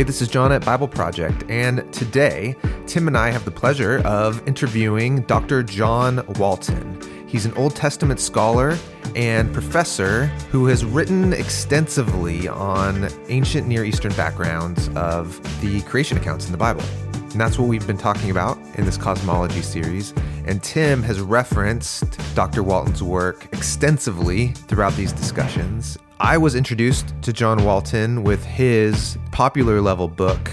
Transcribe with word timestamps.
Hey, 0.00 0.04
this 0.04 0.22
is 0.22 0.28
Jon 0.28 0.50
at 0.50 0.64
Bible 0.64 0.88
Project, 0.88 1.44
and 1.50 1.92
today 1.92 2.56
Tim 2.86 3.06
and 3.06 3.18
I 3.18 3.28
have 3.28 3.44
the 3.44 3.50
pleasure 3.50 3.98
of 4.06 4.42
interviewing 4.48 5.20
Dr. 5.24 5.62
John 5.62 6.24
Walton. 6.38 6.98
He's 7.28 7.44
an 7.44 7.52
Old 7.52 7.76
Testament 7.76 8.18
scholar 8.18 8.78
and 9.14 9.52
professor 9.52 10.28
who 10.50 10.64
has 10.68 10.86
written 10.86 11.34
extensively 11.34 12.48
on 12.48 13.10
ancient 13.28 13.68
Near 13.68 13.84
Eastern 13.84 14.14
backgrounds 14.14 14.88
of 14.96 15.38
the 15.60 15.82
creation 15.82 16.16
accounts 16.16 16.46
in 16.46 16.52
the 16.52 16.56
Bible. 16.56 16.82
And 17.12 17.38
that's 17.38 17.58
what 17.58 17.68
we've 17.68 17.86
been 17.86 17.98
talking 17.98 18.30
about 18.30 18.56
in 18.76 18.86
this 18.86 18.96
cosmology 18.96 19.60
series. 19.60 20.14
And 20.46 20.62
Tim 20.62 21.02
has 21.02 21.20
referenced 21.20 22.18
Dr. 22.34 22.62
Walton's 22.62 23.02
work 23.02 23.48
extensively 23.52 24.54
throughout 24.66 24.94
these 24.94 25.12
discussions. 25.12 25.98
I 26.22 26.36
was 26.36 26.54
introduced 26.54 27.14
to 27.22 27.32
John 27.32 27.64
Walton 27.64 28.22
with 28.22 28.44
his 28.44 29.16
popular 29.32 29.80
level 29.80 30.06
book, 30.06 30.50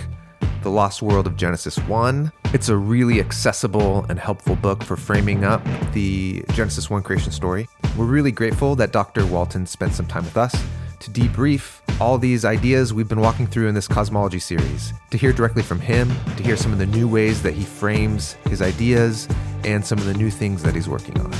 The 0.63 0.69
Lost 0.69 1.01
World 1.01 1.27
of 1.27 1.35
Genesis 1.35 1.77
1. 1.77 2.31
It's 2.53 2.69
a 2.69 2.77
really 2.77 3.19
accessible 3.19 4.05
and 4.07 4.17
helpful 4.17 4.55
book 4.55 4.81
for 4.81 4.95
framing 4.95 5.43
up 5.43 5.61
the 5.91 6.41
Genesis 6.53 6.89
1 6.89 7.03
creation 7.03 7.33
story. 7.33 7.67
We're 7.97 8.05
really 8.05 8.31
grateful 8.31 8.77
that 8.77 8.93
Dr. 8.93 9.25
Walton 9.25 9.65
spent 9.65 9.91
some 9.91 10.05
time 10.07 10.23
with 10.23 10.37
us 10.37 10.55
to 10.99 11.11
debrief 11.11 11.81
all 11.99 12.17
these 12.17 12.45
ideas 12.45 12.93
we've 12.93 13.09
been 13.09 13.19
walking 13.19 13.45
through 13.45 13.67
in 13.67 13.75
this 13.75 13.89
cosmology 13.89 14.39
series, 14.39 14.93
to 15.11 15.17
hear 15.17 15.33
directly 15.33 15.63
from 15.63 15.81
him, 15.81 16.09
to 16.37 16.43
hear 16.43 16.55
some 16.55 16.71
of 16.71 16.79
the 16.79 16.85
new 16.85 17.09
ways 17.09 17.43
that 17.43 17.53
he 17.53 17.65
frames 17.65 18.37
his 18.49 18.61
ideas, 18.61 19.27
and 19.65 19.85
some 19.85 19.97
of 19.97 20.05
the 20.05 20.13
new 20.13 20.31
things 20.31 20.63
that 20.63 20.73
he's 20.73 20.87
working 20.87 21.19
on. 21.19 21.33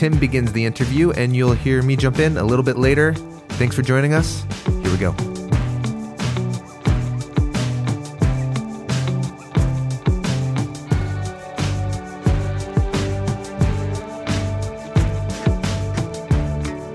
Tim 0.00 0.18
begins 0.18 0.50
the 0.52 0.64
interview, 0.64 1.10
and 1.12 1.36
you'll 1.36 1.52
hear 1.52 1.82
me 1.82 1.94
jump 1.94 2.18
in 2.20 2.38
a 2.38 2.42
little 2.42 2.64
bit 2.64 2.78
later 2.78 3.14
Thanks 3.60 3.76
for 3.76 3.82
joining 3.82 4.14
us. 4.14 4.42
Here 4.64 4.90
we 4.90 4.96
go. 4.96 5.10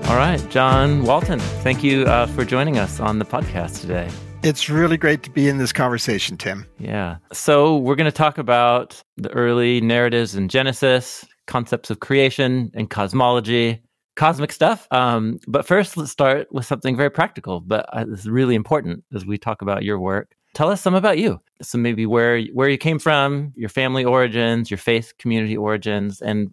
All 0.08 0.16
right, 0.16 0.44
John 0.50 1.04
Walton, 1.04 1.38
thank 1.38 1.84
you 1.84 2.02
uh, 2.06 2.26
for 2.26 2.44
joining 2.44 2.78
us 2.78 2.98
on 2.98 3.20
the 3.20 3.24
podcast 3.24 3.80
today. 3.80 4.10
It's 4.42 4.68
really 4.68 4.96
great 4.96 5.22
to 5.22 5.30
be 5.30 5.48
in 5.48 5.58
this 5.58 5.72
conversation, 5.72 6.36
Tim. 6.36 6.66
Yeah. 6.80 7.18
So, 7.32 7.76
we're 7.76 7.94
going 7.94 8.10
to 8.10 8.16
talk 8.16 8.38
about 8.38 9.00
the 9.16 9.30
early 9.30 9.80
narratives 9.80 10.34
in 10.34 10.48
Genesis, 10.48 11.24
concepts 11.46 11.90
of 11.90 12.00
creation 12.00 12.70
and 12.74 12.90
cosmology, 12.90 13.82
cosmic 14.16 14.52
stuff. 14.52 14.88
Um, 14.90 15.38
but 15.46 15.66
first, 15.66 15.96
let's 15.96 16.10
start 16.10 16.48
with 16.52 16.66
something 16.66 16.96
very 16.96 17.10
practical, 17.10 17.60
but 17.60 17.86
uh, 17.92 18.04
is 18.08 18.28
really 18.28 18.54
important 18.54 19.04
as 19.14 19.24
we 19.24 19.38
talk 19.38 19.62
about 19.62 19.84
your 19.84 19.98
work. 19.98 20.34
Tell 20.54 20.70
us 20.70 20.80
some 20.80 20.94
about 20.94 21.18
you. 21.18 21.40
So 21.62 21.78
maybe 21.78 22.06
where 22.06 22.40
where 22.54 22.68
you 22.68 22.78
came 22.78 22.98
from, 22.98 23.52
your 23.56 23.68
family 23.68 24.04
origins, 24.04 24.70
your 24.70 24.78
faith 24.78 25.12
community 25.18 25.56
origins, 25.56 26.20
and 26.20 26.52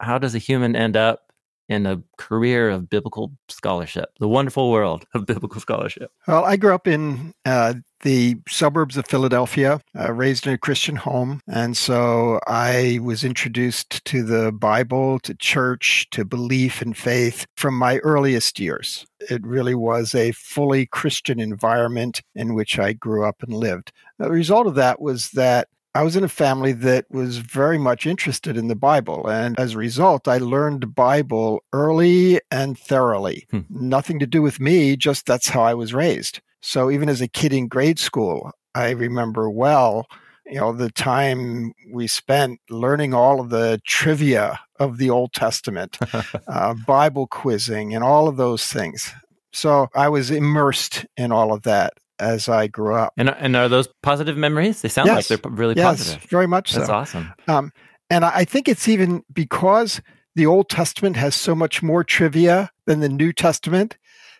how 0.00 0.18
does 0.18 0.34
a 0.34 0.38
human 0.38 0.74
end 0.74 0.96
up 0.96 1.32
in 1.68 1.86
a 1.86 2.02
career 2.18 2.70
of 2.70 2.90
biblical 2.90 3.32
scholarship, 3.48 4.10
the 4.20 4.28
wonderful 4.28 4.70
world 4.70 5.06
of 5.14 5.26
biblical 5.26 5.60
scholarship? 5.60 6.10
Well, 6.26 6.44
I 6.44 6.56
grew 6.56 6.74
up 6.74 6.86
in 6.86 7.34
uh, 7.44 7.74
the 8.02 8.36
suburbs 8.48 8.96
of 8.96 9.06
Philadelphia, 9.06 9.80
uh, 9.98 10.12
raised 10.12 10.46
in 10.46 10.52
a 10.52 10.58
Christian 10.58 10.94
home. 10.94 11.40
And 11.48 11.76
so 11.76 12.38
I 12.46 13.00
was 13.02 13.24
introduced 13.24 14.04
to 14.04 14.22
the 14.22 14.52
Bible, 14.52 15.18
to 15.20 15.34
church, 15.34 16.06
to 16.10 16.24
belief 16.24 16.82
and 16.82 16.96
faith 16.96 17.46
from 17.56 17.76
my 17.76 17.98
earliest 17.98 18.60
years. 18.60 19.06
It 19.30 19.44
really 19.44 19.74
was 19.74 20.14
a 20.14 20.32
fully 20.32 20.86
Christian 20.86 21.40
environment 21.40 22.20
in 22.34 22.54
which 22.54 22.78
I 22.78 22.92
grew 22.92 23.24
up 23.24 23.42
and 23.42 23.54
lived. 23.54 23.90
The 24.18 24.30
result 24.30 24.66
of 24.66 24.74
that 24.74 25.00
was 25.00 25.30
that 25.30 25.68
I 25.96 26.02
was 26.02 26.16
in 26.16 26.24
a 26.24 26.28
family 26.28 26.72
that 26.72 27.06
was 27.10 27.36
very 27.38 27.78
much 27.78 28.04
interested 28.04 28.56
in 28.56 28.66
the 28.66 28.74
Bible. 28.74 29.28
And 29.28 29.58
as 29.58 29.74
a 29.74 29.78
result, 29.78 30.26
I 30.26 30.38
learned 30.38 30.82
the 30.82 30.88
Bible 30.88 31.62
early 31.72 32.40
and 32.50 32.76
thoroughly. 32.76 33.46
Hmm. 33.50 33.60
Nothing 33.70 34.18
to 34.18 34.26
do 34.26 34.42
with 34.42 34.58
me, 34.58 34.96
just 34.96 35.24
that's 35.24 35.48
how 35.48 35.62
I 35.62 35.74
was 35.74 35.94
raised. 35.94 36.40
So 36.60 36.90
even 36.90 37.08
as 37.08 37.20
a 37.20 37.28
kid 37.28 37.52
in 37.52 37.68
grade 37.68 38.00
school, 38.00 38.50
I 38.74 38.90
remember 38.90 39.48
well, 39.48 40.06
you 40.46 40.56
know, 40.56 40.72
the 40.72 40.90
time 40.90 41.72
we 41.92 42.06
spent 42.06 42.60
learning 42.68 43.14
all 43.14 43.40
of 43.40 43.50
the 43.50 43.80
trivia 43.86 44.58
of 44.80 44.98
the 44.98 45.10
Old 45.10 45.32
Testament, 45.32 45.98
uh, 46.48 46.74
Bible 46.86 47.26
quizzing, 47.28 47.94
and 47.94 48.02
all 48.02 48.26
of 48.26 48.36
those 48.36 48.66
things. 48.66 49.12
So 49.52 49.88
I 49.94 50.08
was 50.08 50.30
immersed 50.30 51.06
in 51.16 51.30
all 51.30 51.52
of 51.52 51.62
that 51.62 51.94
as 52.18 52.48
I 52.48 52.66
grew 52.66 52.94
up. 52.94 53.12
And, 53.16 53.30
and 53.30 53.56
are 53.56 53.68
those 53.68 53.88
positive 54.02 54.36
memories? 54.36 54.82
They 54.82 54.88
sound 54.88 55.08
yes. 55.08 55.30
like 55.30 55.42
they're 55.42 55.50
really 55.50 55.74
yes, 55.76 55.98
positive. 55.98 56.30
very 56.30 56.46
much 56.46 56.72
That's 56.72 56.86
so. 56.86 56.92
That's 56.92 57.14
awesome. 57.14 57.34
Um, 57.48 57.72
and 58.10 58.24
I 58.24 58.44
think 58.44 58.68
it's 58.68 58.86
even 58.88 59.22
because 59.32 60.00
the 60.34 60.46
Old 60.46 60.68
Testament 60.68 61.16
has 61.16 61.34
so 61.34 61.54
much 61.54 61.82
more 61.82 62.04
trivia 62.04 62.70
than 62.86 63.00
the 63.00 63.08
New 63.08 63.32
Testament 63.32 63.96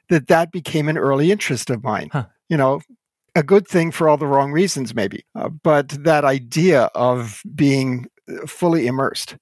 that 0.09 0.29
that 0.29 0.53
became 0.53 0.89
an 0.89 0.99
early 0.99 1.31
interest 1.31 1.71
of 1.71 1.83
mine. 1.83 2.11
Huh. 2.13 2.27
You 2.49 2.57
know, 2.57 2.81
a 3.35 3.43
good 3.43 3.67
thing 3.67 3.91
for 3.91 4.09
all 4.09 4.17
the 4.17 4.27
wrong 4.27 4.53
reasons, 4.53 4.95
maybe, 4.95 5.25
uh, 5.35 5.49
but 5.49 5.89
that 5.89 6.25
idea 6.25 6.85
of 6.95 7.43
being 7.55 8.07
uh, 8.29 8.47
fully 8.47 8.87
immersed. 8.87 9.37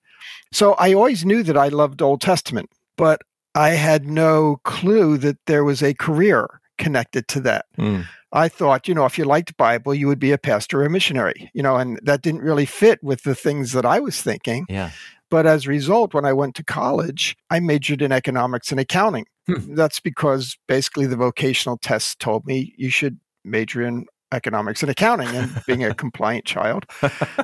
So 0.53 0.75
I 0.75 0.95
always 0.95 1.25
knew 1.25 1.43
that 1.43 1.57
I 1.57 1.69
loved 1.69 2.01
Old 2.01 2.21
Testament, 2.21 2.71
but 2.97 3.23
I 3.55 3.71
had 3.71 4.07
no 4.07 4.61
clue 4.65 5.19
that 5.19 5.39
there 5.47 5.65
was 5.65 5.83
a 5.83 5.95
career 5.95 6.61
connected 6.79 7.29
to 7.29 7.41
that. 7.41 7.67
Mm. 7.79 8.07
I 8.33 8.49
thought, 8.49 8.89
you 8.89 8.95
know, 8.95 9.05
if 9.05 9.19
you 9.19 9.25
liked 9.25 9.57
Bible, 9.57 9.95
you 9.95 10.07
would 10.07 10.19
be 10.19 10.33
a 10.33 10.39
pastor 10.39 10.81
or 10.81 10.87
a 10.87 10.91
missionary, 10.91 11.51
you 11.53 11.63
know, 11.63 11.77
and 11.77 12.01
that 12.03 12.23
didn't 12.23 12.43
really 12.43 12.65
fit 12.65 13.03
with 13.03 13.23
the 13.23 13.35
things 13.35 13.73
that 13.73 13.85
I 13.85 14.01
was 14.01 14.23
thinking. 14.23 14.67
Yeah. 14.69 14.91
But 15.31 15.47
as 15.47 15.67
a 15.67 15.71
result, 15.71 16.15
when 16.15 16.25
I 16.25 16.33
went 16.33 16.55
to 16.57 16.65
college, 16.65 17.37
I 17.51 17.61
majored 17.61 18.03
in 18.03 18.13
economics 18.13 18.71
and 18.71 18.81
accounting. 18.81 19.27
Hmm. 19.47 19.75
That's 19.75 20.01
because 20.01 20.57
basically 20.69 21.07
the 21.07 21.17
vocational 21.17 21.79
test 21.79 22.19
told 22.21 22.47
me 22.47 22.75
you 22.77 22.91
should 22.91 23.19
major 23.45 23.83
in 23.83 24.07
economics 24.33 24.83
and 24.83 24.91
accounting 24.91 25.29
and 25.29 25.63
being 25.67 25.85
a 25.85 25.95
compliant 26.05 26.45
child 26.45 26.87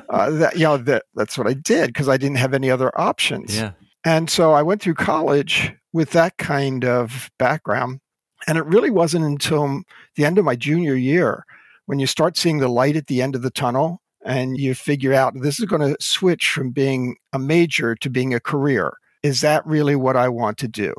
uh, 0.09 0.29
that 0.31 0.55
you 0.55 0.63
know 0.63 0.77
that 0.77 1.03
that's 1.13 1.37
what 1.37 1.45
i 1.45 1.53
did 1.53 1.87
because 1.87 2.09
i 2.09 2.17
didn't 2.17 2.37
have 2.37 2.53
any 2.53 2.69
other 2.69 2.91
options 2.99 3.55
yeah 3.55 3.71
and 4.03 4.29
so 4.29 4.53
i 4.53 4.61
went 4.63 4.81
through 4.81 4.95
college 4.95 5.71
with 5.93 6.11
that 6.11 6.37
kind 6.37 6.83
of 6.83 7.29
background 7.37 7.99
and 8.47 8.57
it 8.57 8.65
really 8.65 8.89
wasn't 8.89 9.25
until 9.25 9.81
the 10.15 10.25
end 10.25 10.37
of 10.37 10.45
my 10.45 10.55
junior 10.55 10.95
year 10.95 11.45
when 11.85 11.99
you 11.99 12.07
start 12.07 12.37
seeing 12.37 12.59
the 12.59 12.67
light 12.67 12.95
at 12.95 13.07
the 13.07 13.21
end 13.21 13.35
of 13.35 13.41
the 13.41 13.51
tunnel 13.51 14.01
and 14.23 14.57
you 14.57 14.75
figure 14.75 15.13
out 15.13 15.33
this 15.35 15.59
is 15.59 15.65
going 15.65 15.81
to 15.81 15.97
switch 15.99 16.49
from 16.49 16.71
being 16.71 17.15
a 17.33 17.39
major 17.39 17.95
to 17.95 18.09
being 18.09 18.33
a 18.33 18.39
career. 18.39 18.93
Is 19.23 19.41
that 19.41 19.65
really 19.65 19.95
what 19.95 20.15
I 20.15 20.29
want 20.29 20.57
to 20.59 20.67
do? 20.67 20.93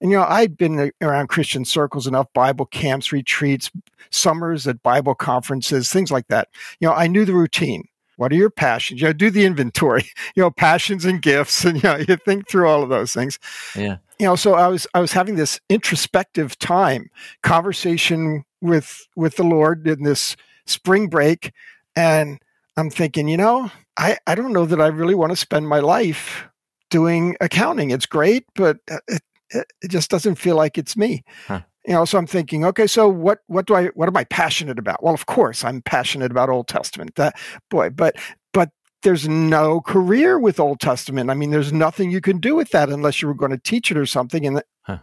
And, 0.00 0.10
you 0.10 0.16
know, 0.16 0.26
I'd 0.28 0.56
been 0.56 0.92
around 1.02 1.28
Christian 1.28 1.64
circles 1.64 2.06
enough, 2.06 2.32
Bible 2.32 2.66
camps, 2.66 3.12
retreats, 3.12 3.70
summers 4.10 4.66
at 4.66 4.82
Bible 4.82 5.14
conferences, 5.14 5.90
things 5.90 6.10
like 6.10 6.28
that. 6.28 6.48
You 6.78 6.88
know, 6.88 6.94
I 6.94 7.08
knew 7.08 7.24
the 7.24 7.34
routine. 7.34 7.88
What 8.18 8.32
are 8.32 8.36
your 8.36 8.50
passions? 8.50 9.00
You 9.00 9.08
know, 9.08 9.12
do 9.14 9.30
the 9.30 9.46
inventory, 9.46 10.04
you 10.36 10.42
know, 10.42 10.50
passions 10.50 11.04
and 11.04 11.22
gifts. 11.22 11.64
And, 11.64 11.82
you 11.82 11.88
know, 11.88 11.96
you 11.96 12.16
think 12.16 12.48
through 12.48 12.68
all 12.68 12.82
of 12.82 12.88
those 12.88 13.12
things. 13.12 13.38
Yeah 13.74 13.96
you 14.18 14.26
know 14.26 14.36
so 14.36 14.54
i 14.54 14.66
was 14.66 14.86
i 14.94 15.00
was 15.00 15.12
having 15.12 15.36
this 15.36 15.60
introspective 15.68 16.58
time 16.58 17.10
conversation 17.42 18.44
with 18.60 19.06
with 19.16 19.36
the 19.36 19.42
lord 19.42 19.86
in 19.86 20.02
this 20.02 20.36
spring 20.66 21.08
break 21.08 21.52
and 21.96 22.40
i'm 22.76 22.90
thinking 22.90 23.28
you 23.28 23.36
know 23.36 23.70
i 23.96 24.16
i 24.26 24.34
don't 24.34 24.52
know 24.52 24.66
that 24.66 24.80
i 24.80 24.86
really 24.86 25.14
want 25.14 25.30
to 25.30 25.36
spend 25.36 25.68
my 25.68 25.78
life 25.78 26.48
doing 26.90 27.36
accounting 27.40 27.90
it's 27.90 28.06
great 28.06 28.44
but 28.54 28.78
uh, 28.90 28.98
it, 29.08 29.22
it, 29.50 29.66
it 29.82 29.90
just 29.90 30.10
doesn't 30.10 30.36
feel 30.36 30.56
like 30.56 30.76
it's 30.76 30.96
me 30.96 31.22
huh. 31.46 31.60
You 31.88 31.94
know 31.94 32.04
so 32.04 32.18
i'm 32.18 32.26
thinking 32.26 32.64
okay 32.64 32.86
so 32.86 33.08
what 33.08 33.40
what 33.48 33.66
do 33.66 33.74
i 33.74 33.86
what 33.88 34.08
am 34.08 34.16
i 34.16 34.24
passionate 34.24 34.78
about 34.78 35.02
well 35.02 35.14
of 35.14 35.26
course 35.26 35.64
i'm 35.64 35.82
passionate 35.82 36.30
about 36.30 36.48
old 36.48 36.68
testament 36.68 37.14
that 37.16 37.34
boy 37.70 37.90
but 37.90 38.14
but 38.52 38.70
there's 39.02 39.28
no 39.28 39.80
career 39.80 40.38
with 40.38 40.58
Old 40.58 40.80
Testament. 40.80 41.30
I 41.30 41.34
mean, 41.34 41.50
there's 41.50 41.72
nothing 41.72 42.10
you 42.10 42.20
can 42.20 42.38
do 42.38 42.54
with 42.54 42.70
that 42.70 42.88
unless 42.88 43.22
you 43.22 43.28
were 43.28 43.34
going 43.34 43.52
to 43.52 43.58
teach 43.58 43.90
it 43.90 43.96
or 43.96 44.06
something. 44.06 44.46
And 44.46 44.62
huh. 44.82 44.98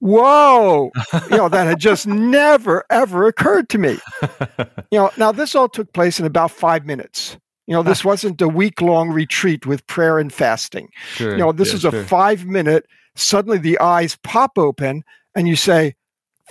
whoa, 0.00 0.90
you 1.30 1.36
know, 1.36 1.48
that 1.48 1.66
had 1.66 1.78
just 1.78 2.06
never 2.06 2.84
ever 2.90 3.26
occurred 3.26 3.68
to 3.70 3.78
me. 3.78 3.98
You 4.92 4.98
know, 4.98 5.10
now 5.16 5.30
this 5.30 5.54
all 5.54 5.68
took 5.68 5.92
place 5.92 6.18
in 6.18 6.26
about 6.26 6.50
five 6.50 6.84
minutes. 6.84 7.38
You 7.68 7.74
know, 7.74 7.84
this 7.84 8.04
ah. 8.04 8.08
wasn't 8.08 8.42
a 8.42 8.48
week 8.48 8.80
long 8.80 9.10
retreat 9.10 9.64
with 9.64 9.86
prayer 9.86 10.18
and 10.18 10.32
fasting. 10.32 10.88
Sure, 11.14 11.30
you 11.30 11.36
know, 11.36 11.52
this 11.52 11.68
yeah, 11.68 11.74
is 11.76 11.84
a 11.84 11.90
sure. 11.92 12.04
five 12.06 12.44
minute. 12.44 12.86
Suddenly, 13.14 13.58
the 13.58 13.78
eyes 13.78 14.18
pop 14.24 14.58
open, 14.58 15.04
and 15.36 15.46
you 15.46 15.54
say, 15.54 15.94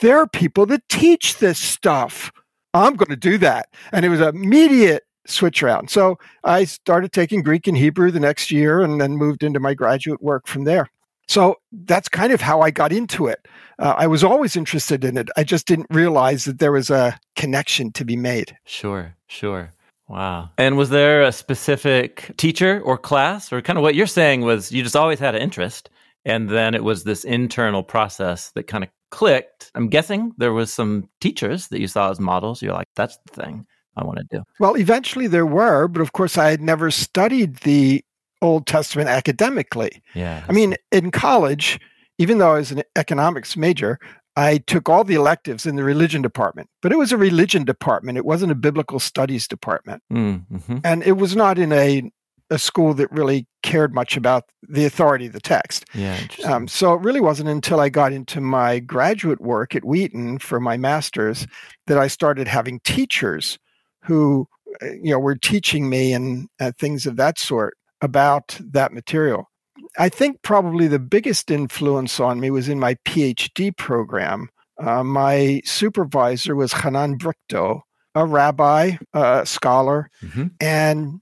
"There 0.01 0.17
are 0.17 0.27
people 0.27 0.65
that 0.67 0.87
teach 0.89 1.37
this 1.37 1.59
stuff." 1.59 2.31
I'm 2.73 2.95
going 2.95 3.09
to 3.09 3.15
do 3.15 3.37
that, 3.39 3.69
and 3.91 4.05
it 4.05 4.09
was 4.09 4.21
immediate 4.21 5.03
switch 5.25 5.63
around. 5.63 5.89
So 5.89 6.17
I 6.43 6.65
started 6.65 7.11
taking 7.11 7.41
Greek 7.41 7.67
and 7.67 7.77
Hebrew 7.77 8.11
the 8.11 8.19
next 8.19 8.51
year 8.51 8.81
and 8.81 8.99
then 8.99 9.17
moved 9.17 9.43
into 9.43 9.59
my 9.59 9.73
graduate 9.73 10.21
work 10.21 10.47
from 10.47 10.65
there. 10.65 10.87
So 11.27 11.57
that's 11.71 12.09
kind 12.09 12.33
of 12.33 12.41
how 12.41 12.61
I 12.61 12.71
got 12.71 12.91
into 12.91 13.27
it. 13.27 13.47
Uh, 13.77 13.93
I 13.97 14.07
was 14.07 14.23
always 14.23 14.55
interested 14.55 15.05
in 15.05 15.17
it. 15.17 15.29
I 15.37 15.43
just 15.43 15.67
didn't 15.67 15.87
realize 15.91 16.45
that 16.45 16.57
there 16.57 16.71
was 16.71 16.89
a 16.89 17.19
connection 17.35 17.91
to 17.93 18.03
be 18.03 18.15
made. 18.15 18.57
Sure, 18.65 19.15
sure. 19.27 19.71
Wow. 20.07 20.49
And 20.57 20.75
was 20.75 20.89
there 20.89 21.21
a 21.21 21.31
specific 21.31 22.31
teacher 22.37 22.81
or 22.83 22.97
class, 22.97 23.53
or 23.53 23.61
kind 23.61 23.77
of 23.77 23.83
what 23.83 23.93
you're 23.93 24.07
saying 24.07 24.41
was 24.41 24.71
you 24.71 24.81
just 24.81 24.95
always 24.95 25.19
had 25.19 25.35
an 25.35 25.41
interest, 25.41 25.91
and 26.25 26.49
then 26.49 26.73
it 26.73 26.83
was 26.83 27.03
this 27.03 27.23
internal 27.23 27.83
process 27.83 28.49
that 28.51 28.63
kind 28.63 28.83
of 28.83 28.89
clicked? 29.11 29.71
I'm 29.75 29.89
guessing 29.89 30.33
there 30.37 30.53
was 30.53 30.71
some 30.71 31.09
teachers 31.21 31.67
that 31.67 31.79
you 31.79 31.87
saw 31.87 32.11
as 32.11 32.19
models. 32.19 32.61
You're 32.61 32.73
like, 32.73 32.89
that's 32.95 33.17
the 33.25 33.41
thing 33.41 33.65
I 33.95 34.03
want 34.03 34.19
to 34.19 34.37
do. 34.37 34.43
Well, 34.59 34.75
eventually 34.75 35.27
there 35.27 35.45
were, 35.45 35.87
but 35.87 36.01
of 36.01 36.13
course 36.13 36.37
I 36.37 36.49
had 36.49 36.61
never 36.61 36.91
studied 36.91 37.57
the 37.57 38.03
Old 38.41 38.67
Testament 38.67 39.09
academically. 39.09 40.01
Yeah. 40.13 40.45
I 40.47 40.53
mean, 40.53 40.75
in 40.91 41.11
college, 41.11 41.79
even 42.17 42.37
though 42.37 42.51
I 42.51 42.59
was 42.59 42.71
an 42.71 42.83
economics 42.95 43.57
major, 43.57 43.99
I 44.35 44.59
took 44.59 44.87
all 44.87 45.03
the 45.03 45.15
electives 45.15 45.65
in 45.65 45.75
the 45.75 45.83
religion 45.83 46.21
department, 46.21 46.69
but 46.81 46.93
it 46.93 46.97
was 46.97 47.11
a 47.11 47.17
religion 47.17 47.65
department. 47.65 48.17
It 48.17 48.25
wasn't 48.25 48.53
a 48.53 48.55
biblical 48.55 48.99
studies 48.99 49.47
department. 49.47 50.01
Mm-hmm. 50.13 50.77
And 50.85 51.03
it 51.03 51.13
was 51.13 51.35
not 51.35 51.59
in 51.59 51.73
a, 51.73 52.09
a 52.49 52.57
school 52.57 52.93
that 52.95 53.11
really 53.11 53.45
cared 53.61 53.93
much 53.93 54.17
about 54.17 54.45
the 54.67 54.85
authority 54.85 55.27
of 55.27 55.33
the 55.33 55.39
text. 55.39 55.85
Yeah. 55.93 56.17
Um, 56.45 56.67
so 56.67 56.93
it 56.93 57.01
really 57.01 57.21
wasn't 57.21 57.49
until 57.49 57.79
I 57.79 57.89
got 57.89 58.11
into 58.11 58.41
my 58.41 58.79
graduate 58.79 59.41
work 59.41 59.75
at 59.75 59.85
Wheaton 59.85 60.39
for 60.39 60.59
my 60.59 60.77
master's 60.77 61.45
that 61.87 61.97
I 61.97 62.07
started 62.07 62.47
having 62.47 62.79
teachers 62.81 63.59
who, 64.03 64.47
uh, 64.81 64.91
you 64.91 65.11
know, 65.11 65.19
were 65.19 65.35
teaching 65.35 65.89
me 65.89 66.13
and 66.13 66.47
uh, 66.59 66.71
things 66.77 67.05
of 67.05 67.17
that 67.17 67.37
sort 67.37 67.77
about 68.01 68.57
that 68.59 68.93
material. 68.93 69.49
I 69.97 70.09
think 70.09 70.41
probably 70.41 70.87
the 70.87 70.99
biggest 70.99 71.51
influence 71.51 72.19
on 72.19 72.39
me 72.39 72.51
was 72.51 72.69
in 72.69 72.79
my 72.79 72.95
PhD 73.05 73.75
program. 73.75 74.49
Uh, 74.79 75.03
my 75.03 75.61
supervisor 75.65 76.55
was 76.55 76.71
Hanan 76.71 77.17
Brichto, 77.17 77.81
a 78.15 78.25
rabbi, 78.25 78.93
a 79.13 79.45
scholar. 79.45 80.09
Mm-hmm. 80.23 80.47
And 80.61 81.21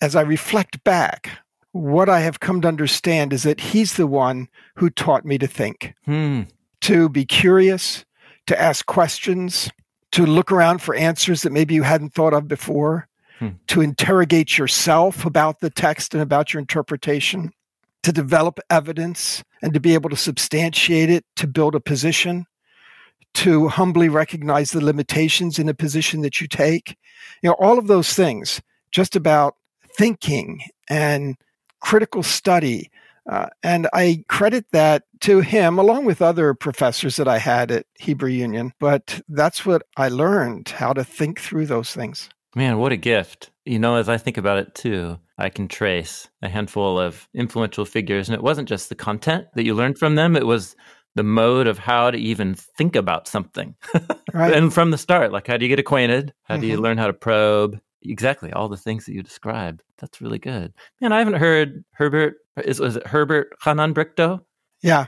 as 0.00 0.16
I 0.16 0.22
reflect 0.22 0.82
back, 0.84 1.30
what 1.72 2.08
I 2.08 2.20
have 2.20 2.40
come 2.40 2.60
to 2.62 2.68
understand 2.68 3.32
is 3.32 3.42
that 3.42 3.60
he's 3.60 3.94
the 3.94 4.06
one 4.06 4.48
who 4.76 4.90
taught 4.90 5.24
me 5.24 5.38
to 5.38 5.46
think, 5.46 5.94
Hmm. 6.04 6.42
to 6.82 7.08
be 7.08 7.24
curious, 7.24 8.04
to 8.46 8.60
ask 8.60 8.86
questions, 8.86 9.70
to 10.12 10.24
look 10.24 10.50
around 10.50 10.80
for 10.80 10.94
answers 10.94 11.42
that 11.42 11.52
maybe 11.52 11.74
you 11.74 11.82
hadn't 11.82 12.14
thought 12.14 12.32
of 12.32 12.48
before, 12.48 13.08
Hmm. 13.38 13.48
to 13.68 13.80
interrogate 13.80 14.58
yourself 14.58 15.24
about 15.24 15.60
the 15.60 15.70
text 15.70 16.14
and 16.14 16.22
about 16.22 16.52
your 16.52 16.60
interpretation, 16.60 17.52
to 18.02 18.12
develop 18.12 18.58
evidence 18.70 19.44
and 19.62 19.74
to 19.74 19.80
be 19.80 19.94
able 19.94 20.10
to 20.10 20.16
substantiate 20.16 21.10
it, 21.10 21.24
to 21.36 21.46
build 21.46 21.74
a 21.74 21.80
position, 21.80 22.46
to 23.34 23.68
humbly 23.68 24.08
recognize 24.08 24.70
the 24.70 24.84
limitations 24.84 25.58
in 25.58 25.68
a 25.68 25.74
position 25.74 26.22
that 26.22 26.40
you 26.40 26.48
take. 26.48 26.96
You 27.42 27.50
know, 27.50 27.56
all 27.60 27.78
of 27.78 27.86
those 27.86 28.14
things, 28.14 28.62
just 28.90 29.14
about 29.14 29.56
thinking 29.98 30.62
and 30.88 31.36
critical 31.80 32.22
study. 32.22 32.90
Uh, 33.30 33.48
and 33.62 33.88
I 33.92 34.24
credit 34.28 34.64
that 34.72 35.02
to 35.20 35.40
him, 35.40 35.78
along 35.78 36.06
with 36.06 36.22
other 36.22 36.54
professors 36.54 37.16
that 37.16 37.28
I 37.28 37.36
had 37.38 37.70
at 37.70 37.84
Hebrew 37.98 38.30
Union. 38.30 38.72
But 38.80 39.20
that's 39.28 39.66
what 39.66 39.82
I 39.98 40.08
learned 40.08 40.70
how 40.70 40.94
to 40.94 41.04
think 41.04 41.38
through 41.40 41.66
those 41.66 41.92
things. 41.92 42.30
Man, 42.56 42.78
what 42.78 42.92
a 42.92 42.96
gift. 42.96 43.50
You 43.66 43.78
know, 43.78 43.96
as 43.96 44.08
I 44.08 44.16
think 44.16 44.38
about 44.38 44.58
it 44.58 44.74
too, 44.74 45.18
I 45.36 45.50
can 45.50 45.68
trace 45.68 46.28
a 46.40 46.48
handful 46.48 46.98
of 46.98 47.28
influential 47.34 47.84
figures. 47.84 48.28
And 48.30 48.34
it 48.34 48.42
wasn't 48.42 48.68
just 48.68 48.88
the 48.88 48.94
content 48.94 49.48
that 49.54 49.64
you 49.64 49.74
learned 49.74 49.98
from 49.98 50.14
them, 50.14 50.34
it 50.34 50.46
was 50.46 50.74
the 51.14 51.22
mode 51.22 51.66
of 51.66 51.78
how 51.78 52.10
to 52.10 52.16
even 52.18 52.54
think 52.54 52.96
about 52.96 53.28
something. 53.28 53.74
Right. 54.34 54.52
and 54.54 54.72
from 54.72 54.90
the 54.90 54.98
start, 54.98 55.32
like 55.32 55.46
how 55.46 55.56
do 55.56 55.64
you 55.64 55.68
get 55.70 55.78
acquainted? 55.80 56.32
How 56.44 56.58
do 56.58 56.66
you 56.66 56.76
Mhm. 56.78 56.82
learn 56.82 56.98
how 56.98 57.06
to 57.08 57.12
probe? 57.14 57.78
Exactly, 58.02 58.52
all 58.52 58.68
the 58.68 58.76
things 58.76 59.06
that 59.06 59.12
you 59.14 59.22
described. 59.22 59.82
That's 59.98 60.20
really 60.20 60.38
good. 60.38 60.72
Man, 61.00 61.12
I 61.12 61.18
haven't 61.18 61.34
heard 61.34 61.84
Herbert, 61.92 62.34
is, 62.64 62.78
was 62.80 62.96
it 62.96 63.06
Herbert 63.06 63.48
Hanan 63.64 63.94
Brichto? 63.94 64.40
yeah. 64.82 65.06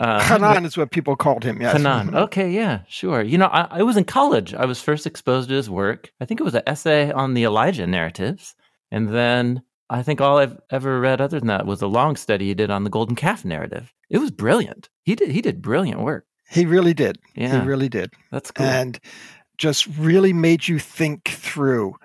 Uh, 0.00 0.20
Hanan 0.22 0.64
is 0.64 0.76
what 0.76 0.92
people 0.92 1.16
called 1.16 1.42
him. 1.42 1.60
Yes. 1.60 1.76
Hanan. 1.76 2.10
Mhm. 2.12 2.16
Okay, 2.26 2.52
yeah, 2.52 2.82
sure. 2.86 3.20
You 3.20 3.36
know, 3.36 3.46
I, 3.48 3.78
I 3.80 3.82
was 3.82 3.96
in 3.96 4.04
college. 4.04 4.54
I 4.54 4.64
was 4.64 4.80
first 4.80 5.08
exposed 5.08 5.48
to 5.48 5.56
his 5.56 5.68
work. 5.68 6.12
I 6.20 6.24
think 6.24 6.38
it 6.38 6.44
was 6.44 6.54
an 6.54 6.62
essay 6.68 7.10
on 7.10 7.34
the 7.34 7.42
Elijah 7.42 7.84
narratives. 7.84 8.54
And 8.92 9.08
then 9.08 9.60
I 9.90 10.04
think 10.04 10.20
all 10.20 10.38
I've 10.38 10.56
ever 10.70 11.00
read 11.00 11.20
other 11.20 11.40
than 11.40 11.48
that 11.48 11.66
was 11.66 11.82
a 11.82 11.88
long 11.88 12.14
study 12.14 12.46
he 12.46 12.54
did 12.54 12.70
on 12.70 12.84
the 12.84 12.90
golden 12.90 13.16
calf 13.16 13.44
narrative. 13.44 13.92
It 14.08 14.18
was 14.18 14.30
brilliant. 14.30 14.88
He 15.02 15.16
did 15.16 15.30
he 15.32 15.40
did 15.40 15.60
brilliant 15.60 16.00
work. 16.02 16.26
He 16.48 16.64
really 16.64 16.94
did. 16.94 17.18
Yeah, 17.34 17.60
He 17.60 17.66
really 17.66 17.88
did. 17.88 18.12
that's 18.30 18.52
cool. 18.52 18.66
and 18.66 19.00
just 19.56 19.88
really 19.98 20.32
made 20.32 20.68
you 20.68 20.78
think 20.78 21.26
through. 21.28 21.96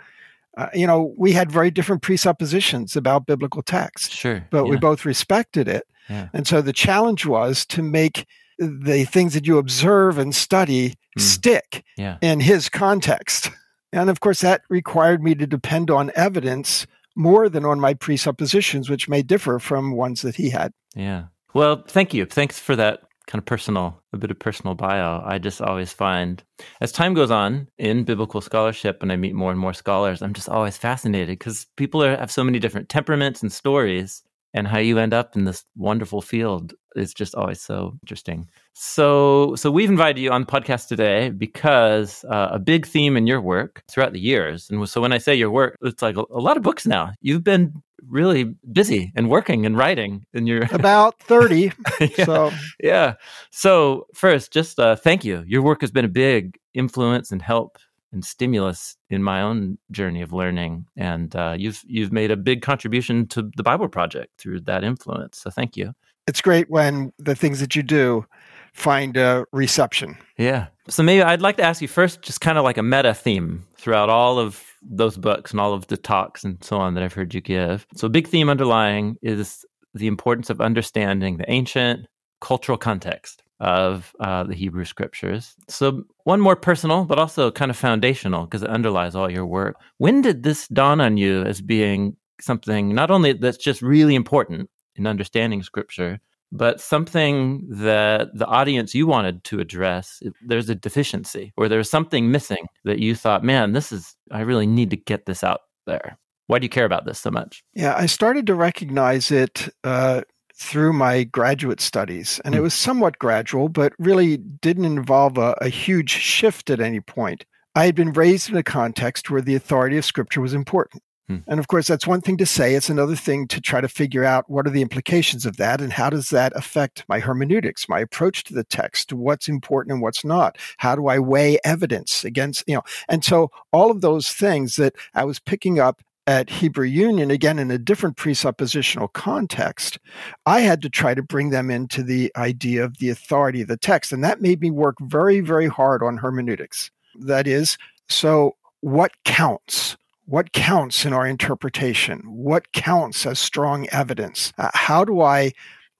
Uh, 0.57 0.67
you 0.73 0.85
know, 0.85 1.13
we 1.17 1.31
had 1.31 1.51
very 1.51 1.71
different 1.71 2.01
presuppositions 2.01 2.95
about 2.95 3.25
biblical 3.25 3.61
text, 3.63 4.11
sure. 4.13 4.45
but 4.51 4.65
we 4.65 4.77
both 4.77 5.03
respected 5.05 5.67
it. 5.67 5.83
Yeah. 6.09 6.29
And 6.33 6.45
so 6.47 6.61
the 6.61 6.73
challenge 6.73 7.25
was 7.25 7.65
to 7.67 7.81
make 7.81 8.25
the 8.59 9.05
things 9.05 9.33
that 9.33 9.47
you 9.47 9.57
observe 9.57 10.17
and 10.17 10.33
study 10.35 10.95
Hmm. 11.15 11.21
stick 11.21 11.83
Yeah. 11.97 12.17
in 12.21 12.39
his 12.39 12.69
context. 12.69 13.49
And 13.95 14.09
of 14.09 14.21
course, 14.21 14.41
that 14.41 14.61
required 14.69 15.21
me 15.21 15.35
to 15.35 15.45
depend 15.45 15.91
on 15.91 16.11
evidence 16.15 16.87
more 17.15 17.47
than 17.47 17.63
on 17.63 17.79
my 17.79 17.93
presuppositions, 17.93 18.89
which 18.89 19.07
may 19.07 19.21
differ 19.21 19.59
from 19.59 19.91
ones 19.95 20.23
that 20.23 20.33
he 20.35 20.49
had. 20.49 20.73
Yeah. 20.95 21.25
Well, 21.53 21.83
thank 21.87 22.11
you. 22.11 22.25
Thanks 22.25 22.57
for 22.59 22.75
that 22.75 23.01
kind 23.27 23.39
of 23.39 23.45
personal, 23.45 24.01
a 24.11 24.17
bit 24.17 24.31
of 24.31 24.39
personal 24.39 24.75
bio. 24.75 25.21
I 25.25 25.37
just 25.37 25.61
always 25.61 25.93
find, 25.93 26.43
as 26.81 26.91
time 26.91 27.13
goes 27.13 27.31
on 27.31 27.67
in 27.77 28.03
biblical 28.03 28.41
scholarship 28.41 29.01
and 29.01 29.11
I 29.11 29.15
meet 29.15 29.35
more 29.35 29.51
and 29.51 29.59
more 29.59 29.73
scholars, 29.73 30.21
I'm 30.21 30.33
just 30.33 30.49
always 30.49 30.77
fascinated 30.77 31.39
because 31.39 31.65
people 31.77 32.03
are, 32.03 32.17
have 32.17 32.31
so 32.31 32.43
many 32.43 32.59
different 32.59 32.89
temperaments 32.89 33.41
and 33.41 33.51
stories. 33.51 34.23
And 34.55 34.67
how 34.67 34.77
you 34.77 34.99
end 34.99 35.15
up 35.15 35.35
in 35.35 35.45
this 35.45 35.65
wonderful 35.75 36.21
field 36.21 36.75
is 36.95 37.11
just 37.11 37.33
always 37.33 37.59
so 37.59 37.97
interesting. 38.03 38.47
So, 38.73 39.55
so 39.55 39.71
we've 39.71 39.89
invited 39.89 40.21
you 40.21 40.29
on 40.29 40.45
podcast 40.45 40.87
today 40.87 41.31
because 41.31 42.23
uh, 42.25 42.49
a 42.51 42.59
big 42.59 42.85
theme 42.85 43.17
in 43.17 43.25
your 43.25 43.41
work 43.41 43.81
throughout 43.89 44.13
the 44.13 44.19
years, 44.19 44.69
and 44.69 44.87
so 44.87 45.01
when 45.01 45.11
I 45.11 45.17
say 45.17 45.33
your 45.33 45.49
work, 45.49 45.79
it's 45.81 46.03
like 46.03 46.17
a, 46.17 46.23
a 46.29 46.39
lot 46.39 46.55
of 46.55 46.61
books 46.61 46.85
now. 46.85 47.13
You've 47.19 47.43
been 47.43 47.81
really 48.07 48.55
busy 48.71 49.11
and 49.15 49.29
working 49.29 49.65
and 49.65 49.77
writing 49.77 50.25
and 50.33 50.47
you're 50.47 50.63
About 50.71 51.19
30. 51.19 51.71
yeah. 51.99 52.25
So 52.25 52.51
yeah. 52.81 53.13
So 53.51 54.07
first, 54.13 54.51
just 54.51 54.79
uh, 54.79 54.95
thank 54.95 55.23
you. 55.23 55.43
Your 55.47 55.61
work 55.61 55.81
has 55.81 55.91
been 55.91 56.05
a 56.05 56.09
big 56.09 56.57
influence 56.73 57.31
and 57.31 57.41
help 57.41 57.77
and 58.11 58.23
stimulus 58.23 58.95
in 59.09 59.23
my 59.23 59.41
own 59.41 59.77
journey 59.91 60.21
of 60.21 60.31
learning, 60.31 60.85
and 60.95 61.35
uh, 61.35 61.55
you've 61.57 61.81
you've 61.85 62.13
made 62.13 62.31
a 62.31 62.37
big 62.37 62.61
contribution 62.61 63.27
to 63.27 63.49
the 63.57 63.63
Bible 63.63 63.87
Project 63.89 64.37
through 64.37 64.61
that 64.61 64.83
influence. 64.83 65.39
So 65.39 65.49
thank 65.49 65.75
you. 65.75 65.93
it's 66.27 66.41
great 66.41 66.69
when 66.69 67.11
the 67.17 67.35
things 67.35 67.59
that 67.59 67.75
you 67.75 67.83
do 67.83 68.25
find 68.73 69.17
a 69.17 69.45
reception. 69.51 70.17
Yeah. 70.37 70.67
So 70.89 71.03
maybe 71.03 71.21
I'd 71.21 71.41
like 71.41 71.57
to 71.57 71.63
ask 71.63 71.81
you 71.81 71.87
first, 71.87 72.21
just 72.21 72.41
kind 72.41 72.57
of 72.57 72.63
like 72.63 72.77
a 72.77 72.83
meta 72.83 73.13
theme 73.13 73.65
throughout 73.75 74.09
all 74.09 74.39
of 74.39 74.63
those 74.89 75.17
books 75.17 75.51
and 75.51 75.59
all 75.59 75.73
of 75.73 75.87
the 75.87 75.97
talks 75.97 76.43
and 76.43 76.63
so 76.63 76.77
on 76.77 76.93
that 76.93 77.03
I've 77.03 77.13
heard 77.13 77.33
you 77.33 77.41
give. 77.41 77.87
So 77.95 78.07
a 78.07 78.09
big 78.09 78.27
theme 78.27 78.49
underlying 78.49 79.17
is 79.21 79.65
the 79.93 80.07
importance 80.07 80.49
of 80.49 80.61
understanding 80.61 81.37
the 81.37 81.49
ancient 81.49 82.07
cultural 82.41 82.77
context 82.77 83.43
of 83.59 84.13
uh, 84.19 84.43
the 84.43 84.55
Hebrew 84.55 84.83
scriptures. 84.83 85.55
So 85.69 86.03
one 86.25 86.41
more 86.41 86.55
personal, 86.55 87.05
but 87.05 87.19
also 87.19 87.51
kind 87.51 87.71
of 87.71 87.77
foundational 87.77 88.45
because 88.45 88.63
it 88.63 88.69
underlies 88.69 89.15
all 89.15 89.31
your 89.31 89.45
work. 89.45 89.77
When 89.99 90.21
did 90.21 90.43
this 90.43 90.67
dawn 90.67 90.99
on 90.99 91.17
you 91.17 91.43
as 91.43 91.61
being 91.61 92.17
something 92.41 92.93
not 92.93 93.09
only 93.09 93.33
that's 93.33 93.57
just 93.57 93.81
really 93.81 94.15
important 94.15 94.69
in 94.95 95.07
understanding 95.07 95.63
scripture, 95.63 96.19
but 96.55 96.79
something 96.79 97.65
that 97.67 98.29
the 98.37 98.45
audience 98.45 98.93
you 98.93 99.07
wanted 99.07 99.43
to 99.45 99.59
address, 99.59 100.21
there's 100.45 100.69
a 100.69 100.75
deficiency 100.75 101.51
or 101.57 101.67
there's 101.67 101.89
something 101.89 102.31
missing 102.31 102.67
that 102.83 102.99
you 102.99 103.15
thought, 103.15 103.43
man, 103.43 103.73
this 103.73 103.91
is, 103.91 104.15
I 104.31 104.41
really 104.41 104.67
need 104.67 104.91
to 104.91 104.95
get 104.95 105.25
this 105.25 105.43
out 105.43 105.61
there. 105.87 106.19
Why 106.47 106.59
do 106.59 106.65
you 106.65 106.69
care 106.69 106.85
about 106.85 107.05
this 107.05 107.19
so 107.19 107.31
much? 107.31 107.63
Yeah, 107.73 107.95
I 107.97 108.05
started 108.05 108.45
to 108.47 108.53
recognize 108.55 109.31
it 109.31 109.67
uh, 109.83 110.21
through 110.55 110.93
my 110.93 111.23
graduate 111.23 111.81
studies, 111.81 112.39
and 112.45 112.53
it 112.53 112.59
Hmm. 112.59 112.65
was 112.65 112.75
somewhat 112.75 113.17
gradual, 113.17 113.67
but 113.67 113.93
really 113.97 114.37
didn't 114.37 114.85
involve 114.85 115.39
a, 115.39 115.57
a 115.59 115.69
huge 115.69 116.11
shift 116.11 116.69
at 116.69 116.79
any 116.79 116.99
point. 116.99 117.45
I 117.75 117.85
had 117.85 117.95
been 117.95 118.13
raised 118.13 118.51
in 118.51 118.55
a 118.57 118.63
context 118.63 119.31
where 119.31 119.41
the 119.41 119.55
authority 119.55 119.97
of 119.97 120.05
Scripture 120.05 120.41
was 120.41 120.53
important. 120.53 121.01
Hmm. 121.27 121.37
And 121.47 121.59
of 121.59 121.67
course, 121.67 121.87
that's 121.87 122.05
one 122.05 122.21
thing 122.21 122.37
to 122.37 122.45
say. 122.45 122.75
It's 122.75 122.89
another 122.89 123.15
thing 123.15 123.47
to 123.47 123.61
try 123.61 123.79
to 123.79 123.87
figure 123.87 124.25
out 124.25 124.49
what 124.49 124.67
are 124.67 124.71
the 124.71 124.81
implications 124.81 125.45
of 125.45 125.57
that 125.57 125.79
and 125.79 125.93
how 125.93 126.09
does 126.09 126.29
that 126.31 126.51
affect 126.55 127.05
my 127.07 127.19
hermeneutics, 127.19 127.87
my 127.87 127.99
approach 127.99 128.43
to 128.45 128.53
the 128.53 128.65
text, 128.65 129.13
what's 129.13 129.47
important 129.47 129.93
and 129.93 130.01
what's 130.01 130.25
not. 130.25 130.57
How 130.77 130.95
do 130.95 131.07
I 131.07 131.19
weigh 131.19 131.59
evidence 131.63 132.25
against, 132.25 132.63
you 132.67 132.75
know, 132.75 132.83
and 133.07 133.23
so 133.23 133.51
all 133.71 133.89
of 133.89 134.01
those 134.01 134.29
things 134.29 134.75
that 134.75 134.95
I 135.13 135.23
was 135.23 135.39
picking 135.39 135.79
up 135.79 136.01
at 136.25 136.49
Hebrew 136.49 136.85
Union, 136.85 137.31
again 137.31 137.59
in 137.59 137.71
a 137.71 137.77
different 137.77 138.17
presuppositional 138.17 139.11
context, 139.13 139.99
I 140.45 140.61
had 140.61 140.81
to 140.81 140.89
try 140.89 141.13
to 141.13 141.23
bring 141.23 141.49
them 141.49 141.69
into 141.69 142.03
the 142.03 142.31
idea 142.37 142.83
of 142.83 142.97
the 142.97 143.09
authority 143.09 143.61
of 143.61 143.67
the 143.67 143.77
text. 143.77 144.11
And 144.11 144.23
that 144.23 144.41
made 144.41 144.61
me 144.61 144.71
work 144.71 144.95
very, 145.01 145.41
very 145.41 145.67
hard 145.67 146.01
on 146.01 146.17
hermeneutics. 146.17 146.91
That 147.15 147.47
is, 147.47 147.77
so 148.09 148.55
what 148.81 149.11
counts? 149.25 149.97
What 150.25 150.53
counts 150.53 151.05
in 151.05 151.13
our 151.13 151.27
interpretation? 151.27 152.21
What 152.25 152.71
counts 152.71 153.25
as 153.25 153.39
strong 153.39 153.87
evidence? 153.91 154.53
Uh, 154.57 154.69
how 154.73 155.03
do 155.03 155.21
I 155.21 155.51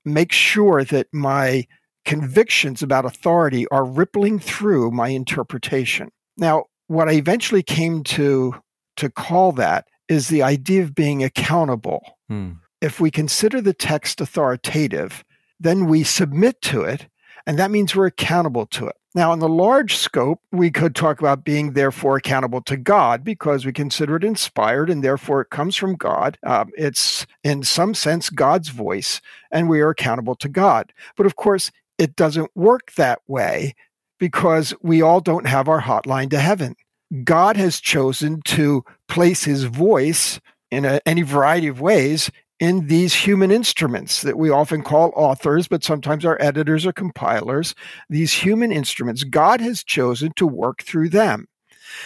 make 0.06 0.32
sure 0.32 0.84
that 0.86 1.08
my 1.12 1.68
convictions 2.06 2.82
about 2.82 3.06
authority 3.06 3.68
are 3.68 3.86
rippling 3.86 4.40
through 4.40 4.92
my 4.92 5.10
interpretation? 5.10 6.10
Now, 6.38 6.66
what 6.88 7.10
I 7.10 7.14
eventually 7.14 7.64
came 7.64 8.04
to 8.06 8.56
to 8.98 9.10
call 9.10 9.52
that 9.54 9.88
is 10.08 10.28
the 10.28 10.44
idea 10.44 10.84
of 10.84 10.96
being 10.96 11.24
accountable. 11.24 12.18
Hmm. 12.30 12.52
If 12.82 13.00
we 13.00 13.10
consider 13.10 13.62
the 13.62 13.74
text 13.74 14.22
authoritative, 14.22 15.24
then 15.60 15.88
we 15.88 16.04
submit 16.04 16.62
to 16.64 16.84
it, 16.84 17.08
and 17.48 17.58
that 17.58 17.72
means 17.72 17.96
we're 17.96 18.08
accountable 18.08 18.66
to 18.68 18.88
it. 18.88 18.96
Now, 19.16 19.32
in 19.32 19.40
the 19.40 19.50
large 19.50 19.96
scope, 19.96 20.42
we 20.52 20.72
could 20.72 20.96
talk 20.96 21.20
about 21.20 21.44
being 21.44 21.74
therefore 21.74 22.18
accountable 22.18 22.62
to 22.64 22.76
God 22.76 23.24
because 23.24 23.64
we 23.64 23.72
consider 23.72 24.16
it 24.16 24.24
inspired 24.24 24.90
and 24.90 25.04
therefore 25.04 25.42
it 25.42 25.52
comes 25.52 25.76
from 25.76 25.96
God. 25.96 26.40
Um, 26.44 26.72
it's 26.76 27.28
in 27.44 27.62
some 27.62 27.94
sense 27.94 28.32
God's 28.32 28.70
voice, 28.70 29.22
and 29.52 29.70
we 29.70 29.82
are 29.82 29.90
accountable 29.90 30.36
to 30.38 30.50
God. 30.50 30.92
But 31.16 31.28
of 31.28 31.36
course, 31.36 31.72
it 32.00 32.16
doesn't 32.16 32.50
work 32.56 32.94
that 32.94 33.20
way 33.28 33.76
because 34.20 34.74
we 34.82 35.04
all 35.04 35.20
don't 35.20 35.48
have 35.48 35.68
our 35.68 35.82
hotline 35.82 36.32
to 36.32 36.40
heaven. 36.40 36.76
God 37.24 37.56
has 37.56 37.80
chosen 37.80 38.42
to 38.46 38.84
place 39.08 39.44
his 39.44 39.66
voice 39.66 40.40
in 40.72 40.86
a, 40.86 41.00
any 41.06 41.22
variety 41.22 41.68
of 41.68 41.82
ways 41.82 42.32
in 42.64 42.88
these 42.88 43.14
human 43.14 43.52
instruments 43.52 44.22
that 44.22 44.38
we 44.38 44.50
often 44.50 44.84
call 44.84 45.12
authors, 45.18 45.68
but 45.68 45.84
sometimes 45.84 46.24
our 46.24 46.38
editors 46.40 46.86
or 46.86 46.94
compilers. 46.94 47.76
These 48.10 48.32
human 48.32 48.72
instruments, 48.72 49.26
God 49.26 49.60
has 49.60 49.84
chosen 49.84 50.32
to 50.38 50.48
work 50.48 50.82
through 50.82 51.10
them. 51.10 51.50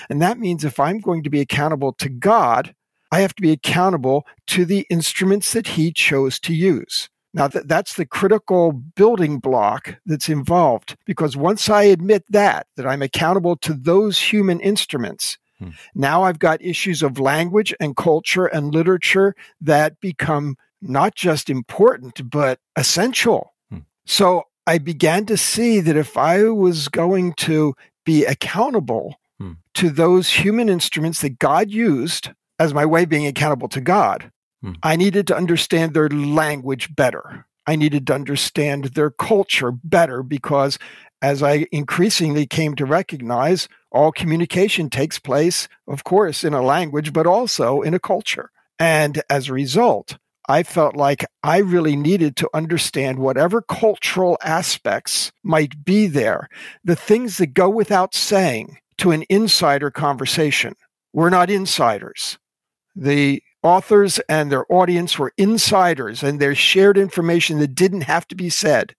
And 0.10 0.20
that 0.20 0.40
means 0.40 0.66
if 0.66 0.80
I'm 0.80 1.00
going 1.00 1.22
to 1.22 1.30
be 1.30 1.42
accountable 1.42 1.94
to 1.94 2.10
God, 2.10 2.74
I 3.12 3.20
have 3.20 3.36
to 3.36 3.42
be 3.44 3.52
accountable 3.52 4.26
to 4.48 4.66
the 4.66 4.88
instruments 4.90 5.54
that 5.54 5.68
he 5.68 5.92
chose 5.92 6.40
to 6.40 6.56
use. 6.56 7.08
Now, 7.36 7.48
that, 7.50 7.68
that's 7.68 7.94
the 7.94 8.08
critical 8.08 8.72
building 8.72 9.38
block 9.38 9.96
that's 10.08 10.28
involved 10.28 10.96
because 11.06 11.38
once 11.38 11.70
I 11.70 11.84
admit 11.84 12.24
that, 12.30 12.66
that 12.78 12.88
I'm 12.88 13.04
accountable 13.04 13.58
to 13.58 13.76
those 13.76 14.20
human 14.20 14.60
instruments, 14.62 15.38
hmm. 15.60 15.70
now 15.96 16.24
I've 16.24 16.40
got 16.40 16.62
issues 16.62 17.04
of 17.04 17.20
language 17.20 17.74
and 17.80 17.96
culture 17.96 18.46
and 18.46 18.74
literature 18.74 19.36
that 19.62 20.00
become 20.00 20.58
not 20.82 21.16
just 21.16 21.50
important, 21.50 22.30
but 22.30 22.60
essential. 22.76 23.54
Hmm. 23.70 23.80
So 24.06 24.44
I 24.66 24.78
began 24.78 25.26
to 25.28 25.38
see 25.38 25.80
that 25.80 25.96
if 25.96 26.18
I 26.18 26.44
was 26.44 26.88
going 26.88 27.34
to 27.34 27.76
be 28.06 28.26
accountable 28.26 29.16
hmm. 29.40 29.54
to 29.76 29.90
those 29.90 30.30
human 30.30 30.70
instruments 30.70 31.22
that 31.22 31.40
God 31.40 31.72
used 31.72 32.32
as 32.60 32.74
my 32.74 32.86
way 32.86 33.04
of 33.04 33.10
being 33.10 33.28
accountable 33.28 33.70
to 33.70 33.82
God, 33.82 34.32
Hmm. 34.62 34.74
I 34.82 34.96
needed 34.96 35.28
to 35.28 35.38
understand 35.38 35.94
their 35.94 36.10
language 36.10 36.96
better. 36.96 37.46
I 37.68 37.76
needed 37.76 38.08
to 38.08 38.16
understand 38.16 38.86
their 38.86 39.12
culture 39.12 39.72
better 39.72 40.24
because, 40.24 40.80
as 41.22 41.44
I 41.44 41.68
increasingly 41.72 42.48
came 42.48 42.76
to 42.76 42.86
recognize, 42.86 43.68
all 43.92 44.12
communication 44.12 44.90
takes 44.90 45.20
place, 45.20 45.68
of 45.88 46.04
course, 46.04 46.44
in 46.44 46.54
a 46.54 46.62
language, 46.62 47.12
but 47.12 47.28
also 47.28 47.82
in 47.82 47.94
a 47.94 48.00
culture. 48.00 48.52
And 48.80 49.22
as 49.30 49.50
a 49.50 49.54
result, 49.54 50.18
I 50.48 50.64
felt 50.64 50.96
like 50.96 51.26
I 51.44 51.58
really 51.58 51.98
needed 51.98 52.38
to 52.38 52.50
understand 52.54 53.20
whatever 53.20 53.62
cultural 53.62 54.38
aspects 54.42 55.32
might 55.44 55.84
be 55.84 56.08
there, 56.08 56.48
the 56.86 56.96
things 56.96 57.38
that 57.38 57.54
go 57.54 57.70
without 57.70 58.16
saying 58.16 58.78
to 59.00 59.12
an 59.12 59.26
insider 59.30 59.92
conversation. 59.92 60.76
We're 61.12 61.30
not 61.30 61.50
insiders. 61.50 62.38
The 62.96 63.42
authors 63.64 64.20
and 64.30 64.52
their 64.52 64.72
audience 64.72 65.18
were 65.18 65.34
insiders 65.38 66.24
and 66.24 66.40
they 66.40 66.54
shared 66.54 66.98
information 66.98 67.60
that 67.60 67.76
didn't 67.76 68.02
have 68.02 68.28
to 68.28 68.36
be 68.36 68.50
said. 68.50 68.96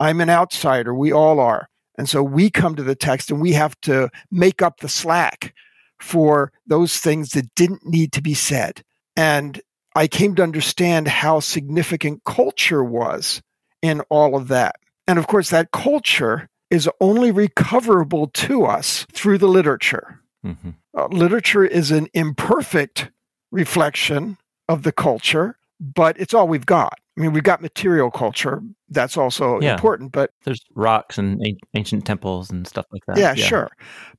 I'm 0.00 0.20
an 0.20 0.30
outsider. 0.30 0.94
We 0.94 1.12
all 1.12 1.40
are. 1.40 1.68
And 1.98 2.08
so 2.08 2.22
we 2.22 2.48
come 2.48 2.76
to 2.76 2.82
the 2.82 2.94
text 2.94 3.30
and 3.30 3.40
we 3.40 3.52
have 3.52 3.78
to 3.82 4.08
make 4.30 4.62
up 4.62 4.78
the 4.78 4.88
slack 4.88 5.52
for 6.00 6.52
those 6.66 6.98
things 6.98 7.30
that 7.30 7.54
didn't 7.56 7.84
need 7.84 8.12
to 8.12 8.22
be 8.22 8.34
said. 8.34 8.82
And 9.16 9.60
I 9.96 10.06
came 10.06 10.36
to 10.36 10.44
understand 10.44 11.08
how 11.08 11.40
significant 11.40 12.22
culture 12.24 12.84
was 12.84 13.42
in 13.82 14.00
all 14.02 14.36
of 14.36 14.48
that. 14.48 14.76
And 15.08 15.18
of 15.18 15.26
course, 15.26 15.50
that 15.50 15.72
culture 15.72 16.48
is 16.70 16.88
only 17.00 17.30
recoverable 17.32 18.28
to 18.28 18.64
us 18.64 19.06
through 19.12 19.38
the 19.38 19.48
literature. 19.48 20.20
Mm-hmm. 20.44 20.70
Uh, 20.96 21.08
literature 21.08 21.64
is 21.64 21.90
an 21.90 22.08
imperfect 22.14 23.10
reflection 23.50 24.38
of 24.68 24.82
the 24.82 24.92
culture, 24.92 25.56
but 25.80 26.18
it's 26.18 26.34
all 26.34 26.48
we've 26.48 26.66
got. 26.66 26.98
I 27.16 27.20
mean, 27.20 27.32
we've 27.32 27.42
got 27.42 27.60
material 27.60 28.10
culture. 28.10 28.62
That's 28.90 29.16
also 29.16 29.60
yeah. 29.60 29.74
important, 29.74 30.12
but 30.12 30.30
there's 30.44 30.64
rocks 30.74 31.18
and 31.18 31.44
ancient 31.74 32.04
temples 32.04 32.50
and 32.50 32.66
stuff 32.66 32.86
like 32.92 33.02
that. 33.06 33.18
Yeah, 33.18 33.34
yeah. 33.36 33.44
sure. 33.44 33.70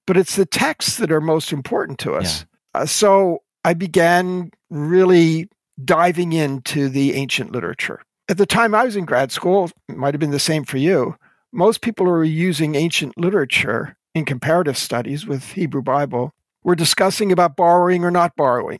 But 0.05 0.17
it's 0.17 0.35
the 0.35 0.45
texts 0.45 0.97
that 0.97 1.11
are 1.11 1.21
most 1.21 1.53
important 1.53 1.99
to 1.99 2.15
us. 2.15 2.45
Yeah. 2.75 2.81
Uh, 2.81 2.85
so 2.85 3.39
I 3.63 3.73
began 3.73 4.51
really 4.69 5.49
diving 5.83 6.33
into 6.33 6.89
the 6.89 7.13
ancient 7.13 7.51
literature. 7.51 8.01
At 8.27 8.37
the 8.37 8.45
time 8.45 8.75
I 8.75 8.83
was 8.83 8.95
in 8.95 9.05
grad 9.05 9.31
school, 9.31 9.71
it 9.87 9.97
might 9.97 10.13
have 10.13 10.19
been 10.19 10.31
the 10.31 10.39
same 10.39 10.65
for 10.65 10.77
you. 10.77 11.15
Most 11.51 11.81
people 11.81 12.05
who 12.05 12.11
were 12.11 12.23
using 12.23 12.75
ancient 12.75 13.17
literature 13.17 13.95
in 14.13 14.25
comparative 14.25 14.77
studies 14.77 15.25
with 15.25 15.53
Hebrew 15.53 15.81
Bible 15.81 16.33
were 16.63 16.75
discussing 16.75 17.31
about 17.31 17.55
borrowing 17.55 18.03
or 18.03 18.11
not 18.11 18.35
borrowing. 18.35 18.79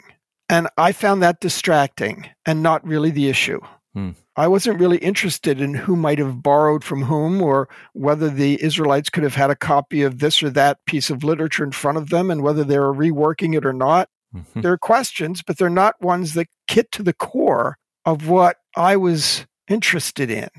And 0.50 0.68
I 0.78 0.92
found 0.92 1.22
that 1.22 1.40
distracting 1.40 2.28
and 2.46 2.64
not 2.64 2.86
really 2.86 3.12
the 3.12 3.30
issue. 3.30 3.60
Hmm. 3.94 4.12
I 4.36 4.48
wasn't 4.48 4.80
really 4.80 4.98
interested 4.98 5.60
in 5.60 5.74
who 5.74 5.96
might 5.96 6.18
have 6.18 6.42
borrowed 6.42 6.84
from 6.84 7.04
whom 7.04 7.42
or 7.42 7.68
whether 7.94 8.30
the 8.30 8.62
Israelites 8.64 9.10
could 9.10 9.24
have 9.24 9.36
had 9.36 9.50
a 9.50 9.56
copy 9.56 10.02
of 10.02 10.20
this 10.20 10.42
or 10.42 10.50
that 10.52 10.84
piece 10.86 11.10
of 11.10 11.24
literature 11.24 11.64
in 11.64 11.72
front 11.72 11.98
of 11.98 12.10
them 12.10 12.32
and 12.32 12.42
whether 12.42 12.64
they 12.64 12.80
were 12.80 12.94
reworking 12.94 13.56
it 13.56 13.66
or 13.66 13.74
not. 13.74 14.10
Mm-hmm. 14.34 14.62
There 14.62 14.72
are 14.72 14.78
questions, 14.78 15.42
but 15.46 15.58
they're 15.58 15.70
not 15.70 16.02
ones 16.02 16.36
that 16.36 16.48
get 16.68 16.92
to 16.94 17.04
the 17.04 17.14
core 17.14 17.78
of 18.06 18.28
what 18.28 18.58
I 18.76 18.96
was 18.96 19.46
interested 19.68 20.32
in. 20.32 20.50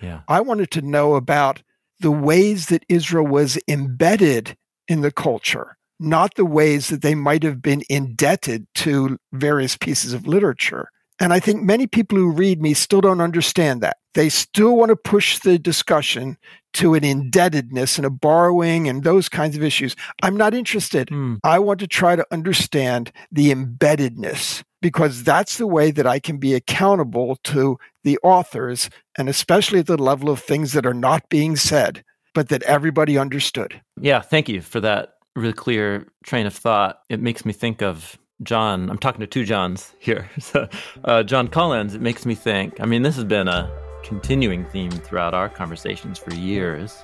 Yeah. 0.00 0.20
I 0.28 0.40
wanted 0.40 0.70
to 0.72 0.82
know 0.82 1.14
about 1.14 1.62
the 2.00 2.10
ways 2.10 2.66
that 2.66 2.84
Israel 2.88 3.26
was 3.26 3.58
embedded 3.68 4.56
in 4.88 5.00
the 5.00 5.12
culture 5.12 5.76
not 5.98 6.34
the 6.34 6.44
ways 6.44 6.88
that 6.88 7.02
they 7.02 7.14
might 7.14 7.42
have 7.42 7.62
been 7.62 7.82
indebted 7.88 8.66
to 8.76 9.18
various 9.32 9.76
pieces 9.76 10.12
of 10.12 10.26
literature. 10.26 10.90
And 11.18 11.32
I 11.32 11.40
think 11.40 11.62
many 11.62 11.86
people 11.86 12.18
who 12.18 12.30
read 12.30 12.60
me 12.60 12.74
still 12.74 13.00
don't 13.00 13.22
understand 13.22 13.80
that. 13.80 13.96
They 14.14 14.28
still 14.28 14.76
want 14.76 14.90
to 14.90 14.96
push 14.96 15.38
the 15.38 15.58
discussion 15.58 16.36
to 16.74 16.94
an 16.94 17.04
indebtedness 17.04 17.96
and 17.96 18.06
a 18.06 18.10
borrowing 18.10 18.86
and 18.86 19.02
those 19.02 19.28
kinds 19.28 19.56
of 19.56 19.62
issues. 19.62 19.96
I'm 20.22 20.36
not 20.36 20.52
interested. 20.52 21.08
Mm. 21.08 21.38
I 21.42 21.58
want 21.58 21.80
to 21.80 21.86
try 21.86 22.16
to 22.16 22.26
understand 22.30 23.12
the 23.32 23.50
embeddedness 23.50 24.62
because 24.82 25.24
that's 25.24 25.56
the 25.56 25.66
way 25.66 25.90
that 25.90 26.06
I 26.06 26.18
can 26.18 26.36
be 26.36 26.54
accountable 26.54 27.38
to 27.44 27.78
the 28.04 28.18
authors 28.22 28.90
and 29.16 29.28
especially 29.28 29.78
at 29.78 29.86
the 29.86 29.96
level 29.96 30.28
of 30.28 30.40
things 30.40 30.74
that 30.74 30.84
are 30.84 30.94
not 30.94 31.28
being 31.30 31.56
said, 31.56 32.04
but 32.34 32.50
that 32.50 32.62
everybody 32.64 33.16
understood. 33.16 33.80
Yeah, 33.98 34.20
thank 34.20 34.50
you 34.50 34.60
for 34.60 34.80
that 34.80 35.15
really 35.36 35.52
clear 35.52 36.06
train 36.24 36.46
of 36.46 36.54
thought. 36.54 37.02
It 37.08 37.20
makes 37.20 37.44
me 37.44 37.52
think 37.52 37.82
of 37.82 38.18
Jon. 38.42 38.90
I'm 38.90 38.98
talking 38.98 39.20
to 39.20 39.26
two 39.26 39.44
Johns 39.44 39.94
here. 39.98 40.30
So, 40.40 40.68
uh, 41.04 41.22
Jon 41.22 41.48
Collins, 41.48 41.94
it 41.94 42.00
makes 42.00 42.26
me 42.26 42.34
think. 42.34 42.80
I 42.80 42.86
mean, 42.86 43.02
this 43.02 43.16
has 43.16 43.24
been 43.24 43.48
a 43.48 43.70
continuing 44.02 44.64
theme 44.66 44.90
throughout 44.90 45.34
our 45.34 45.48
conversations 45.48 46.18
for 46.18 46.34
years. 46.34 47.02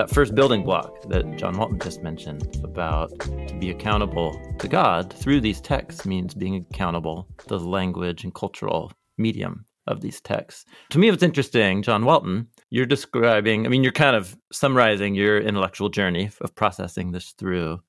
That 0.00 0.08
first 0.08 0.34
building 0.34 0.64
block 0.64 1.02
that 1.10 1.36
John 1.36 1.58
Walton 1.58 1.78
just 1.78 2.02
mentioned 2.02 2.56
about 2.64 3.10
to 3.20 3.56
be 3.60 3.68
accountable 3.68 4.40
to 4.58 4.66
God 4.66 5.12
through 5.12 5.42
these 5.42 5.60
texts 5.60 6.06
means 6.06 6.32
being 6.32 6.56
accountable 6.56 7.28
to 7.36 7.46
the 7.48 7.58
language 7.58 8.24
and 8.24 8.32
cultural 8.34 8.94
medium 9.18 9.66
of 9.86 10.00
these 10.00 10.18
texts. 10.22 10.64
To 10.88 10.98
me, 10.98 11.10
it's 11.10 11.22
interesting, 11.22 11.82
John 11.82 12.06
Walton, 12.06 12.46
you're 12.70 12.86
describing, 12.86 13.66
I 13.66 13.68
mean, 13.68 13.82
you're 13.82 13.92
kind 13.92 14.16
of 14.16 14.38
summarizing 14.50 15.14
your 15.14 15.38
intellectual 15.38 15.90
journey 15.90 16.30
of 16.40 16.54
processing 16.54 17.12
this 17.12 17.32
through. 17.32 17.82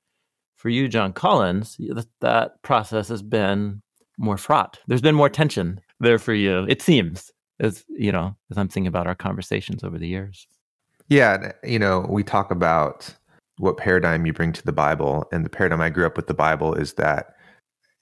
For 0.58 0.68
you, 0.68 0.90
Jon 0.90 1.14
Collins, 1.14 1.78
that, 1.80 2.08
that 2.20 2.62
process 2.62 3.08
has 3.08 3.22
been 3.22 3.82
more 4.18 4.38
fraught. 4.38 4.80
There's 4.86 5.00
been 5.00 5.16
more 5.16 5.30
tension 5.30 5.80
there 6.02 6.20
for 6.20 6.34
you, 6.34 6.66
it 6.68 6.82
seems, 6.82 7.32
as 7.62 7.86
you 7.88 8.12
know, 8.12 8.36
as 8.52 8.58
I'm 8.58 8.68
thinking 8.68 8.88
about 8.88 9.08
our 9.08 9.16
conversations 9.16 9.82
over 9.82 9.98
the 9.98 10.10
years. 10.10 10.46
Yeah, 11.12 11.52
you 11.62 11.78
know, 11.78 12.06
we 12.08 12.24
talk 12.24 12.52
about 12.52 13.14
what 13.58 13.76
paradigm 13.76 14.26
you 14.26 14.32
bring 14.32 14.54
to 14.54 14.64
the 14.64 14.72
Bible, 14.72 15.28
and 15.34 15.44
the 15.44 15.50
paradigm 15.50 15.82
I 15.82 15.90
grew 15.90 16.06
up 16.06 16.16
with 16.16 16.28
the 16.28 16.34
Bible 16.34 16.74
is 16.74 16.94
that 16.94 17.36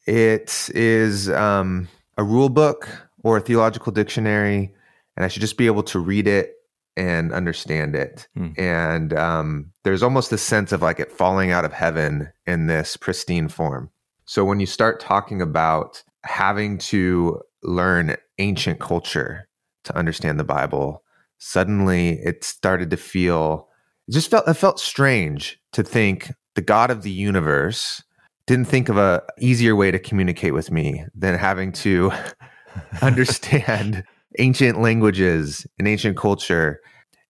it 0.06 0.70
is 0.76 1.28
um, 1.32 1.88
a 2.20 2.24
rule 2.24 2.50
book 2.50 2.88
or 3.24 3.38
a 3.38 3.42
theological 3.42 3.92
dictionary, 3.92 4.72
and 5.18 5.26
I 5.26 5.28
should 5.28 5.42
just 5.42 5.58
be 5.58 5.66
able 5.66 5.82
to 5.86 5.98
read 5.98 6.28
it 6.28 6.54
and 6.96 7.34
understand 7.34 7.96
it. 7.96 8.28
Mm. 8.38 8.60
And 8.60 9.14
um, 9.16 9.72
there's 9.84 10.04
almost 10.04 10.32
a 10.32 10.38
sense 10.38 10.72
of 10.72 10.84
like 10.84 11.00
it 11.00 11.12
falling 11.12 11.50
out 11.50 11.66
of 11.66 11.74
heaven 11.74 12.32
in 12.46 12.68
this 12.68 12.96
pristine 12.96 13.48
form. 13.48 13.90
So 14.26 14.46
when 14.46 14.60
you 14.60 14.68
start 14.68 15.00
talking 15.00 15.42
about 15.42 16.04
having 16.26 16.78
to 16.78 17.42
learn 17.64 18.18
ancient 18.38 18.80
culture 18.80 19.50
to 19.86 19.98
understand 19.98 20.40
the 20.40 20.44
Bible, 20.44 21.02
suddenly 21.40 22.20
it 22.24 22.44
started 22.44 22.90
to 22.92 22.98
feel 22.98 23.68
it 24.08 24.12
just 24.12 24.30
felt 24.30 24.48
it 24.48 24.54
felt 24.54 24.80
strange 24.80 25.60
to 25.72 25.84
think 25.84 26.32
the 26.56 26.62
God 26.62 26.92
of 26.92 27.04
the 27.04 27.12
universe 27.12 28.04
didn't 28.46 28.66
think 28.66 28.90
of 28.90 28.98
a 28.98 29.22
easier 29.40 29.76
way 29.76 29.92
to 29.92 30.00
communicate 30.00 30.54
with 30.54 30.72
me 30.72 31.06
than 31.16 31.38
having 31.38 31.72
to 31.72 32.12
understand 33.02 34.04
ancient 34.40 34.82
languages 34.82 35.66
and 35.78 35.88
ancient 35.88 36.18
culture. 36.18 36.80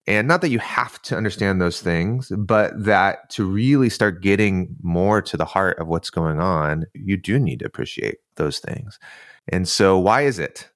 And 0.08 0.28
not 0.28 0.42
that 0.42 0.50
you 0.50 0.60
have 0.60 1.02
to 1.04 1.18
understand 1.18 1.62
those 1.62 1.82
things, 1.82 2.32
but 2.38 2.72
that 2.84 3.30
to 3.32 3.46
really 3.46 3.90
start 3.90 4.24
getting 4.24 4.76
more 4.82 5.22
to 5.22 5.38
the 5.38 5.46
heart 5.46 5.78
of 5.78 5.88
what's 5.88 6.10
going 6.10 6.40
on, 6.40 6.86
you 6.94 7.18
do 7.18 7.38
need 7.38 7.60
to 7.60 7.66
appreciate 7.66 8.20
those 8.36 8.60
things. 8.60 8.98
And 9.50 9.68
so, 9.68 10.00
why 10.00 10.22
is 10.22 10.40
it 10.40 10.70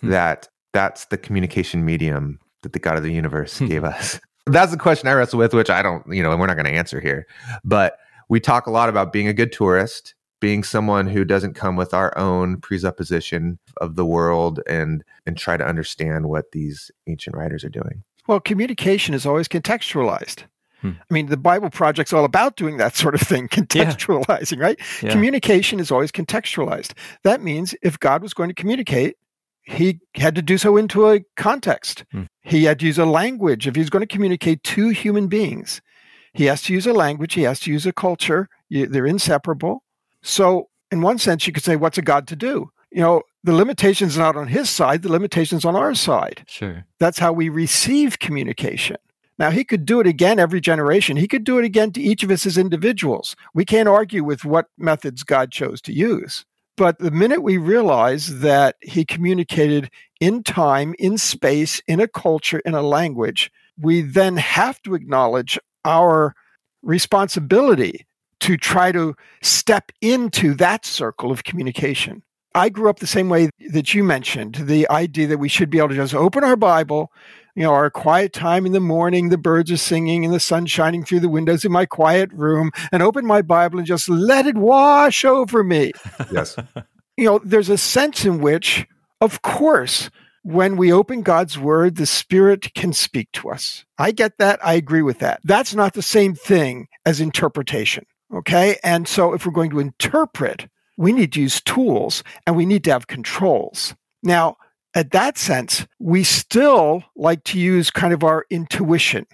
hmm. 0.00 0.10
that 0.10 0.48
that's 0.72 1.06
the 1.06 1.18
communication 1.18 1.84
medium 1.84 2.38
that 2.62 2.72
the 2.72 2.78
God 2.78 2.96
of 2.96 3.02
the 3.02 3.12
universe 3.12 3.58
hmm. 3.58 3.66
gave 3.66 3.84
us? 3.84 4.20
That's 4.46 4.72
the 4.72 4.78
question 4.78 5.08
I 5.08 5.12
wrestle 5.12 5.38
with, 5.38 5.52
which 5.52 5.70
I 5.70 5.82
don't, 5.82 6.04
you 6.12 6.22
know, 6.22 6.30
and 6.30 6.40
we're 6.40 6.46
not 6.46 6.56
going 6.56 6.66
to 6.66 6.72
answer 6.72 7.00
here. 7.00 7.26
But 7.64 7.98
we 8.28 8.40
talk 8.40 8.66
a 8.66 8.70
lot 8.70 8.88
about 8.88 9.12
being 9.12 9.28
a 9.28 9.34
good 9.34 9.52
tourist 9.52 10.14
being 10.40 10.62
someone 10.62 11.06
who 11.06 11.24
doesn't 11.24 11.54
come 11.54 11.76
with 11.76 11.92
our 11.92 12.16
own 12.16 12.60
presupposition 12.60 13.58
of 13.78 13.96
the 13.96 14.06
world 14.06 14.60
and 14.68 15.04
and 15.26 15.36
try 15.36 15.56
to 15.56 15.66
understand 15.66 16.28
what 16.28 16.52
these 16.52 16.90
ancient 17.06 17.36
writers 17.36 17.64
are 17.64 17.68
doing. 17.68 18.04
Well, 18.26 18.40
communication 18.40 19.14
is 19.14 19.26
always 19.26 19.48
contextualized. 19.48 20.44
Hmm. 20.80 20.92
I 21.10 21.14
mean, 21.14 21.26
the 21.26 21.36
Bible 21.36 21.70
Project's 21.70 22.12
all 22.12 22.24
about 22.24 22.56
doing 22.56 22.76
that 22.76 22.94
sort 22.94 23.14
of 23.14 23.20
thing, 23.20 23.48
contextualizing, 23.52 24.58
yeah. 24.58 24.62
right? 24.62 24.80
Yeah. 25.02 25.10
Communication 25.10 25.80
is 25.80 25.90
always 25.90 26.12
contextualized. 26.12 26.92
That 27.24 27.42
means 27.42 27.74
if 27.82 27.98
God 27.98 28.22
was 28.22 28.34
going 28.34 28.48
to 28.48 28.54
communicate, 28.54 29.16
he 29.68 30.00
had 30.14 30.34
to 30.34 30.40
do 30.40 30.56
so 30.56 30.78
into 30.78 31.10
a 31.10 31.20
context. 31.36 32.04
Hmm. 32.10 32.22
He 32.40 32.64
had 32.64 32.78
to 32.80 32.86
use 32.86 32.98
a 32.98 33.04
language. 33.04 33.66
If 33.66 33.76
he's 33.76 33.90
going 33.90 34.00
to 34.00 34.06
communicate 34.06 34.62
to 34.64 34.88
human 34.88 35.28
beings, 35.28 35.82
he 36.32 36.46
has 36.46 36.62
to 36.62 36.72
use 36.72 36.86
a 36.86 36.94
language, 36.94 37.34
he 37.34 37.42
has 37.42 37.60
to 37.60 37.70
use 37.70 37.84
a 37.84 37.92
culture. 37.92 38.48
They're 38.70 39.06
inseparable. 39.06 39.82
So, 40.22 40.68
in 40.90 41.02
one 41.02 41.18
sense, 41.18 41.46
you 41.46 41.52
could 41.52 41.64
say, 41.64 41.76
what's 41.76 41.98
a 41.98 42.02
God 42.02 42.26
to 42.28 42.36
do? 42.36 42.70
You 42.90 43.02
know, 43.02 43.22
the 43.44 43.52
limitation's 43.52 44.16
not 44.16 44.36
on 44.36 44.48
his 44.48 44.70
side, 44.70 45.02
the 45.02 45.12
limitation's 45.12 45.66
on 45.66 45.76
our 45.76 45.94
side. 45.94 46.44
Sure. 46.48 46.86
That's 46.98 47.18
how 47.18 47.34
we 47.34 47.50
receive 47.50 48.18
communication. 48.18 48.96
Now, 49.38 49.50
he 49.50 49.64
could 49.64 49.84
do 49.84 50.00
it 50.00 50.06
again 50.06 50.38
every 50.38 50.62
generation. 50.62 51.18
He 51.18 51.28
could 51.28 51.44
do 51.44 51.58
it 51.58 51.64
again 51.64 51.92
to 51.92 52.00
each 52.00 52.22
of 52.22 52.30
us 52.30 52.46
as 52.46 52.56
individuals. 52.56 53.36
We 53.52 53.66
can't 53.66 53.88
argue 53.88 54.24
with 54.24 54.46
what 54.46 54.66
methods 54.78 55.22
God 55.24 55.52
chose 55.52 55.82
to 55.82 55.92
use. 55.92 56.46
But 56.78 57.00
the 57.00 57.10
minute 57.10 57.42
we 57.42 57.58
realize 57.58 58.38
that 58.38 58.76
he 58.80 59.04
communicated 59.04 59.90
in 60.20 60.44
time, 60.44 60.94
in 61.00 61.18
space, 61.18 61.82
in 61.88 61.98
a 61.98 62.06
culture, 62.06 62.60
in 62.60 62.74
a 62.74 62.82
language, 62.82 63.50
we 63.76 64.00
then 64.00 64.36
have 64.36 64.80
to 64.82 64.94
acknowledge 64.94 65.58
our 65.84 66.36
responsibility 66.82 68.06
to 68.40 68.56
try 68.56 68.92
to 68.92 69.16
step 69.42 69.90
into 70.00 70.54
that 70.54 70.86
circle 70.86 71.32
of 71.32 71.42
communication. 71.42 72.22
I 72.58 72.70
grew 72.70 72.90
up 72.90 72.98
the 72.98 73.06
same 73.06 73.28
way 73.28 73.50
that 73.70 73.94
you 73.94 74.02
mentioned 74.02 74.56
the 74.56 74.90
idea 74.90 75.28
that 75.28 75.38
we 75.38 75.48
should 75.48 75.70
be 75.70 75.78
able 75.78 75.90
to 75.90 75.94
just 75.94 76.12
open 76.12 76.42
our 76.42 76.56
Bible, 76.56 77.12
you 77.54 77.62
know, 77.62 77.72
our 77.72 77.88
quiet 77.88 78.32
time 78.32 78.66
in 78.66 78.72
the 78.72 78.80
morning, 78.80 79.28
the 79.28 79.38
birds 79.38 79.70
are 79.70 79.76
singing 79.76 80.24
and 80.24 80.34
the 80.34 80.40
sun 80.40 80.66
shining 80.66 81.04
through 81.04 81.20
the 81.20 81.28
windows 81.28 81.64
in 81.64 81.70
my 81.70 81.86
quiet 81.86 82.32
room, 82.32 82.72
and 82.90 83.00
open 83.00 83.24
my 83.24 83.42
Bible 83.42 83.78
and 83.78 83.86
just 83.86 84.08
let 84.08 84.44
it 84.44 84.56
wash 84.56 85.24
over 85.24 85.62
me. 85.62 85.92
Yes. 86.32 86.56
you 87.16 87.26
know, 87.26 87.38
there's 87.44 87.68
a 87.68 87.78
sense 87.78 88.24
in 88.24 88.40
which, 88.40 88.88
of 89.20 89.42
course, 89.42 90.10
when 90.42 90.76
we 90.76 90.92
open 90.92 91.22
God's 91.22 91.56
word, 91.56 91.94
the 91.94 92.06
Spirit 92.06 92.74
can 92.74 92.92
speak 92.92 93.30
to 93.34 93.50
us. 93.50 93.84
I 93.98 94.10
get 94.10 94.38
that. 94.38 94.58
I 94.66 94.74
agree 94.74 95.02
with 95.02 95.20
that. 95.20 95.38
That's 95.44 95.76
not 95.76 95.94
the 95.94 96.02
same 96.02 96.34
thing 96.34 96.88
as 97.06 97.20
interpretation. 97.20 98.04
Okay. 98.34 98.78
And 98.82 99.06
so 99.06 99.32
if 99.32 99.46
we're 99.46 99.52
going 99.52 99.70
to 99.70 99.78
interpret, 99.78 100.66
we 100.98 101.12
need 101.12 101.32
to 101.32 101.40
use 101.40 101.62
tools 101.62 102.22
and 102.46 102.56
we 102.56 102.66
need 102.66 102.84
to 102.84 102.90
have 102.90 103.06
controls. 103.06 103.94
Now, 104.22 104.56
at 104.94 105.12
that 105.12 105.38
sense, 105.38 105.86
we 105.98 106.24
still 106.24 107.04
like 107.16 107.44
to 107.44 107.58
use 107.58 107.90
kind 107.90 108.12
of 108.12 108.24
our 108.24 108.44
intuition. 108.50 109.26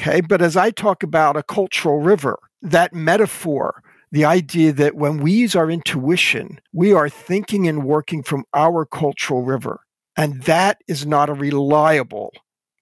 Okay. 0.00 0.22
But 0.22 0.40
as 0.40 0.56
I 0.56 0.70
talk 0.70 1.02
about 1.02 1.36
a 1.36 1.42
cultural 1.42 2.00
river, 2.00 2.38
that 2.62 2.94
metaphor, 2.94 3.82
the 4.10 4.24
idea 4.24 4.72
that 4.72 4.96
when 4.96 5.18
we 5.18 5.32
use 5.32 5.54
our 5.54 5.70
intuition, 5.70 6.58
we 6.72 6.92
are 6.94 7.08
thinking 7.08 7.68
and 7.68 7.84
working 7.84 8.22
from 8.22 8.44
our 8.54 8.86
cultural 8.86 9.42
river. 9.42 9.80
And 10.16 10.42
that 10.44 10.78
is 10.88 11.06
not 11.06 11.28
a 11.28 11.34
reliable 11.34 12.32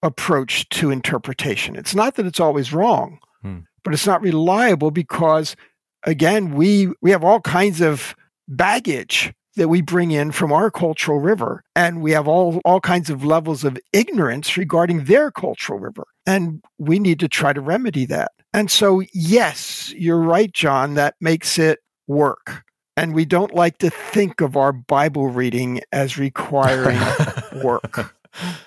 approach 0.03 0.69
to 0.71 0.91
interpretation. 0.91 1.75
It's 1.75 1.95
not 1.95 2.15
that 2.15 2.27
it's 2.27 2.41
always 2.41 2.73
wrong, 2.73 3.19
hmm 3.43 3.59
but 3.85 3.95
it's 3.95 4.07
not 4.07 4.21
reliable 4.21 4.91
because 4.91 5.57
again, 6.05 6.55
we 6.55 6.89
we 7.01 7.11
have 7.11 7.25
all 7.25 7.41
kinds 7.41 7.81
of 7.81 8.15
baggage 8.49 9.33
that 9.57 9.69
we 9.69 9.83
bring 9.83 10.11
in 10.11 10.31
from 10.31 10.53
our 10.53 10.71
cultural 10.71 11.19
river 11.19 11.65
and 11.75 12.01
we 12.01 12.13
have 12.13 12.29
all 12.29 12.61
all 12.65 12.81
kinds 12.81 13.11
of 13.11 13.25
levels 13.25 13.65
of 13.65 13.79
ignorance 13.93 14.57
regarding 14.57 15.05
their 15.05 15.31
cultural 15.31 15.79
river 15.79 16.07
and 16.27 16.63
we 16.79 16.99
need 16.99 17.21
to 17.21 17.29
try 17.29 17.53
to 17.53 17.61
remedy 17.61 18.07
that. 18.07 18.33
And 18.53 18.71
so 18.71 19.03
yes, 19.13 19.93
you're 19.97 20.21
right 20.21 20.53
Jon, 20.53 20.95
that 20.95 21.15
makes 21.21 21.59
it 21.59 21.81
work. 22.07 22.65
And 22.97 23.15
we 23.15 23.25
don't 23.25 23.55
like 23.55 23.79
to 23.79 23.91
think 23.91 24.41
of 24.41 24.57
our 24.57 24.73
Bible 24.73 25.29
reading 25.29 25.83
as 25.93 26.19
requiring 26.19 26.99
work. 27.63 28.15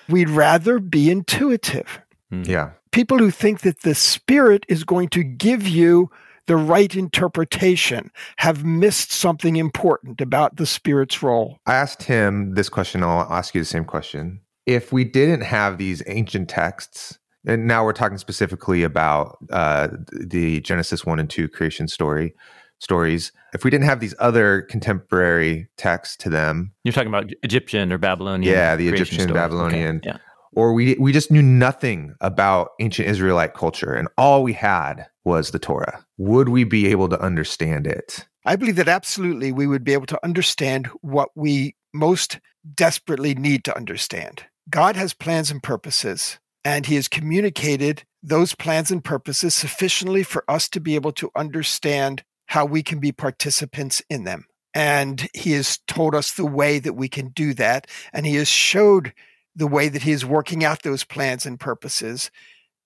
We'd 0.08 0.30
rather 0.30 0.78
be 0.78 1.10
intuitive. 1.10 2.00
Mm. 2.32 2.46
Yeah 2.46 2.70
people 2.92 3.18
who 3.18 3.30
think 3.30 3.62
that 3.62 3.80
the 3.80 3.94
Spirit 3.94 4.64
is 4.68 4.84
going 4.84 5.08
to 5.08 5.24
give 5.24 5.66
you 5.66 6.10
the 6.46 6.56
right 6.56 6.94
interpretation 6.94 8.10
have 8.38 8.64
missed 8.64 9.12
something 9.12 9.56
important 9.56 10.20
about 10.20 10.56
the 10.56 10.66
Spirit's 10.66 11.22
role. 11.22 11.58
I 11.66 11.74
asked 11.74 12.02
him 12.02 12.54
this 12.54 12.68
question. 12.68 13.02
I'll 13.02 13.32
ask 13.32 13.54
you 13.54 13.60
the 13.60 13.66
same 13.66 13.84
question. 13.84 14.40
If 14.66 14.92
we 14.92 15.04
didn't 15.04 15.42
have 15.42 15.78
these 15.78 16.02
ancient 16.06 16.48
texts, 16.48 17.18
and 17.46 17.66
now 17.66 17.84
we're 17.84 17.92
talking 17.92 18.18
specifically 18.18 18.82
about 18.84 19.38
uh, 19.50 19.88
the 20.12 20.60
Genesis 20.60 21.04
1 21.04 21.18
and 21.18 21.28
2 21.28 21.48
creation 21.48 21.88
story 21.88 22.34
stories 22.82 23.30
if 23.54 23.62
we 23.62 23.70
didn't 23.70 23.84
have 23.84 24.00
these 24.00 24.14
other 24.18 24.62
contemporary 24.62 25.68
texts 25.76 26.16
to 26.16 26.28
them 26.28 26.72
you're 26.82 26.92
talking 26.92 27.06
about 27.06 27.30
egyptian 27.44 27.92
or 27.92 27.96
babylonian 27.96 28.52
yeah 28.52 28.74
the 28.74 28.88
egyptian 28.88 29.20
stories. 29.20 29.34
babylonian 29.34 29.98
okay. 29.98 30.08
yeah 30.08 30.16
or 30.54 30.72
we 30.72 30.96
we 30.98 31.12
just 31.12 31.30
knew 31.30 31.42
nothing 31.42 32.14
about 32.20 32.70
ancient 32.80 33.08
Israelite 33.08 33.54
culture 33.54 33.92
and 33.92 34.08
all 34.16 34.42
we 34.42 34.52
had 34.52 35.06
was 35.24 35.50
the 35.50 35.58
Torah. 35.58 36.04
Would 36.18 36.48
we 36.48 36.64
be 36.64 36.86
able 36.88 37.08
to 37.08 37.20
understand 37.20 37.86
it? 37.86 38.26
I 38.44 38.56
believe 38.56 38.76
that 38.76 38.88
absolutely 38.88 39.52
we 39.52 39.66
would 39.66 39.84
be 39.84 39.92
able 39.92 40.06
to 40.06 40.24
understand 40.24 40.88
what 41.00 41.28
we 41.34 41.76
most 41.94 42.40
desperately 42.74 43.34
need 43.34 43.64
to 43.64 43.76
understand. 43.76 44.44
God 44.68 44.96
has 44.96 45.14
plans 45.14 45.50
and 45.50 45.62
purposes, 45.62 46.38
and 46.64 46.86
He 46.86 46.96
has 46.96 47.08
communicated 47.08 48.04
those 48.22 48.54
plans 48.54 48.90
and 48.90 49.02
purposes 49.02 49.54
sufficiently 49.54 50.22
for 50.22 50.44
us 50.48 50.68
to 50.70 50.80
be 50.80 50.94
able 50.94 51.12
to 51.12 51.30
understand 51.36 52.22
how 52.46 52.64
we 52.64 52.82
can 52.82 52.98
be 52.98 53.12
participants 53.12 54.02
in 54.08 54.24
them. 54.24 54.46
And 54.74 55.28
He 55.34 55.52
has 55.52 55.78
told 55.86 56.14
us 56.14 56.32
the 56.32 56.46
way 56.46 56.78
that 56.78 56.94
we 56.94 57.08
can 57.08 57.28
do 57.28 57.54
that, 57.54 57.86
and 58.12 58.26
He 58.26 58.36
has 58.36 58.48
showed 58.48 59.12
the 59.54 59.66
way 59.66 59.88
that 59.88 60.02
he 60.02 60.12
is 60.12 60.24
working 60.24 60.64
out 60.64 60.82
those 60.82 61.04
plans 61.04 61.46
and 61.46 61.60
purposes 61.60 62.30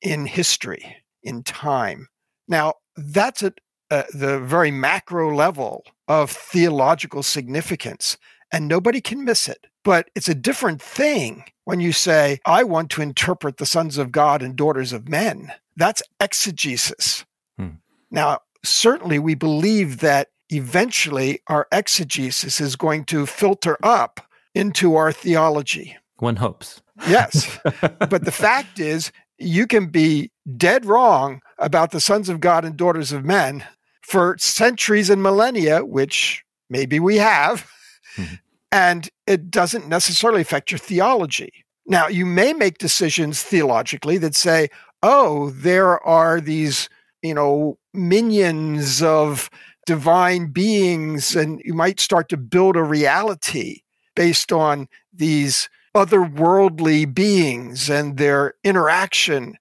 in 0.02 0.26
history, 0.26 0.96
in 1.22 1.42
time. 1.42 2.08
Now, 2.48 2.74
that's 2.96 3.42
at 3.42 3.58
uh, 3.90 4.02
the 4.12 4.40
very 4.40 4.70
macro 4.70 5.34
level 5.34 5.84
of 6.08 6.30
theological 6.30 7.22
significance, 7.22 8.16
and 8.52 8.68
nobody 8.68 9.00
can 9.00 9.24
miss 9.24 9.48
it. 9.48 9.66
But 9.84 10.08
it's 10.16 10.28
a 10.28 10.34
different 10.34 10.82
thing 10.82 11.44
when 11.64 11.80
you 11.80 11.92
say, 11.92 12.40
I 12.44 12.64
want 12.64 12.90
to 12.90 13.02
interpret 13.02 13.58
the 13.58 13.66
sons 13.66 13.98
of 13.98 14.12
God 14.12 14.42
and 14.42 14.56
daughters 14.56 14.92
of 14.92 15.08
men. 15.08 15.52
That's 15.76 16.02
exegesis. 16.20 17.24
Hmm. 17.58 17.76
Now, 18.10 18.40
certainly 18.64 19.18
we 19.18 19.34
believe 19.34 19.98
that 19.98 20.28
eventually 20.50 21.40
our 21.46 21.68
exegesis 21.70 22.60
is 22.60 22.76
going 22.76 23.04
to 23.06 23.26
filter 23.26 23.76
up 23.82 24.20
into 24.54 24.96
our 24.96 25.12
theology. 25.12 25.96
One 26.18 26.36
hopes. 26.36 26.82
Yes. 27.08 27.58
but 27.64 28.24
the 28.24 28.32
fact 28.32 28.78
is, 28.78 29.12
you 29.38 29.66
can 29.66 29.88
be 29.88 30.30
dead 30.56 30.86
wrong 30.86 31.40
about 31.58 31.90
the 31.90 32.00
sons 32.00 32.28
of 32.28 32.40
God 32.40 32.64
and 32.64 32.76
daughters 32.76 33.12
of 33.12 33.24
men 33.24 33.64
for 34.02 34.36
centuries 34.38 35.10
and 35.10 35.22
millennia, 35.22 35.84
which 35.84 36.44
maybe 36.70 37.00
we 37.00 37.16
have, 37.16 37.68
mm-hmm. 38.16 38.34
and 38.72 39.10
it 39.26 39.50
doesn't 39.50 39.88
necessarily 39.88 40.40
affect 40.40 40.70
your 40.70 40.78
theology. 40.78 41.64
Now, 41.86 42.08
you 42.08 42.24
may 42.24 42.52
make 42.52 42.78
decisions 42.78 43.42
theologically 43.42 44.18
that 44.18 44.34
say, 44.34 44.68
oh, 45.02 45.50
there 45.50 46.04
are 46.06 46.40
these, 46.40 46.88
you 47.22 47.34
know, 47.34 47.78
minions 47.92 49.02
of 49.02 49.50
divine 49.86 50.50
beings, 50.50 51.36
and 51.36 51.60
you 51.64 51.74
might 51.74 52.00
start 52.00 52.28
to 52.30 52.36
build 52.36 52.76
a 52.76 52.82
reality 52.82 53.82
based 54.14 54.52
on 54.52 54.88
these 55.12 55.68
otherworldly 55.96 57.12
beings 57.12 57.88
and 57.88 58.18
their 58.18 58.54
interaction. 58.62 59.56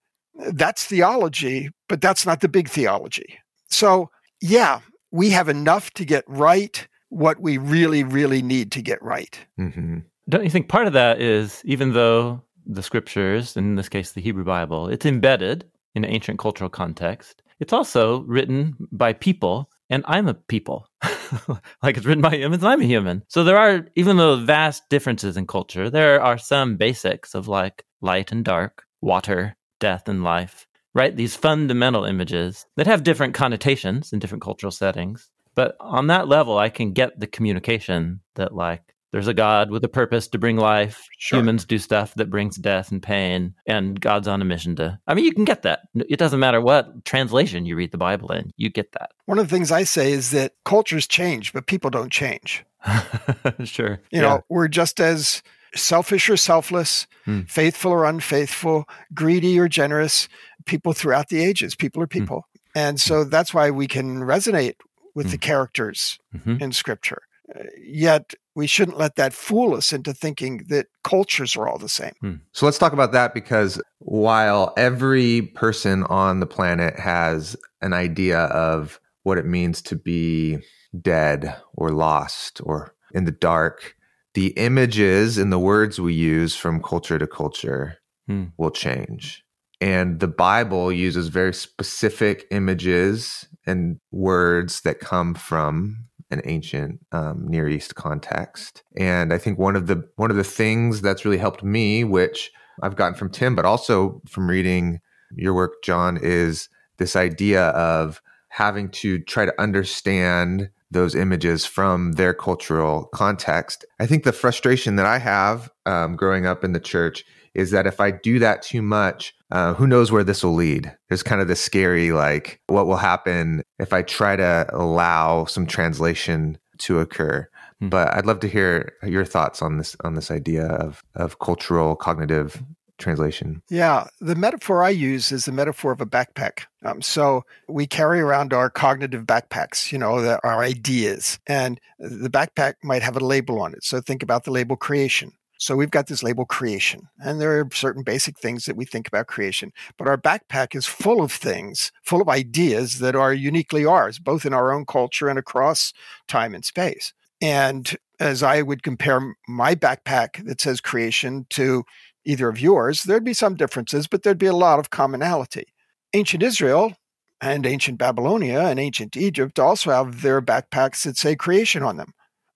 That's 0.52 0.86
theology, 0.86 1.70
but 1.88 2.02
that's 2.02 2.26
not 2.26 2.42
the 2.42 2.50
big 2.50 2.68
theology. 2.68 3.40
So, 3.70 4.10
yeah, 4.42 4.82
we 5.12 5.30
have 5.30 5.48
enough 5.48 5.92
to 5.92 6.04
get 6.04 6.26
right 6.28 6.88
what 7.10 7.40
we 7.40 7.58
really, 7.58 8.04
really 8.04 8.42
need 8.42 8.72
to 8.74 8.82
get 8.82 9.02
right. 9.02 9.40
Mm-hmm. 9.58 10.00
Don't 10.28 10.44
you 10.44 10.50
think 10.50 10.68
part 10.68 10.88
of 10.88 10.94
that 10.94 11.22
is 11.22 11.62
even 11.64 11.94
though 11.94 12.42
the 12.66 12.84
scriptures, 12.84 13.56
in 13.56 13.76
this 13.76 13.88
case 13.88 14.12
the 14.12 14.22
Hebrew 14.22 14.44
Bible, 14.44 14.90
it's 14.90 15.06
embedded 15.06 15.64
in 15.94 16.04
an 16.04 16.12
ancient 16.12 16.40
cultural 16.40 16.70
context, 16.70 17.42
it's 17.62 17.72
also 17.72 18.22
written 18.24 18.76
by 18.92 19.14
people, 19.14 19.70
and 19.90 20.04
I'm 20.08 20.28
a 20.28 20.34
people. 20.34 20.88
like 21.84 21.98
it's 21.98 22.06
written 22.06 22.22
by 22.22 22.36
humans, 22.36 22.64
I'm 22.64 22.82
a 22.82 22.86
human. 22.86 23.24
So 23.28 23.44
there 23.44 23.58
are, 23.58 23.88
even 23.96 24.18
though 24.18 24.38
vast 24.38 24.90
differences 24.90 25.38
in 25.38 25.48
culture, 25.48 25.90
there 25.90 26.22
are 26.22 26.38
some 26.38 26.78
basics 26.78 27.36
of 27.36 27.48
like 27.48 27.84
light 28.02 28.32
and 28.32 28.44
dark, 28.44 28.84
water, 29.02 29.56
death 29.80 30.08
and 30.08 30.24
life, 30.24 30.68
right? 30.94 31.16
These 31.16 31.36
fundamental 31.36 32.06
images 32.06 32.66
that 32.78 32.88
have 32.88 33.04
different 33.04 33.34
connotations 33.34 34.14
in 34.14 34.20
different 34.20 34.42
cultural 34.42 34.72
settings. 34.72 35.30
But 35.56 35.76
on 35.80 36.08
that 36.08 36.28
level, 36.28 36.58
I 36.58 36.70
can 36.70 36.92
get 36.92 37.20
the 37.20 37.28
communication 37.28 38.22
that 38.36 38.54
like 38.54 38.95
there's 39.12 39.28
a 39.28 39.34
God 39.34 39.72
with 39.72 39.84
a 39.84 39.90
purpose 39.90 40.28
to 40.30 40.38
bring 40.38 40.58
life. 40.58 41.08
Sure. 41.18 41.40
Humans 41.40 41.66
do 41.66 41.80
stuff 41.80 42.14
that 42.16 42.30
brings 42.30 42.58
death 42.58 42.92
and 42.92 43.02
pain, 43.02 43.54
and 43.66 44.00
God's 44.00 44.28
on 44.28 44.42
a 44.42 44.46
mission 44.46 44.76
to. 44.78 45.00
I 45.08 45.14
mean, 45.14 45.26
you 45.26 45.34
can 45.34 45.46
get 45.46 45.62
that. 45.62 45.82
It 45.96 46.20
doesn't 46.20 46.40
matter 46.40 46.60
what 46.60 47.06
translation 47.06 47.66
you 47.66 47.76
read 47.76 47.92
the 47.92 47.98
Bible 47.98 48.32
in, 48.32 48.52
you 48.58 48.70
get 48.70 48.92
that. 48.94 49.12
One 49.26 49.40
of 49.40 49.48
the 49.48 49.56
things 49.56 49.72
I 49.72 49.84
say 49.84 50.12
is 50.12 50.32
that 50.32 50.54
cultures 50.66 51.08
change, 51.08 51.54
but 51.54 51.68
people 51.68 51.90
don't 51.90 52.12
change. 52.12 52.66
sure. 53.64 54.00
You 54.12 54.20
yeah. 54.20 54.22
know, 54.22 54.42
we're 54.50 54.68
just 54.68 55.00
as 55.00 55.42
selfish 55.76 56.30
or 56.30 56.38
selfless, 56.38 57.08
hmm. 57.26 57.42
faithful 57.42 57.92
or 57.92 58.06
unfaithful, 58.06 58.88
greedy 59.14 59.60
or 59.60 59.68
generous, 59.68 60.28
people 60.66 60.94
throughout 60.94 61.30
the 61.30 61.44
ages. 61.44 61.76
People 61.76 62.02
are 62.02 62.08
hmm. 62.08 62.20
people. 62.20 62.48
Hmm. 62.52 62.80
And 62.80 63.00
so 63.00 63.24
that's 63.24 63.54
why 63.54 63.70
we 63.72 63.88
can 63.88 64.20
resonate 64.20 64.76
with 65.14 65.28
hmm. 65.28 65.32
the 65.32 65.38
characters 65.38 66.20
mm-hmm. 66.36 66.62
in 66.62 66.72
scripture. 66.72 67.24
Uh, 67.54 67.64
yet 67.78 68.34
we 68.56 68.68
shouldn't 68.68 68.98
let 68.98 69.16
that 69.16 69.34
fool 69.34 69.76
us 69.76 69.94
into 69.94 70.14
thinking 70.14 70.66
that 70.70 70.88
cultures 71.04 71.56
are 71.56 71.68
all 71.68 71.78
the 71.78 71.90
same. 71.90 72.14
Hmm. 72.22 72.36
So 72.54 72.66
let's 72.66 72.78
talk 72.78 72.94
about 72.94 73.12
that 73.12 73.34
because 73.34 73.82
while 74.00 74.74
every 74.78 75.44
person 75.54 76.04
on 76.04 76.40
the 76.40 76.48
planet 76.48 76.98
has 76.98 77.56
an 77.82 77.94
idea 77.94 78.46
of 78.46 79.00
what 79.24 79.38
it 79.38 79.46
means 79.46 79.82
to 79.84 79.96
be 79.96 80.60
dead 81.02 81.56
or 81.74 81.92
lost 81.92 82.62
or 82.64 82.96
in 83.14 83.26
the 83.26 83.32
dark, 83.32 83.96
the 84.34 84.48
images 84.52 85.38
and 85.38 85.52
the 85.52 85.60
words 85.60 86.00
we 86.00 86.14
use 86.14 86.56
from 86.56 86.82
culture 86.82 87.20
to 87.20 87.28
culture 87.28 87.98
hmm. 88.28 88.46
will 88.58 88.72
change. 88.72 89.44
And 89.82 90.20
the 90.20 90.28
Bible 90.28 90.92
uses 90.92 91.28
very 91.28 91.54
specific 91.54 92.46
images 92.50 93.46
and 93.66 94.00
words 94.12 94.82
that 94.82 95.00
come 95.00 95.34
from 95.34 96.06
an 96.32 96.42
ancient 96.46 97.00
um, 97.12 97.48
Near 97.48 97.68
East 97.68 97.96
context. 97.96 98.84
And 98.98 99.32
I 99.34 99.38
think 99.38 99.60
one 99.60 99.76
of 99.76 99.88
the 99.88 100.08
one 100.16 100.32
of 100.32 100.38
the 100.38 100.44
things 100.44 101.02
that's 101.02 101.26
really 101.26 101.38
helped 101.38 101.64
me, 101.64 102.04
which 102.04 102.52
I've 102.82 102.96
gotten 102.96 103.16
from 103.16 103.30
Tim, 103.30 103.56
but 103.56 103.66
also 103.66 104.22
from 104.28 104.50
reading 104.50 105.00
your 105.36 105.54
work, 105.54 105.84
John, 105.84 106.18
is 106.22 106.70
this 106.98 107.16
idea 107.16 107.68
of 107.70 108.22
having 108.50 108.90
to 108.90 109.20
try 109.20 109.46
to 109.46 109.62
understand 109.62 110.70
those 110.92 111.16
images 111.16 111.66
from 111.66 112.14
their 112.14 112.34
cultural 112.34 113.06
context. 113.14 113.86
I 114.00 114.06
think 114.06 114.24
the 114.24 114.32
frustration 114.32 114.96
that 114.96 115.06
I 115.06 115.18
have 115.18 115.70
um, 115.86 116.16
growing 116.16 116.46
up 116.46 116.64
in 116.64 116.72
the 116.72 116.80
church 116.80 117.26
is 117.56 117.72
that 117.72 117.88
if 117.88 118.00
I 118.00 118.12
do 118.12 118.40
that 118.40 118.62
too 118.62 118.82
much, 118.82 119.34
uh, 119.52 119.74
who 119.74 119.88
knows 119.88 120.12
where 120.12 120.24
this 120.24 120.44
will 120.44 120.54
lead? 120.54 120.96
There's 121.10 121.24
kind 121.24 121.42
of 121.42 121.48
the 121.48 121.56
scary, 121.56 122.12
like, 122.12 122.62
what 122.68 122.86
will 122.86 122.98
happen 122.98 123.64
if 123.80 123.94
I 123.94 124.02
try 124.02 124.36
to 124.36 124.68
allow 124.72 125.46
some 125.46 125.66
translation 125.66 126.58
to 126.80 127.00
occur? 127.00 127.48
Hmm. 127.80 127.90
But 127.90 128.14
I'd 128.14 128.26
love 128.26 128.40
to 128.42 128.48
hear 128.48 128.94
your 129.04 129.26
thoughts 129.26 129.62
on 129.62 129.78
this 129.78 129.96
on 130.04 130.16
this 130.16 130.32
idea 130.32 130.68
of 130.68 131.04
of 131.16 131.40
cultural 131.40 131.96
cognitive 131.96 132.64
translation. 132.98 133.62
Yeah, 133.70 134.08
the 134.22 134.36
metaphor 134.36 134.84
I 134.84 134.90
use 134.90 135.32
is 135.32 135.46
the 135.46 135.52
metaphor 135.52 135.92
of 135.92 136.02
a 136.02 136.06
backpack. 136.06 136.66
Um, 136.84 137.02
so 137.02 137.44
we 137.68 137.88
carry 137.88 138.22
around 138.22 138.54
our 138.54 138.70
cognitive 138.70 139.26
backpacks, 139.26 139.92
you 139.92 139.98
know, 139.98 140.22
the, 140.22 140.40
our 140.48 140.64
ideas, 140.64 141.40
and 141.48 141.80
the 142.00 142.30
backpack 142.30 142.76
might 142.84 143.02
have 143.02 143.18
a 143.18 143.26
label 143.26 143.62
on 143.62 143.74
it. 143.74 143.84
So 143.84 144.00
think 144.00 144.24
about 144.24 144.46
the 144.46 144.52
label 144.52 144.78
creation. 144.78 145.34
So 145.58 145.76
we've 145.76 145.92
got 145.92 146.08
this 146.08 146.24
label 146.24 146.46
creation, 146.46 147.08
and 147.20 147.40
there 147.40 147.60
are 147.60 147.70
certain 147.74 148.04
basic 148.04 148.38
things 148.38 148.66
that 148.66 148.76
we 148.76 148.86
think 148.86 149.08
about 149.08 149.28
creation. 149.28 149.72
But 149.98 150.08
our 150.08 150.18
backpack 150.18 150.76
is 150.76 150.86
full 150.86 151.22
of 151.22 151.32
things, 151.32 151.92
full 152.04 152.22
of 152.22 152.30
ideas 152.30 153.00
that 153.00 153.16
are 153.16 153.34
uniquely 153.34 153.86
ours, 153.86 154.20
both 154.20 154.46
in 154.46 154.54
our 154.54 154.74
own 154.74 154.86
culture 154.86 155.30
and 155.30 155.40
across 155.40 155.94
time 156.28 156.54
and 156.54 156.66
space. 156.66 157.14
And 157.42 157.96
as 158.20 158.44
I 158.44 158.62
would 158.62 158.84
compare 158.84 159.36
my 159.48 159.76
backpack 159.76 160.46
that 160.46 160.62
says 160.62 160.82
creation 160.82 161.46
to 161.52 161.84
either 162.26 162.50
of 162.50 162.60
yours, 162.60 163.04
there'd 163.04 163.24
be 163.24 163.34
some 163.34 163.56
differences, 163.56 164.08
but 164.08 164.24
there'd 164.24 164.38
be 164.38 164.46
a 164.46 164.54
lot 164.54 164.80
of 164.80 164.90
commonality. 164.90 165.68
Ancient 166.14 166.44
Israel 166.44 166.94
and 167.42 167.66
ancient 167.66 167.98
Babylonia 167.98 168.62
and 168.62 168.80
ancient 168.80 169.16
Egypt 169.16 169.60
also 169.60 169.92
have 169.92 170.22
their 170.22 170.42
backpacks 170.42 171.04
that 171.04 171.18
say 171.18 171.36
creation 171.36 171.84
on 171.84 171.98
them. 171.98 172.14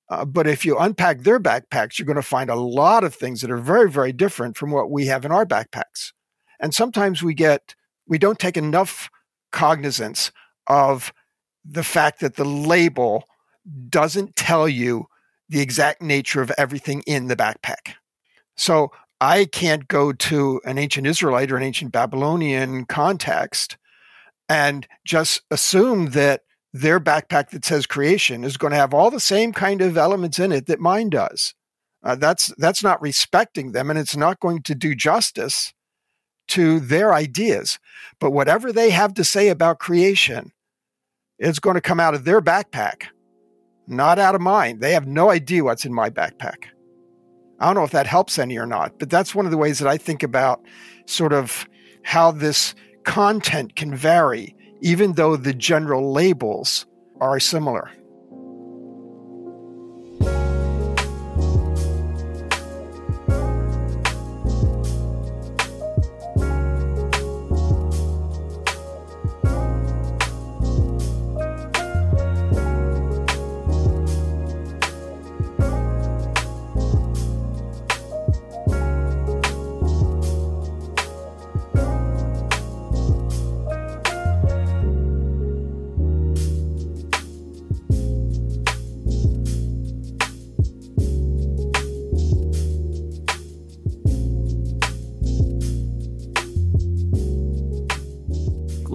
Uh, 0.10 0.26
but 0.26 0.48
if 0.48 0.66
you 0.66 0.78
unpack 0.78 1.22
their 1.22 1.40
backpacks, 1.40 1.98
you're 1.98 2.06
going 2.06 2.16
to 2.16 2.22
find 2.22 2.50
a 2.50 2.56
lot 2.56 3.04
of 3.04 3.14
things 3.14 3.42
that 3.42 3.52
are 3.52 3.58
very, 3.58 3.90
very 3.90 4.12
different 4.12 4.58
from 4.58 4.72
what 4.72 4.90
we 4.90 5.06
have 5.06 5.24
in 5.24 5.32
our 5.32 5.46
backpacks. 5.46 6.14
And 6.60 6.74
sometimes 6.74 7.22
we 7.22 7.34
get, 7.34 7.76
we 8.08 8.18
don't 8.18 8.40
take 8.40 8.58
enough 8.58 9.10
cognizance 9.52 10.32
of 10.68 11.14
the 11.64 11.84
fact 11.84 12.22
that 12.22 12.36
the 12.36 12.46
label 12.46 13.24
doesn't 13.90 14.36
tell 14.36 14.68
you 14.68 15.06
the 15.48 15.62
exact 15.62 16.02
nature 16.02 16.42
of 16.42 16.52
everything 16.58 17.04
in 17.06 17.28
the 17.28 17.36
backpack. 17.36 17.94
So 18.56 18.92
I 19.22 19.46
can't 19.46 19.88
go 19.88 20.12
to 20.14 20.62
an 20.66 20.78
ancient 20.78 21.06
Israelite 21.06 21.52
or 21.52 21.58
an 21.58 21.64
ancient 21.64 21.92
Babylonian 21.92 22.86
context 22.86 23.78
and 24.48 24.88
just 25.06 25.42
assume 25.52 26.12
that 26.12 26.42
their 26.74 27.00
backpack 27.00 27.50
that 27.50 27.66
says 27.66 27.86
creation 27.86 28.44
is 28.44 28.58
going 28.58 28.72
to 28.72 28.78
have 28.78 28.94
all 28.94 29.10
the 29.10 29.20
same 29.20 29.54
kind 29.54 29.82
of 29.82 29.98
elements 29.98 30.40
in 30.40 30.52
it 30.52 30.68
that 30.68 30.80
mine 30.80 31.10
does. 31.10 31.56
Uh, 32.04 32.16
that's 32.16 32.54
that's 32.58 32.84
not 32.84 33.02
respecting 33.02 33.72
them, 33.72 33.90
and 33.90 34.00
it's 34.00 34.16
not 34.16 34.40
going 34.40 34.62
to 34.64 34.76
do 34.76 34.96
justice 34.96 35.74
to 36.48 36.80
their 36.80 37.14
ideas. 37.14 37.80
But 38.20 38.32
whatever 38.32 38.72
they 38.72 38.92
have 38.92 39.14
to 39.16 39.24
say 39.24 39.50
about 39.50 39.80
creation, 39.80 40.52
it's 41.38 41.60
going 41.60 41.76
to 41.76 41.82
come 41.82 42.00
out 42.00 42.14
of 42.14 42.24
their 42.24 42.42
backpack, 42.42 43.08
not 43.88 44.18
out 44.18 44.36
of 44.36 44.42
mine. 44.42 44.80
They 44.80 44.94
have 44.94 45.08
no 45.08 45.30
idea 45.30 45.64
what's 45.64 45.86
in 45.86 45.94
my 45.94 46.10
backpack. 46.10 46.66
I 47.60 47.66
don't 47.66 47.76
know 47.76 47.84
if 47.84 47.92
that 47.92 48.08
helps 48.08 48.40
any 48.40 48.58
or 48.58 48.66
not, 48.66 48.98
but 49.00 49.10
that's 49.10 49.36
one 49.36 49.46
of 49.46 49.52
the 49.52 49.58
ways 49.58 49.80
that 49.80 49.88
I 49.88 49.98
think 49.98 50.24
about 50.24 50.62
sort 51.06 51.34
of 51.34 51.68
how 52.04 52.32
this 52.32 52.74
content 53.04 53.76
can 53.76 53.94
vary 53.94 54.56
even 54.82 55.14
though 55.14 55.36
the 55.36 55.54
general 55.54 56.12
labels 56.12 56.86
are 57.20 57.40
similar. 57.40 57.92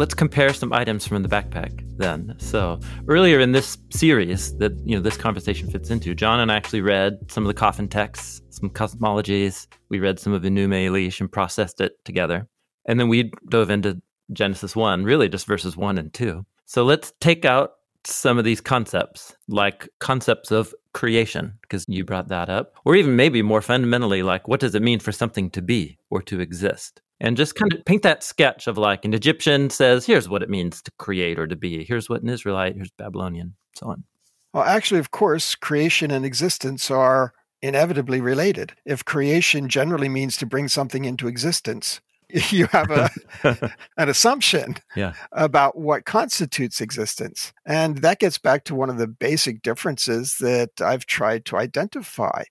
Let's 0.05 0.13
compare 0.13 0.53
some 0.53 0.71
items 0.75 1.07
from 1.07 1.23
the 1.23 1.31
backpack 1.31 1.83
then. 1.97 2.35
So 2.37 2.79
earlier 3.09 3.41
in 3.41 3.53
this 3.53 3.79
series 3.89 4.55
that 4.59 4.79
you 4.85 4.95
know 4.95 5.01
this 5.01 5.17
conversation 5.17 5.71
fits 5.71 5.89
into, 5.89 6.15
Jon 6.15 6.41
and 6.41 6.53
I 6.53 6.57
actually 6.57 6.83
read 6.83 7.17
some 7.29 7.43
of 7.43 7.49
the 7.49 7.55
coffin 7.55 7.89
texts, 7.89 8.43
some 8.51 8.69
cosmologies. 8.69 9.67
We 9.89 10.01
read 10.01 10.21
some 10.21 10.35
of 10.35 10.43
the 10.43 10.51
Enuma 10.51 10.91
Elish 10.91 11.23
and 11.23 11.33
processed 11.33 11.81
it 11.81 11.93
together, 12.05 12.47
and 12.85 13.01
then 13.01 13.09
we 13.09 13.33
dove 13.49 13.71
into 13.71 14.03
Genesis 14.31 14.77
one, 14.77 15.05
really 15.05 15.27
just 15.27 15.47
verses 15.47 15.75
one 15.75 15.97
and 15.97 16.13
two. 16.13 16.45
So 16.67 16.85
let's 16.85 17.15
take 17.23 17.47
out 17.47 17.71
some 18.05 18.37
of 18.37 18.45
these 18.45 18.61
concepts, 18.61 19.35
like 19.49 19.89
concepts 20.01 20.51
of 20.51 20.75
creation, 20.93 21.55
because 21.63 21.87
you 21.89 22.05
brought 22.05 22.29
that 22.29 22.51
up, 22.51 22.75
or 22.85 22.95
even 22.95 23.17
maybe 23.17 23.41
more 23.41 23.63
fundamentally, 23.63 24.23
like 24.23 24.49
what 24.49 24.61
does 24.61 24.75
it 24.75 24.83
mean 24.83 25.01
for 25.01 25.13
something 25.13 25.49
to 25.53 25.63
be 25.63 25.97
or 26.11 26.21
to 26.21 26.41
exist? 26.41 27.01
And 27.25 27.39
just 27.39 27.55
kind 27.55 27.73
of 27.73 27.83
paint 27.87 28.03
that 28.03 28.23
sketch 28.23 28.67
of 28.67 28.77
like 28.77 29.07
an 29.07 29.15
Egyptian 29.15 29.71
says, 29.71 30.05
here's 30.05 30.29
what 30.29 30.43
it 30.43 30.51
means 30.51 30.83
to 30.83 30.91
create 30.99 31.39
or 31.39 31.47
to 31.47 31.57
be. 31.57 31.83
Here's 31.83 32.07
what 32.07 32.21
an 32.21 32.29
Israelite, 32.29 32.75
here's 32.77 32.91
Babylonian, 32.91 33.55
so 33.75 33.87
on. 33.87 34.05
Well, 34.53 34.65
actually, 34.65 35.01
of 35.01 35.11
course, 35.11 35.55
creation 35.55 36.11
and 36.11 36.27
existence 36.27 36.91
are 36.91 37.33
inevitably 37.63 38.21
related. 38.21 38.75
If 38.85 39.07
creation 39.07 39.71
generally 39.71 40.11
means 40.11 40.37
to 40.37 40.45
bring 40.45 40.69
something 40.69 41.07
into 41.07 41.27
existence, 41.27 42.03
you 42.29 42.67
have 42.67 42.91
a 42.91 43.11
an 43.97 44.11
assumption 44.11 44.77
yeah. 44.95 45.15
about 45.33 45.79
what 45.79 46.05
constitutes 46.05 46.83
existence. 46.83 47.55
And 47.65 47.99
that 48.03 48.19
gets 48.19 48.37
back 48.37 48.65
to 48.65 48.75
one 48.75 48.91
of 48.91 48.99
the 48.99 49.09
basic 49.09 49.63
differences 49.63 50.37
that 50.41 50.83
I've 50.83 51.07
tried 51.07 51.47
to 51.47 51.57
identify 51.57 52.43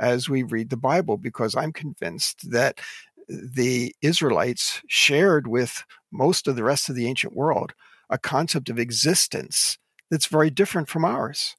as 0.00 0.28
we 0.28 0.42
read 0.42 0.70
the 0.70 0.76
Bible, 0.76 1.18
because 1.18 1.54
I'm 1.54 1.72
convinced 1.72 2.50
that 2.50 2.80
the 3.30 3.94
Israelites 4.02 4.82
shared 4.88 5.46
with 5.46 5.84
most 6.12 6.48
of 6.48 6.56
the 6.56 6.64
rest 6.64 6.88
of 6.88 6.96
the 6.96 7.06
ancient 7.06 7.34
world 7.34 7.72
a 8.10 8.18
concept 8.18 8.68
of 8.68 8.78
existence 8.78 9.78
that's 10.10 10.26
very 10.26 10.50
different 10.50 10.88
from 10.88 11.04
ours. 11.04 11.54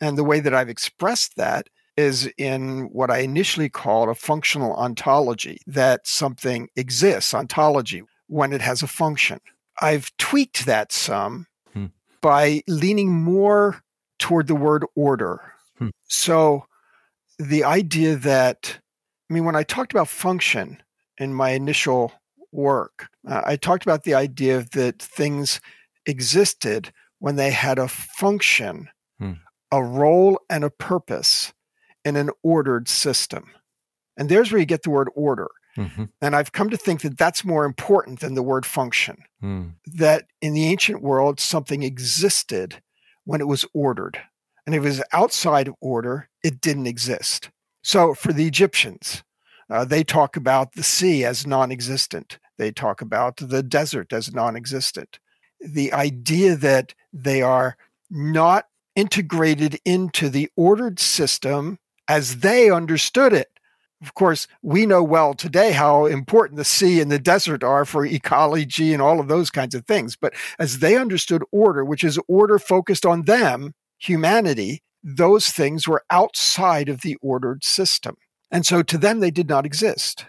And 0.00 0.18
the 0.18 0.24
way 0.24 0.40
that 0.40 0.54
I've 0.54 0.68
expressed 0.68 1.36
that 1.36 1.68
is 1.96 2.30
in 2.36 2.90
what 2.92 3.10
I 3.10 3.18
initially 3.18 3.70
called 3.70 4.08
a 4.08 4.14
functional 4.14 4.74
ontology, 4.74 5.60
that 5.66 6.06
something 6.06 6.68
exists, 6.76 7.32
ontology, 7.32 8.02
when 8.26 8.52
it 8.52 8.60
has 8.60 8.82
a 8.82 8.86
function. 8.86 9.40
I've 9.80 10.14
tweaked 10.18 10.66
that 10.66 10.92
some 10.92 11.46
hmm. 11.72 11.86
by 12.20 12.62
leaning 12.68 13.12
more 13.12 13.82
toward 14.18 14.46
the 14.46 14.54
word 14.54 14.84
order. 14.94 15.40
Hmm. 15.78 15.88
So 16.08 16.66
the 17.38 17.64
idea 17.64 18.16
that, 18.16 18.78
I 19.30 19.34
mean, 19.34 19.44
when 19.44 19.56
I 19.56 19.62
talked 19.62 19.92
about 19.92 20.08
function 20.08 20.82
in 21.18 21.34
my 21.34 21.50
initial 21.50 22.12
work, 22.52 23.08
uh, 23.28 23.42
I 23.44 23.56
talked 23.56 23.84
about 23.84 24.04
the 24.04 24.14
idea 24.14 24.66
that 24.72 25.00
things 25.00 25.60
existed 26.06 26.92
when 27.18 27.36
they 27.36 27.50
had 27.50 27.78
a 27.78 27.88
function, 27.88 28.88
hmm. 29.18 29.32
a 29.72 29.82
role, 29.82 30.40
and 30.50 30.64
a 30.64 30.70
purpose 30.70 31.52
in 32.04 32.16
an 32.16 32.30
ordered 32.42 32.88
system. 32.88 33.50
And 34.16 34.28
there's 34.28 34.52
where 34.52 34.60
you 34.60 34.66
get 34.66 34.82
the 34.82 34.90
word 34.90 35.08
order. 35.14 35.48
Mm-hmm. 35.76 36.04
And 36.20 36.36
I've 36.36 36.52
come 36.52 36.70
to 36.70 36.76
think 36.76 37.00
that 37.00 37.18
that's 37.18 37.44
more 37.44 37.64
important 37.64 38.20
than 38.20 38.34
the 38.34 38.42
word 38.42 38.64
function. 38.64 39.24
Mm. 39.42 39.72
That 39.86 40.26
in 40.40 40.54
the 40.54 40.66
ancient 40.66 41.02
world, 41.02 41.40
something 41.40 41.82
existed 41.82 42.80
when 43.24 43.40
it 43.40 43.48
was 43.48 43.64
ordered. 43.74 44.20
And 44.66 44.74
if 44.74 44.82
it 44.82 44.86
was 44.86 45.02
outside 45.12 45.68
of 45.68 45.74
order, 45.80 46.28
it 46.42 46.60
didn't 46.60 46.86
exist. 46.86 47.50
So 47.82 48.14
for 48.14 48.32
the 48.32 48.46
Egyptians, 48.46 49.24
uh, 49.74 49.84
they 49.84 50.04
talk 50.04 50.36
about 50.36 50.74
the 50.74 50.84
sea 50.84 51.24
as 51.24 51.48
non 51.48 51.72
existent, 51.72 52.38
they 52.58 52.70
talk 52.70 53.00
about 53.00 53.38
the 53.38 53.60
desert 53.60 54.12
as 54.12 54.32
non 54.32 54.54
existent. 54.54 55.18
The 55.58 55.92
idea 55.92 56.54
that 56.54 56.94
they 57.12 57.42
are 57.42 57.76
not 58.08 58.66
integrated 58.94 59.80
into 59.84 60.28
the 60.28 60.48
ordered 60.56 61.00
system 61.00 61.80
as 62.06 62.38
they 62.38 62.70
understood 62.70 63.32
it. 63.32 63.48
Of 64.00 64.14
course, 64.14 64.46
we 64.62 64.86
know 64.86 65.02
well 65.02 65.34
today 65.34 65.72
how 65.72 66.06
important 66.06 66.58
the 66.58 66.64
sea 66.64 67.00
and 67.00 67.10
the 67.10 67.18
desert 67.18 67.64
are 67.64 67.84
for 67.84 68.06
ecology 68.06 68.92
and 68.92 69.02
all 69.02 69.18
of 69.18 69.26
those 69.26 69.50
kinds 69.50 69.74
of 69.74 69.86
things. 69.86 70.14
But 70.14 70.34
as 70.60 70.78
they 70.78 70.96
understood 70.96 71.42
order, 71.50 71.84
which 71.84 72.04
is 72.04 72.20
order 72.28 72.60
focused 72.60 73.04
on 73.04 73.22
them, 73.22 73.74
humanity, 73.98 74.82
those 75.02 75.48
things 75.48 75.88
were 75.88 76.04
outside 76.10 76.88
of 76.88 77.00
the 77.00 77.16
ordered 77.20 77.64
system. 77.64 78.16
And 78.50 78.64
so 78.64 78.82
to 78.82 78.98
them, 78.98 79.20
they 79.20 79.30
did 79.30 79.48
not 79.48 79.66
exist. 79.66 80.26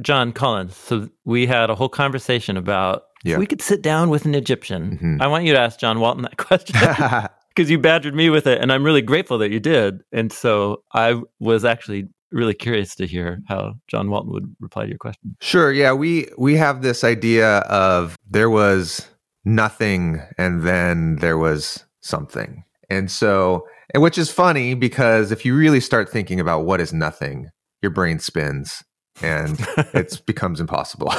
Jon 0.00 0.32
Collins, 0.32 0.76
so 0.76 1.08
we 1.24 1.46
had 1.46 1.70
a 1.70 1.74
whole 1.74 1.88
conversation 1.88 2.56
about 2.56 3.04
yeah. 3.22 3.38
we 3.38 3.46
could 3.46 3.62
sit 3.62 3.80
down 3.80 4.10
with 4.10 4.24
an 4.24 4.34
Egyptian. 4.34 4.96
Mm-hmm. 4.96 5.22
I 5.22 5.28
want 5.28 5.44
you 5.44 5.52
to 5.52 5.60
ask 5.60 5.78
John 5.78 6.00
Walton 6.00 6.22
that 6.22 6.36
question. 6.36 6.76
because 7.54 7.70
you 7.70 7.78
badgered 7.78 8.14
me 8.14 8.30
with 8.30 8.46
it, 8.46 8.60
and 8.60 8.72
I'm 8.72 8.84
really 8.84 9.02
grateful 9.02 9.38
that 9.38 9.50
you 9.50 9.60
did. 9.60 10.02
And 10.12 10.32
so 10.32 10.82
I 10.92 11.20
was 11.38 11.64
actually 11.64 12.08
really 12.32 12.54
curious 12.54 12.96
to 12.96 13.06
hear 13.06 13.40
how 13.46 13.74
John 13.86 14.10
Walton 14.10 14.32
would 14.32 14.56
reply 14.58 14.84
to 14.84 14.88
your 14.88 14.98
question. 14.98 15.36
Sure. 15.40 15.72
Yeah, 15.72 15.92
we 15.92 16.28
we 16.36 16.56
have 16.56 16.82
this 16.82 17.04
idea 17.04 17.58
of 17.60 18.18
there 18.28 18.50
was 18.50 19.08
nothing, 19.44 20.20
and 20.36 20.62
then 20.62 21.16
there 21.16 21.38
was 21.38 21.84
something, 22.00 22.64
and 22.90 23.10
so 23.10 23.66
and 23.94 24.02
which 24.02 24.18
is 24.18 24.30
funny 24.30 24.74
because 24.74 25.32
if 25.32 25.46
you 25.46 25.56
really 25.56 25.80
start 25.80 26.10
thinking 26.10 26.40
about 26.40 26.66
what 26.66 26.80
is 26.80 26.92
nothing, 26.92 27.48
your 27.80 27.90
brain 27.90 28.18
spins 28.18 28.82
and 29.22 29.56
it 29.94 30.20
becomes 30.26 30.60
impossible. 30.60 31.12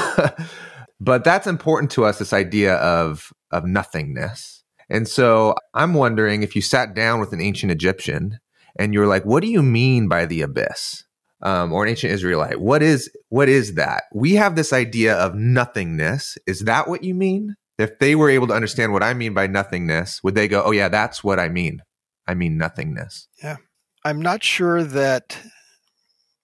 but 0.99 1.23
that's 1.23 1.47
important 1.47 1.89
to 1.91 2.05
us. 2.05 2.19
This 2.19 2.33
idea 2.33 2.75
of 2.75 3.31
of 3.51 3.65
nothingness 3.65 4.55
and 4.89 5.07
so 5.07 5.55
I'm 5.73 5.93
wondering 5.93 6.43
if 6.43 6.55
you 6.55 6.61
sat 6.61 6.93
down 6.93 7.19
with 7.19 7.33
an 7.33 7.41
ancient 7.41 7.71
Egyptian 7.71 8.39
and 8.77 8.93
you're 8.93 9.07
like, 9.07 9.25
what 9.25 9.41
do 9.41 9.47
you 9.47 9.63
mean 9.63 10.07
by 10.07 10.25
the 10.25 10.41
abyss? 10.41 11.03
Um, 11.41 11.73
or 11.73 11.83
an 11.83 11.89
ancient 11.89 12.13
Israelite. 12.13 12.59
What 12.59 12.81
is 12.81 13.09
what 13.29 13.49
is 13.49 13.75
that? 13.75 14.03
We 14.13 14.33
have 14.35 14.55
this 14.55 14.73
idea 14.73 15.15
of 15.15 15.35
nothingness. 15.35 16.37
Is 16.47 16.61
that 16.61 16.87
what 16.87 17.03
you 17.03 17.13
mean? 17.13 17.55
If 17.77 17.99
they 17.99 18.15
were 18.15 18.29
able 18.29 18.47
to 18.47 18.53
understand 18.53 18.93
what 18.93 19.03
I 19.03 19.13
mean 19.13 19.33
by 19.33 19.47
nothingness, 19.47 20.21
would 20.23 20.33
they 20.33 20.47
go, 20.47 20.63
"Oh 20.63 20.71
yeah, 20.71 20.87
that's 20.87 21.23
what 21.23 21.39
I 21.39 21.49
mean. 21.49 21.81
I 22.27 22.33
mean 22.33 22.57
nothingness." 22.57 23.27
Yeah. 23.41 23.57
I'm 24.03 24.21
not 24.21 24.43
sure 24.43 24.83
that 24.83 25.37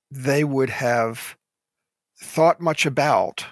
they 0.09 0.43
would 0.43 0.69
have 0.69 1.37
thought 2.19 2.59
much 2.59 2.85
about 2.85 3.45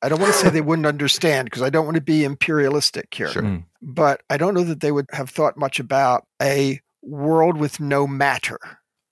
I 0.00 0.08
don't 0.08 0.20
want 0.20 0.32
to 0.32 0.38
say 0.38 0.48
they 0.48 0.60
wouldn't 0.60 0.86
understand 0.86 1.46
because 1.46 1.62
I 1.62 1.70
don't 1.70 1.84
want 1.84 1.96
to 1.96 2.00
be 2.00 2.24
imperialistic 2.24 3.12
here. 3.12 3.28
Sure. 3.28 3.42
Mm. 3.42 3.64
But 3.82 4.22
I 4.30 4.36
don't 4.36 4.54
know 4.54 4.64
that 4.64 4.80
they 4.80 4.92
would 4.92 5.06
have 5.12 5.30
thought 5.30 5.56
much 5.56 5.80
about 5.80 6.26
a 6.40 6.80
world 7.02 7.56
with 7.56 7.80
no 7.80 8.06
matter. 8.06 8.58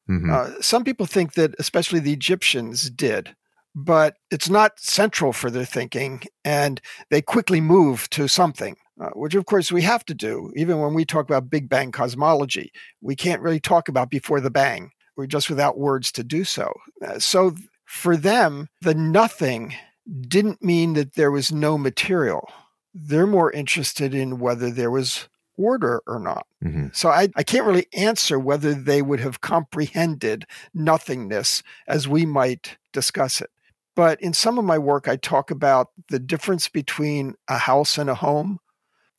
Mm-hmm. 0.09 0.33
Uh, 0.33 0.51
some 0.61 0.85
people 0.85 1.07
think 1.07 1.35
that, 1.35 1.55
especially 1.59 1.99
the 1.99 2.13
Egyptians, 2.13 2.89
did, 2.89 3.35
but 3.75 4.17
it's 4.31 4.49
not 4.49 4.79
central 4.79 5.33
for 5.33 5.51
their 5.51 5.65
thinking, 5.65 6.23
and 6.45 6.81
they 7.11 7.21
quickly 7.21 7.61
move 7.61 8.09
to 8.11 8.29
something. 8.29 8.77
Uh, 8.99 9.11
which 9.11 9.35
of 9.35 9.45
course 9.45 9.71
we 9.71 9.83
have 9.83 10.05
to 10.07 10.15
do. 10.15 10.51
Even 10.57 10.81
when 10.81 10.95
we 10.95 11.05
talk 11.05 11.27
about 11.27 11.51
Big 11.51 11.69
Bang 11.69 11.93
cosmology, 11.93 12.73
we 13.03 13.15
can't 13.15 13.43
really 13.43 13.61
talk 13.61 13.89
about 13.89 14.09
before 14.09 14.41
the 14.41 14.51
bang. 14.51 14.91
We're 15.17 15.27
just 15.27 15.51
without 15.51 15.79
words 15.79 16.11
to 16.13 16.25
do 16.25 16.45
so. 16.45 16.73
Uh, 17.07 17.19
so 17.19 17.55
for 17.85 18.17
them, 18.17 18.69
the 18.81 18.95
nothing 18.95 19.75
didn't 20.23 20.63
mean 20.63 20.95
that 20.95 21.15
there 21.15 21.31
was 21.31 21.53
no 21.53 21.77
material. 21.77 22.49
They're 22.95 23.27
more 23.27 23.51
interested 23.53 24.15
in 24.15 24.39
whether 24.39 24.71
there 24.71 24.91
was 24.91 25.29
order 25.59 26.03
or 26.07 26.19
not. 26.19 26.47
Mm-hmm. 26.65 26.89
So 26.93 27.09
I, 27.09 27.29
I 27.37 27.43
can't 27.43 27.67
really 27.67 27.87
answer 27.95 28.39
whether 28.39 28.75
they 28.75 29.03
would 29.03 29.21
have 29.21 29.41
comprehended 29.41 30.47
nothingness 30.75 31.63
as 31.89 32.09
we 32.09 32.27
might 32.27 32.77
discuss 32.93 33.41
it. 33.41 33.51
But 33.95 34.21
in 34.21 34.35
some 34.35 34.59
of 34.59 34.65
my 34.65 34.79
work, 34.79 35.09
I 35.09 35.17
talk 35.17 35.51
about 35.51 35.91
the 36.09 36.19
difference 36.19 36.69
between 36.69 37.35
a 37.49 37.57
house 37.57 37.97
and 37.97 38.11
a 38.11 38.15
home, 38.15 38.59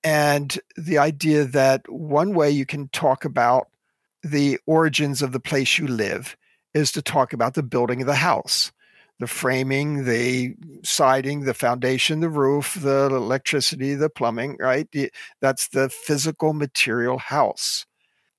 and 0.07 0.57
the 0.77 0.97
idea 0.97 1.43
that 1.43 1.81
one 1.91 2.33
way 2.33 2.49
you 2.49 2.65
can 2.65 2.87
talk 2.89 3.25
about 3.25 3.67
the 4.23 4.57
origins 4.65 5.21
of 5.21 5.33
the 5.33 5.39
place 5.41 5.77
you 5.77 5.85
live 5.85 6.37
is 6.73 6.93
to 6.93 7.01
talk 7.01 7.33
about 7.33 7.55
the 7.55 7.63
building 7.63 7.99
of 7.99 8.07
the 8.07 8.15
house 8.15 8.71
the 9.19 9.27
framing, 9.27 10.05
the 10.05 10.53
siding, 10.83 11.41
the 11.41 11.53
foundation, 11.55 12.19
the 12.19 12.29
roof, 12.29 12.77
the 12.79 13.07
electricity, 13.07 13.95
the 13.95 14.11
plumbing, 14.11 14.55
right? 14.59 14.87
That's 15.41 15.69
the 15.69 15.89
physical 15.89 16.53
material 16.53 17.17
house. 17.17 17.87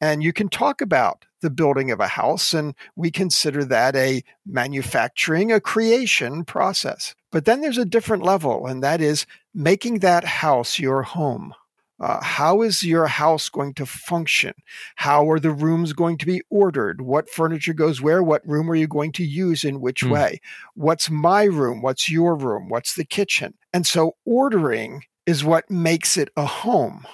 And 0.01 0.23
you 0.23 0.33
can 0.33 0.49
talk 0.49 0.81
about 0.81 1.25
the 1.41 1.51
building 1.51 1.91
of 1.91 1.99
a 1.99 2.07
house, 2.07 2.55
and 2.55 2.75
we 2.95 3.11
consider 3.11 3.65
that 3.65 3.97
a 3.97 4.23
manufacturing, 4.47 5.51
a 5.51 5.61
creation 5.61 6.45
process. 6.45 7.15
But 7.33 7.45
then 7.45 7.61
there's 7.61 7.79
a 7.79 7.85
different 7.85 8.23
level, 8.23 8.67
and 8.67 8.83
that 8.83 9.01
is 9.01 9.27
making 9.55 9.99
that 10.01 10.25
house 10.25 10.79
your 10.79 11.03
home. 11.03 11.55
Uh, 12.01 12.23
how 12.23 12.63
is 12.63 12.85
your 12.85 13.07
house 13.07 13.49
going 13.49 13.75
to 13.75 13.85
function? 13.85 14.55
How 14.97 15.29
are 15.31 15.41
the 15.41 15.51
rooms 15.51 15.93
going 15.93 16.17
to 16.19 16.27
be 16.27 16.43
ordered? 16.49 17.01
What 17.01 17.29
furniture 17.29 17.73
goes 17.73 18.01
where? 18.01 18.23
What 18.23 18.47
room 18.47 18.71
are 18.71 18.77
you 18.77 18.87
going 18.87 19.13
to 19.13 19.25
use 19.25 19.65
in 19.65 19.81
which 19.81 20.03
mm. 20.03 20.11
way? 20.11 20.41
What's 20.75 21.11
my 21.11 21.45
room? 21.45 21.83
What's 21.83 22.09
your 22.09 22.37
room? 22.37 22.69
What's 22.69 22.95
the 22.95 23.05
kitchen? 23.05 23.55
And 23.73 23.87
so 23.87 24.13
ordering 24.25 25.05
is 25.27 25.45
what 25.45 25.71
makes 25.71 26.17
it 26.17 26.31
a 26.37 26.47
home. 26.47 27.05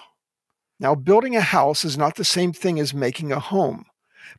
Now, 0.78 0.94
building 0.94 1.34
a 1.34 1.40
house 1.40 1.84
is 1.84 1.96
not 1.96 2.16
the 2.16 2.24
same 2.24 2.52
thing 2.52 2.78
as 2.78 2.92
making 2.92 3.32
a 3.32 3.40
home, 3.40 3.86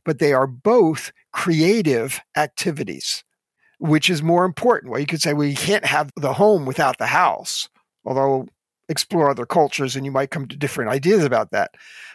but 0.04 0.18
they 0.18 0.32
are 0.32 0.46
both 0.46 1.10
creative 1.32 2.20
activities, 2.36 3.24
which 3.78 4.08
is 4.08 4.22
more 4.22 4.44
important. 4.44 4.92
Well, 4.92 5.00
you 5.00 5.06
could 5.06 5.22
say, 5.22 5.32
well, 5.32 5.48
you 5.48 5.56
can't 5.56 5.84
have 5.84 6.12
the 6.14 6.34
home 6.34 6.66
without 6.66 6.98
the 6.98 7.06
house, 7.06 7.68
although 8.04 8.46
explore 8.88 9.30
other 9.30 9.46
cultures 9.46 9.96
and 9.96 10.04
you 10.04 10.12
might 10.12 10.30
come 10.30 10.46
to 10.48 10.56
different 10.56 10.90
ideas 10.90 11.24
about 11.24 11.50
that. 11.50 11.72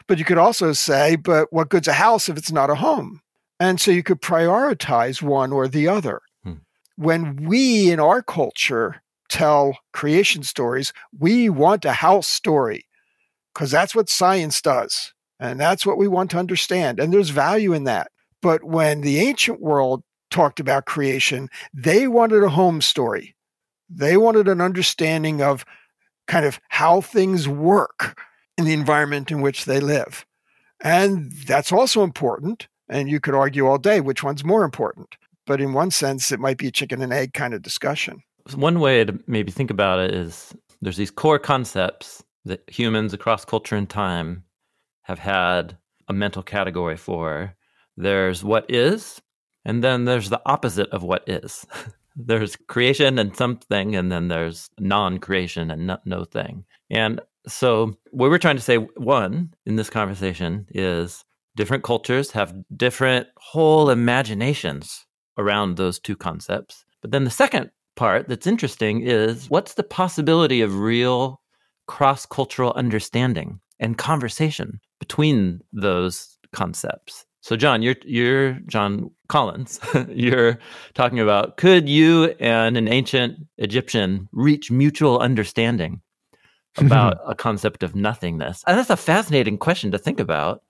But 0.07 0.17
you 0.17 0.25
could 0.25 0.37
also 0.37 0.73
say, 0.73 1.15
but 1.15 1.51
what 1.51 1.69
good's 1.69 1.87
a 1.87 1.93
house 1.93 2.29
if 2.29 2.37
it's 2.37 2.51
not 2.51 2.69
a 2.69 2.75
home? 2.75 3.21
And 3.59 3.79
so 3.79 3.91
you 3.91 4.03
could 4.03 4.21
prioritize 4.21 5.21
one 5.21 5.51
or 5.51 5.67
the 5.67 5.87
other. 5.87 6.21
Hmm. 6.43 6.53
When 6.95 7.47
we 7.47 7.91
in 7.91 7.99
our 7.99 8.21
culture 8.21 9.01
tell 9.29 9.77
creation 9.93 10.43
stories, 10.43 10.91
we 11.17 11.49
want 11.49 11.85
a 11.85 11.93
house 11.93 12.27
story 12.27 12.85
because 13.53 13.71
that's 13.71 13.95
what 13.95 14.09
science 14.09 14.61
does. 14.61 15.13
And 15.39 15.59
that's 15.59 15.85
what 15.85 15.97
we 15.97 16.07
want 16.07 16.31
to 16.31 16.37
understand. 16.37 16.99
And 16.99 17.11
there's 17.11 17.29
value 17.29 17.73
in 17.73 17.85
that. 17.85 18.11
But 18.41 18.63
when 18.63 19.01
the 19.01 19.19
ancient 19.19 19.59
world 19.59 20.03
talked 20.29 20.59
about 20.59 20.85
creation, 20.85 21.49
they 21.73 22.07
wanted 22.07 22.43
a 22.43 22.49
home 22.49 22.81
story. 22.81 23.35
They 23.89 24.17
wanted 24.17 24.47
an 24.47 24.61
understanding 24.61 25.41
of 25.41 25.65
kind 26.27 26.45
of 26.45 26.59
how 26.69 27.01
things 27.01 27.47
work 27.47 28.19
in 28.57 28.65
the 28.65 28.73
environment 28.73 29.31
in 29.31 29.41
which 29.41 29.65
they 29.65 29.79
live. 29.79 30.25
And 30.81 31.31
that's 31.31 31.71
also 31.71 32.03
important. 32.03 32.67
And 32.89 33.09
you 33.09 33.19
could 33.19 33.35
argue 33.35 33.67
all 33.67 33.77
day 33.77 34.01
which 34.01 34.23
one's 34.23 34.43
more 34.43 34.63
important. 34.63 35.15
But 35.45 35.61
in 35.61 35.73
one 35.73 35.91
sense, 35.91 36.31
it 36.31 36.39
might 36.39 36.57
be 36.57 36.67
a 36.67 36.71
chicken 36.71 37.01
and 37.01 37.13
egg 37.13 37.33
kind 37.33 37.53
of 37.53 37.61
discussion. 37.61 38.21
One 38.55 38.79
way 38.79 39.05
to 39.05 39.17
maybe 39.27 39.51
think 39.51 39.71
about 39.71 39.99
it 39.99 40.13
is 40.13 40.53
there's 40.81 40.97
these 40.97 41.11
core 41.11 41.39
concepts 41.39 42.23
that 42.45 42.63
humans 42.67 43.13
across 43.13 43.45
culture 43.45 43.75
and 43.75 43.89
time 43.89 44.43
have 45.03 45.19
had 45.19 45.77
a 46.07 46.13
mental 46.13 46.43
category 46.43 46.97
for. 46.97 47.55
There's 47.97 48.43
what 48.43 48.65
is, 48.69 49.21
and 49.63 49.83
then 49.83 50.05
there's 50.05 50.29
the 50.29 50.41
opposite 50.45 50.89
of 50.89 51.03
what 51.03 51.27
is. 51.27 51.65
there's 52.15 52.55
creation 52.67 53.17
and 53.17 53.35
something, 53.35 53.95
and 53.95 54.11
then 54.11 54.27
there's 54.27 54.69
non 54.79 55.19
creation 55.19 55.71
and 55.71 55.87
no, 55.87 55.97
no 56.05 56.25
thing. 56.25 56.65
And 56.89 57.21
so, 57.47 57.93
what 58.11 58.29
we're 58.29 58.37
trying 58.37 58.57
to 58.57 58.61
say, 58.61 58.77
one, 58.77 59.53
in 59.65 59.75
this 59.75 59.89
conversation 59.89 60.67
is 60.69 61.23
different 61.55 61.83
cultures 61.83 62.31
have 62.31 62.53
different 62.75 63.27
whole 63.37 63.89
imaginations 63.89 65.05
around 65.37 65.77
those 65.77 65.99
two 65.99 66.15
concepts. 66.15 66.85
But 67.01 67.11
then 67.11 67.23
the 67.23 67.31
second 67.31 67.71
part 67.95 68.27
that's 68.27 68.47
interesting 68.47 69.01
is 69.01 69.49
what's 69.49 69.73
the 69.73 69.83
possibility 69.83 70.61
of 70.61 70.79
real 70.79 71.41
cross 71.87 72.25
cultural 72.25 72.73
understanding 72.75 73.59
and 73.79 73.97
conversation 73.97 74.79
between 74.99 75.61
those 75.73 76.37
concepts? 76.53 77.25
So, 77.41 77.55
John, 77.55 77.81
you're 77.81 77.95
you're 78.03 78.53
Jon 78.67 79.11
Collins. 79.27 79.79
you're 80.09 80.59
talking 80.93 81.19
about 81.19 81.57
could 81.57 81.89
you 81.89 82.35
and 82.39 82.77
an 82.77 82.87
ancient 82.87 83.37
Egyptian 83.57 84.29
reach 84.31 84.71
mutual 84.71 85.19
understanding 85.19 86.01
about 86.77 87.17
a 87.27 87.35
concept 87.35 87.83
of 87.83 87.95
nothingness? 87.95 88.63
And 88.67 88.77
that's 88.77 88.89
a 88.89 88.97
fascinating 88.97 89.57
question 89.57 89.91
to 89.91 89.97
think 89.97 90.19
about. 90.19 90.63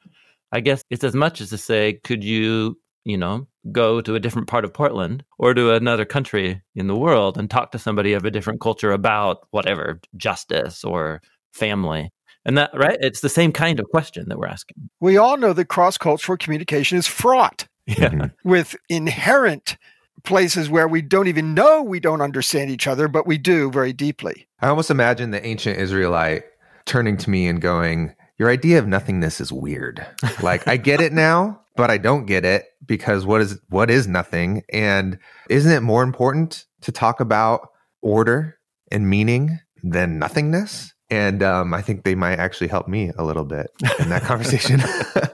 I 0.53 0.59
guess 0.59 0.83
it's 0.89 1.03
as 1.03 1.15
much 1.15 1.39
as 1.39 1.49
to 1.51 1.57
say, 1.57 1.99
could 2.03 2.23
you 2.23 2.77
you 3.03 3.17
know, 3.17 3.47
go 3.71 4.01
to 4.01 4.15
a 4.15 4.19
different 4.19 4.47
part 4.47 4.65
of 4.65 4.73
Portland 4.73 5.23
or 5.37 5.53
to 5.53 5.71
another 5.71 6.05
country 6.05 6.61
in 6.75 6.87
the 6.87 6.95
world 6.95 7.37
and 7.37 7.49
talk 7.49 7.71
to 7.71 7.79
somebody 7.79 8.13
of 8.13 8.25
a 8.25 8.31
different 8.31 8.61
culture 8.61 8.91
about 8.91 9.47
whatever 9.51 9.99
justice 10.17 10.83
or 10.83 11.21
family. 11.53 12.11
And 12.45 12.57
that, 12.57 12.71
right? 12.73 12.97
It's 13.01 13.21
the 13.21 13.29
same 13.29 13.51
kind 13.51 13.79
of 13.79 13.87
question 13.89 14.29
that 14.29 14.37
we're 14.37 14.47
asking. 14.47 14.89
We 14.99 15.17
all 15.17 15.37
know 15.37 15.53
that 15.53 15.65
cross 15.65 15.97
cultural 15.97 16.37
communication 16.37 16.97
is 16.97 17.07
fraught 17.07 17.67
yeah. 17.85 18.09
Mm-hmm. 18.09 18.49
with 18.49 18.75
inherent 18.89 19.77
places 20.23 20.69
where 20.69 20.87
we 20.87 21.01
don't 21.01 21.27
even 21.27 21.53
know 21.53 21.81
we 21.81 21.99
don't 21.99 22.21
understand 22.21 22.69
each 22.69 22.87
other, 22.87 23.07
but 23.07 23.27
we 23.27 23.37
do 23.37 23.71
very 23.71 23.93
deeply. 23.93 24.47
I 24.59 24.67
almost 24.67 24.91
imagine 24.91 25.31
the 25.31 25.45
ancient 25.45 25.77
Israelite 25.77 26.43
turning 26.85 27.17
to 27.17 27.29
me 27.29 27.47
and 27.47 27.61
going, 27.61 28.15
Your 28.37 28.49
idea 28.49 28.79
of 28.79 28.87
nothingness 28.87 29.41
is 29.41 29.51
weird. 29.51 30.05
Like, 30.41 30.67
I 30.67 30.77
get 30.77 31.01
it 31.01 31.13
now, 31.13 31.61
but 31.75 31.89
I 31.89 31.97
don't 31.97 32.25
get 32.25 32.45
it 32.45 32.65
because 32.85 33.25
what 33.25 33.41
is 33.41 33.59
what 33.69 33.89
is 33.89 34.07
nothing? 34.07 34.63
And 34.71 35.17
isn't 35.49 35.71
it 35.71 35.81
more 35.81 36.03
important 36.03 36.65
to 36.81 36.91
talk 36.91 37.19
about 37.19 37.69
order 38.01 38.57
and 38.91 39.09
meaning 39.09 39.59
than 39.83 40.19
nothingness? 40.19 40.90
And 41.11 41.43
um, 41.43 41.73
I 41.73 41.81
think 41.81 42.03
they 42.03 42.15
might 42.15 42.39
actually 42.39 42.69
help 42.69 42.87
me 42.87 43.11
a 43.17 43.23
little 43.23 43.43
bit 43.43 43.69
in 43.99 44.09
that 44.09 44.21
conversation. 44.23 44.81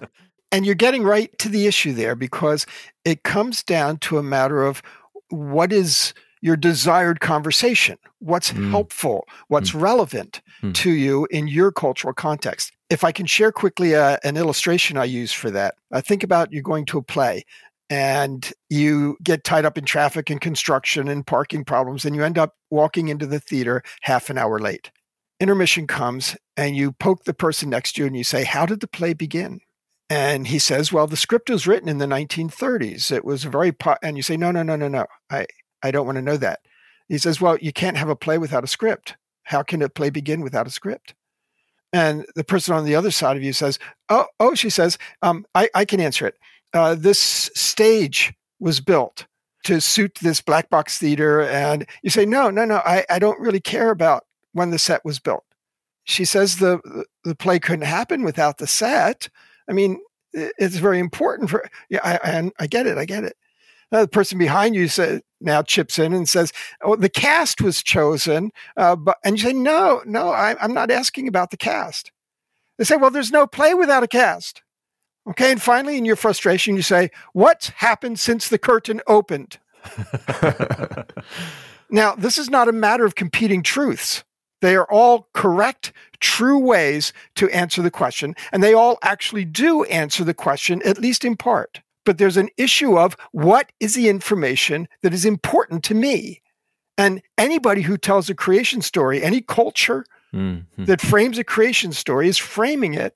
and 0.52 0.66
you're 0.66 0.76
getting 0.76 1.04
right 1.04 1.38
to 1.38 1.50
the 1.50 1.68
issue 1.68 1.94
there 1.94 2.16
because 2.16 2.66
it 3.06 3.24
comes 3.24 3.63
down 3.63 3.98
to 4.00 4.18
a 4.18 4.24
matter 4.24 4.63
of 4.63 4.82
what 5.30 5.72
is 5.72 6.13
your 6.42 6.58
desired 6.58 7.20
conversation, 7.20 7.98
what's 8.20 8.52
mm. 8.52 8.70
helpful, 8.72 9.28
what's 9.48 9.72
mm. 9.72 9.82
relevant 9.82 10.42
mm. 10.62 10.74
to 10.74 10.92
you 10.92 11.28
in 11.32 11.48
your 11.48 11.72
cultural 11.72 12.13
context. 12.13 12.72
If 12.90 13.04
I 13.04 13.12
can 13.12 13.26
share 13.26 13.52
quickly 13.52 13.96
uh, 13.96 14.18
an 14.24 14.38
illustration 14.38 14.98
I 14.98 15.06
use 15.06 15.34
for 15.34 15.52
that, 15.52 15.76
I 15.92 16.02
think 16.02 16.24
about 16.24 16.52
you're 16.52 16.63
going 16.63 16.86
to 16.88 16.98
a 16.98 17.04
play 17.04 17.44
and 17.90 18.52
you 18.70 19.18
get 19.24 19.44
tied 19.44 19.66
up 19.66 19.78
in 19.78 19.86
traffic 19.86 20.30
and 20.30 20.42
construction 20.42 21.08
and 21.08 21.26
parking 21.26 21.63
problems, 21.63 22.04
and 22.04 22.16
you 22.16 22.24
end 22.24 22.38
up 22.38 22.56
walking 22.70 23.08
into 23.08 23.26
the 23.26 23.40
theater 23.40 23.82
half 24.02 24.30
an 24.30 24.38
hour 24.38 24.60
late. 24.60 24.92
Intermission 25.39 25.86
comes, 25.86 26.36
and 26.56 26.76
you 26.76 26.91
poke 26.91 27.23
the 27.23 27.34
person 27.34 27.69
next 27.69 27.93
to 27.93 28.02
you 28.02 28.08
and 28.08 28.17
you 28.17 28.23
say, 28.23 28.43
How 28.43 28.65
did 28.65 28.80
the 28.80 28.88
play 28.88 29.13
begin? 29.13 29.62
And 30.10 30.47
he 30.47 30.58
says, 30.58 30.91
Well, 30.91 31.08
the 31.08 31.17
script 31.17 31.50
was 31.50 31.67
written 31.67 31.89
in 31.89 32.00
the 32.00 32.06
1930s. 32.06 33.12
It 33.12 33.26
was 33.26 33.43
very, 33.43 33.71
po-. 33.71 33.97
and 34.02 34.17
you 34.17 34.23
say, 34.23 34.38
No, 34.38 34.52
no, 34.52 34.63
no, 34.63 34.76
no, 34.76 34.88
no. 34.88 35.06
I, 35.30 35.45
I 35.84 35.91
don't 35.91 36.06
want 36.06 36.15
to 36.15 36.23
know 36.23 36.38
that. 36.38 36.60
He 37.08 37.17
says, 37.17 37.39
Well, 37.39 37.58
you 37.58 37.71
can't 37.71 37.97
have 37.97 38.10
a 38.10 38.15
play 38.15 38.38
without 38.38 38.63
a 38.63 38.67
script. 38.67 39.15
How 39.43 39.63
can 39.63 39.82
a 39.82 39.89
play 39.89 40.10
begin 40.10 40.41
without 40.41 40.67
a 40.67 40.71
script? 40.71 41.13
And 41.93 42.26
the 42.36 42.43
person 42.43 42.73
on 42.73 42.86
the 42.86 42.95
other 42.95 43.12
side 43.12 43.38
of 43.38 43.43
you 43.43 43.54
says, 43.54 43.80
Oh, 44.10 44.26
oh 44.39 44.56
she 44.56 44.69
says, 44.69 44.97
um, 45.21 45.45
I, 45.54 45.69
I 45.76 45.86
can 45.86 46.00
answer 46.00 46.28
it. 46.28 46.36
Uh, 46.73 46.95
this 46.95 47.19
stage 47.19 48.34
was 48.60 48.80
built 48.80 49.26
to 49.65 49.82
suit 49.82 50.17
this 50.21 50.41
black 50.41 50.69
box 50.69 50.97
theater. 50.97 51.41
And 51.41 51.86
you 52.02 52.10
say, 52.10 52.26
No, 52.26 52.50
no, 52.50 52.65
no, 52.65 52.78
I, 52.78 53.06
I 53.10 53.19
don't 53.19 53.39
really 53.39 53.62
care 53.62 53.91
about 53.91 54.23
when 54.58 54.72
the 54.72 54.80
set 54.80 55.06
was 55.06 55.20
built. 55.20 55.46
She 56.04 56.26
says 56.26 56.58
the, 56.58 57.06
the 57.24 57.36
play 57.36 57.60
couldn't 57.60 57.86
happen 57.86 58.24
without 58.24 58.58
the 58.58 58.67
set. 58.67 59.30
I 59.70 59.74
mean, 59.74 60.00
it's 60.34 60.78
very 60.78 61.00
important 61.00 61.50
for, 61.50 61.70
yeah, 61.89 62.00
I, 62.04 62.20
I, 62.24 62.52
I 62.60 62.67
get 62.67 62.88
it, 62.88 62.98
I 62.98 63.06
get 63.06 63.24
it. 63.24 63.36
Uh, 63.91 64.02
the 64.02 64.08
person 64.08 64.38
behind 64.38 64.76
you 64.76 64.88
said, 64.88 65.22
now 65.39 65.62
chips 65.62 65.98
in 66.00 66.13
and 66.13 66.28
says, 66.28 66.52
"Oh, 66.82 66.96
the 66.96 67.10
cast 67.10 67.62
was 67.62 67.82
chosen," 67.82 68.52
uh, 68.76 68.96
but 68.96 69.17
and 69.24 69.38
you 69.38 69.43
say, 69.43 69.54
"No, 69.54 70.02
no, 70.06 70.30
I, 70.30 70.56
I'm 70.62 70.74
not 70.74 70.91
asking 70.91 71.28
about 71.28 71.52
the 71.52 71.58
cast." 71.58 72.12
They 72.78 72.84
say, 72.84 72.97
"Well, 72.97 73.12
there's 73.12 73.32
no 73.32 73.47
play 73.47 73.74
without 73.74 74.03
a 74.03 74.08
cast." 74.08 74.62
Okay, 75.30 75.51
and 75.51 75.62
finally, 75.62 75.97
in 75.97 76.05
your 76.05 76.16
frustration, 76.16 76.76
you 76.76 76.82
say, 76.82 77.12
"What's 77.34 77.70
happened 77.70 78.20
since 78.20 78.49
the 78.49 78.58
curtain 78.58 79.01
opened?" 79.08 79.60
now, 81.89 82.16
this 82.16 82.38
is 82.38 82.49
not 82.49 82.68
a 82.68 82.74
matter 82.74 83.05
of 83.05 83.16
competing 83.16 83.64
truths. 83.64 84.24
They 84.62 84.76
are 84.76 84.89
all 84.91 85.28
correct, 85.34 85.93
true 86.20 86.58
ways 86.58 87.14
to 87.36 87.49
answer 87.49 87.82
the 87.82 87.91
question, 87.91 88.36
and 88.51 88.64
they 88.64 88.74
all 88.74 88.97
actually 89.03 89.45
do 89.45 89.84
answer 89.86 90.24
the 90.24 90.34
question, 90.34 90.82
at 90.84 90.97
least 90.97 91.24
in 91.24 91.36
part 91.36 91.82
but 92.08 92.18
there's 92.18 92.38
an 92.38 92.47
issue 92.55 92.97
of 92.97 93.18
what 93.34 93.70
is 93.82 93.93
the 93.93 94.08
information 94.08 94.88
that 95.03 95.14
is 95.14 95.26
important 95.26 95.84
to 95.84 95.93
me? 95.93 96.41
And 96.97 97.22
anybody 97.38 97.82
who 97.82 97.97
tells 97.97 98.30
a 98.30 98.34
creation 98.34 98.82
story, 98.82 99.22
any 99.22 99.41
culture 99.41 100.05
mm-hmm. 100.34 100.86
that 100.86 101.01
frames 101.01 101.38
a 101.38 101.43
creation 101.43 101.91
story 101.91 102.30
is 102.30 102.38
framing 102.38 102.93
it 102.93 103.14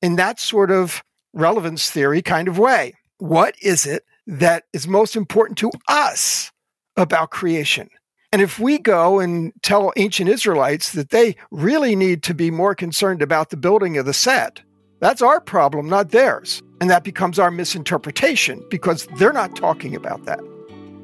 in 0.00 0.16
that 0.16 0.40
sort 0.40 0.70
of 0.70 1.04
relevance 1.34 1.90
theory 1.90 2.22
kind 2.22 2.48
of 2.48 2.58
way. 2.58 2.94
What 3.18 3.54
is 3.60 3.84
it 3.84 4.06
that 4.26 4.64
is 4.72 4.88
most 4.88 5.14
important 5.14 5.58
to 5.58 5.70
us 5.86 6.50
about 6.96 7.32
creation? 7.32 7.90
And 8.32 8.40
if 8.40 8.58
we 8.58 8.78
go 8.78 9.20
and 9.20 9.52
tell 9.60 9.92
ancient 9.96 10.30
Israelites 10.30 10.92
that 10.92 11.10
they 11.10 11.36
really 11.50 11.94
need 11.94 12.22
to 12.22 12.34
be 12.34 12.50
more 12.50 12.74
concerned 12.74 13.20
about 13.20 13.50
the 13.50 13.58
building 13.58 13.98
of 13.98 14.06
the 14.06 14.14
set, 14.14 14.62
that's 15.00 15.20
our 15.20 15.38
problem, 15.38 15.88
not 15.88 16.12
theirs. 16.12 16.62
And 16.80 16.88
that 16.88 17.04
becomes 17.04 17.38
our 17.38 17.50
misinterpretation 17.50 18.64
because 18.70 19.06
they're 19.18 19.34
not 19.34 19.54
talking 19.54 19.94
about 19.94 20.24
that. 20.24 20.40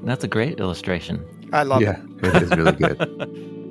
That's 0.05 0.25
a 0.25 0.29
great 0.29 0.59
illustration. 0.59 1.23
I 1.53 1.65
love 1.65 1.83
yeah, 1.83 2.01
it. 2.23 2.35
it 2.35 2.43
is 2.45 2.51
really 2.57 2.73
good. 2.73 3.55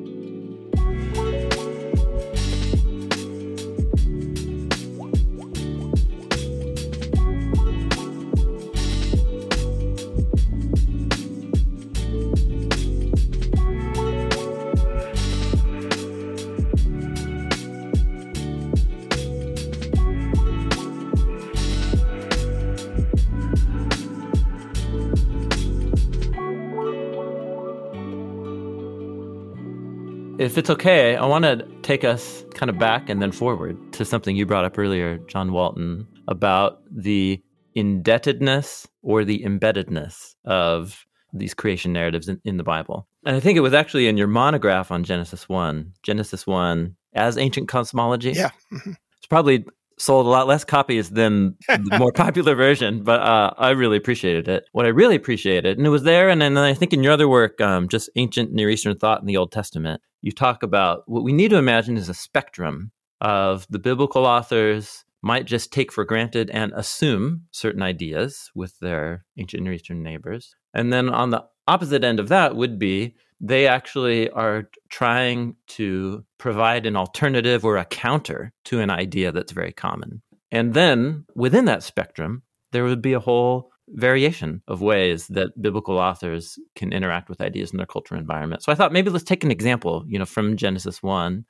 if 30.48 30.58
it's 30.58 30.70
okay, 30.70 31.18
I 31.18 31.26
want 31.26 31.43
to 31.43 31.68
take 31.82 32.06
us 32.06 32.45
kind 32.54 32.70
of 32.70 32.80
back 32.80 33.10
and 33.10 33.22
then 33.22 33.34
forward 33.34 33.78
to 33.91 34.06
something 34.06 34.34
you 34.34 34.45
brought 34.45 34.64
up 34.64 34.80
earlier, 34.80 35.18
John 35.28 35.52
Walton, 35.52 36.08
about 36.30 36.82
the 36.89 37.43
indebtedness 37.76 38.88
or 39.04 39.26
the 39.26 39.39
embeddedness 39.39 40.36
of 40.45 41.06
these 41.34 41.54
creation 41.54 41.91
narratives 41.91 42.30
in, 42.30 42.39
in, 42.45 42.56
the 42.56 42.64
Bible. 42.64 43.10
And 43.26 43.36
I 43.36 43.41
think 43.41 43.58
it 43.58 43.62
was 43.62 43.74
actually 43.74 44.08
in 44.08 44.16
your 44.16 44.28
monograph 44.28 44.89
on 44.89 45.04
Genesis 45.04 45.50
1, 45.50 45.91
Genesis 46.02 46.48
1 46.48 46.95
as 47.14 47.38
ancient 47.38 47.68
cosmology. 47.68 48.32
Yeah. 48.32 48.52
Mm-hmm. 48.72 48.91
It's 49.18 49.28
probably 49.28 49.66
sold 50.00 50.28
a 50.28 50.30
lot 50.30 50.48
less 50.48 50.64
copies 50.64 51.10
than 51.10 51.58
the 51.68 51.98
more 52.00 52.12
popular 52.16 52.56
version, 52.56 53.04
but 53.04 53.20
uh, 53.20 53.54
I 53.58 53.72
really 53.72 53.98
appreciated 53.98 54.48
it. 54.48 54.64
What 54.72 54.86
I 54.86 54.89
really 54.89 55.16
appreciated, 55.16 55.78
and 55.78 55.86
it 55.86 55.89
was 55.89 56.04
there, 56.04 56.30
and 56.30 56.41
then 56.41 56.58
I 56.58 56.74
think 56.74 56.93
in 56.93 57.04
your 57.04 57.12
other 57.12 57.28
work, 57.28 57.60
um, 57.60 57.89
just 57.89 58.10
ancient 58.16 58.54
Near 58.54 58.70
Eastern 58.70 58.98
thought 58.98 59.20
in 59.20 59.28
the 59.28 59.36
Old 59.36 59.52
Testament, 59.52 60.02
you 60.22 60.32
talk 60.32 60.63
about 60.63 61.03
what 61.07 61.24
we 61.24 61.34
need 61.34 61.49
to 61.49 61.57
imagine 61.57 61.97
is 61.97 62.09
a 62.09 62.13
spectrum 62.13 62.91
of 63.22 63.65
the 63.70 63.80
biblical 63.80 64.26
authors 64.26 65.03
might 65.22 65.45
just 65.45 65.74
take 65.74 65.91
for 65.91 66.05
granted 66.05 66.49
and 66.51 66.72
assume 66.76 67.43
certain 67.51 67.82
ideas 67.82 68.51
with 68.53 68.78
their 68.80 69.26
ancient 69.38 69.63
Near 69.63 69.74
Eastern 69.74 70.03
neighbors. 70.03 70.55
And 70.74 70.93
then 70.93 71.09
on 71.09 71.32
the 71.32 71.43
opposite 71.68 72.03
end 72.03 72.20
of 72.20 72.30
that 72.30 72.55
would 72.55 72.78
be 72.78 73.15
they 73.39 73.68
actually 73.68 74.30
are 74.32 74.70
trying 74.89 75.55
to 75.68 76.26
provide 76.38 76.86
an 76.86 76.95
alternative 76.95 77.63
or 77.63 77.78
a 77.78 77.86
counter 77.86 78.51
to 78.65 78.80
an 78.80 78.89
idea 78.89 79.32
that's 79.32 79.51
very 79.51 79.72
common. 79.72 80.22
And 80.51 80.74
then 80.74 81.26
within 81.36 81.65
that 81.65 81.84
spectrum, 81.84 82.43
there 82.72 82.84
would 82.84 83.01
be 83.01 83.13
a 83.13 83.20
whole 83.20 83.72
variation 83.90 84.62
of 84.68 84.82
ways 84.82 85.28
that 85.28 85.60
biblical 85.62 85.98
authors 85.98 86.60
can 86.76 86.92
interact 86.92 87.30
with 87.30 87.42
ideas 87.42 87.72
in 87.72 87.78
their 87.78 87.86
cultural 87.86 88.20
environment. 88.20 88.64
So 88.64 88.72
I 88.72 88.76
thought 88.76 88.92
maybe 88.92 89.10
let's 89.10 89.24
take 89.24 89.44
an 89.44 89.52
example, 89.52 90.04
you 90.08 90.20
know, 90.20 90.26
from 90.26 90.58
Genesis 90.58 91.02
1. 91.02 91.46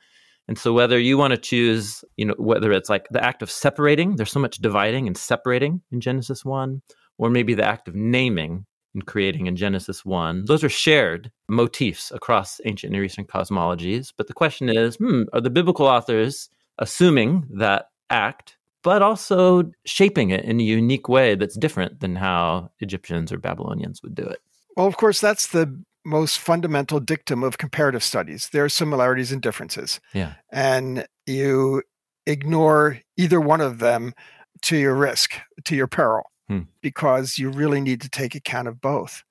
And 0.47 0.57
so 0.57 0.71
whether 0.71 0.97
you 0.97 1.17
want 1.17 1.31
to 1.31 1.37
choose, 1.37 2.05
you 2.15 2.25
know, 2.25 2.35
whether 2.37 2.71
it's 2.71 2.89
like 2.89 3.07
the 3.09 3.23
act 3.23 3.41
of 3.41 3.51
separating, 3.51 4.15
there's 4.15 4.31
so 4.31 4.39
much 4.39 4.59
dividing 4.59 5.07
and 5.07 5.17
separating 5.17 5.81
in 5.91 5.99
Genesis 5.99 6.45
1, 6.45 6.81
or 7.17 7.29
maybe 7.29 7.53
the 7.53 7.65
act 7.65 7.87
of 7.87 7.95
naming 7.95 8.65
and 8.93 9.05
creating 9.05 9.47
in 9.47 9.55
Genesis 9.55 10.05
1. 10.05 10.45
Those 10.45 10.63
are 10.63 10.69
shared 10.69 11.31
motifs 11.49 12.11
across 12.11 12.61
ancient 12.65 12.93
Near 12.93 13.03
Eastern 13.03 13.25
cosmologies. 13.25 14.13
But 14.15 14.27
the 14.27 14.33
question 14.33 14.69
is, 14.69 14.95
hmm, 14.95 15.23
are 15.33 15.41
the 15.41 15.49
biblical 15.49 15.85
authors 15.85 16.49
assuming 16.79 17.45
that 17.55 17.89
act 18.09 18.56
but 18.87 19.01
also 19.01 19.69
shaping 19.83 20.29
it 20.29 20.45
in 20.45 20.61
a 20.61 20.63
unique 20.63 21.09
way 21.09 21.35
that's 21.35 21.57
different 21.57 21.99
than 21.99 22.15
how 22.15 22.71
Egyptians 22.79 23.33
or 23.33 23.37
Babylonians 23.37 24.01
would 24.01 24.15
do 24.15 24.23
it. 24.23 24.39
Well, 24.77 24.87
of 24.87 24.95
course, 24.95 25.19
that's 25.19 25.47
the 25.47 25.77
most 26.05 26.39
fundamental 26.39 27.01
dictum 27.01 27.43
of 27.43 27.57
comparative 27.57 28.01
studies. 28.01 28.47
There 28.53 28.63
are 28.63 28.69
similarities 28.69 29.33
and 29.33 29.41
differences. 29.41 29.99
Yeah. 30.13 30.35
And 30.53 31.05
you 31.25 31.83
ignore 32.25 33.01
either 33.17 33.41
one 33.41 33.59
of 33.59 33.79
them 33.79 34.13
to 34.61 34.77
your 34.77 34.95
risk, 34.95 35.33
to 35.65 35.75
your 35.75 35.87
peril, 35.87 36.31
hmm. 36.47 36.61
because 36.79 37.37
you 37.37 37.49
really 37.49 37.81
need 37.81 37.99
to 37.99 38.09
take 38.09 38.35
account 38.35 38.69
of 38.69 38.79
both. 38.79 39.25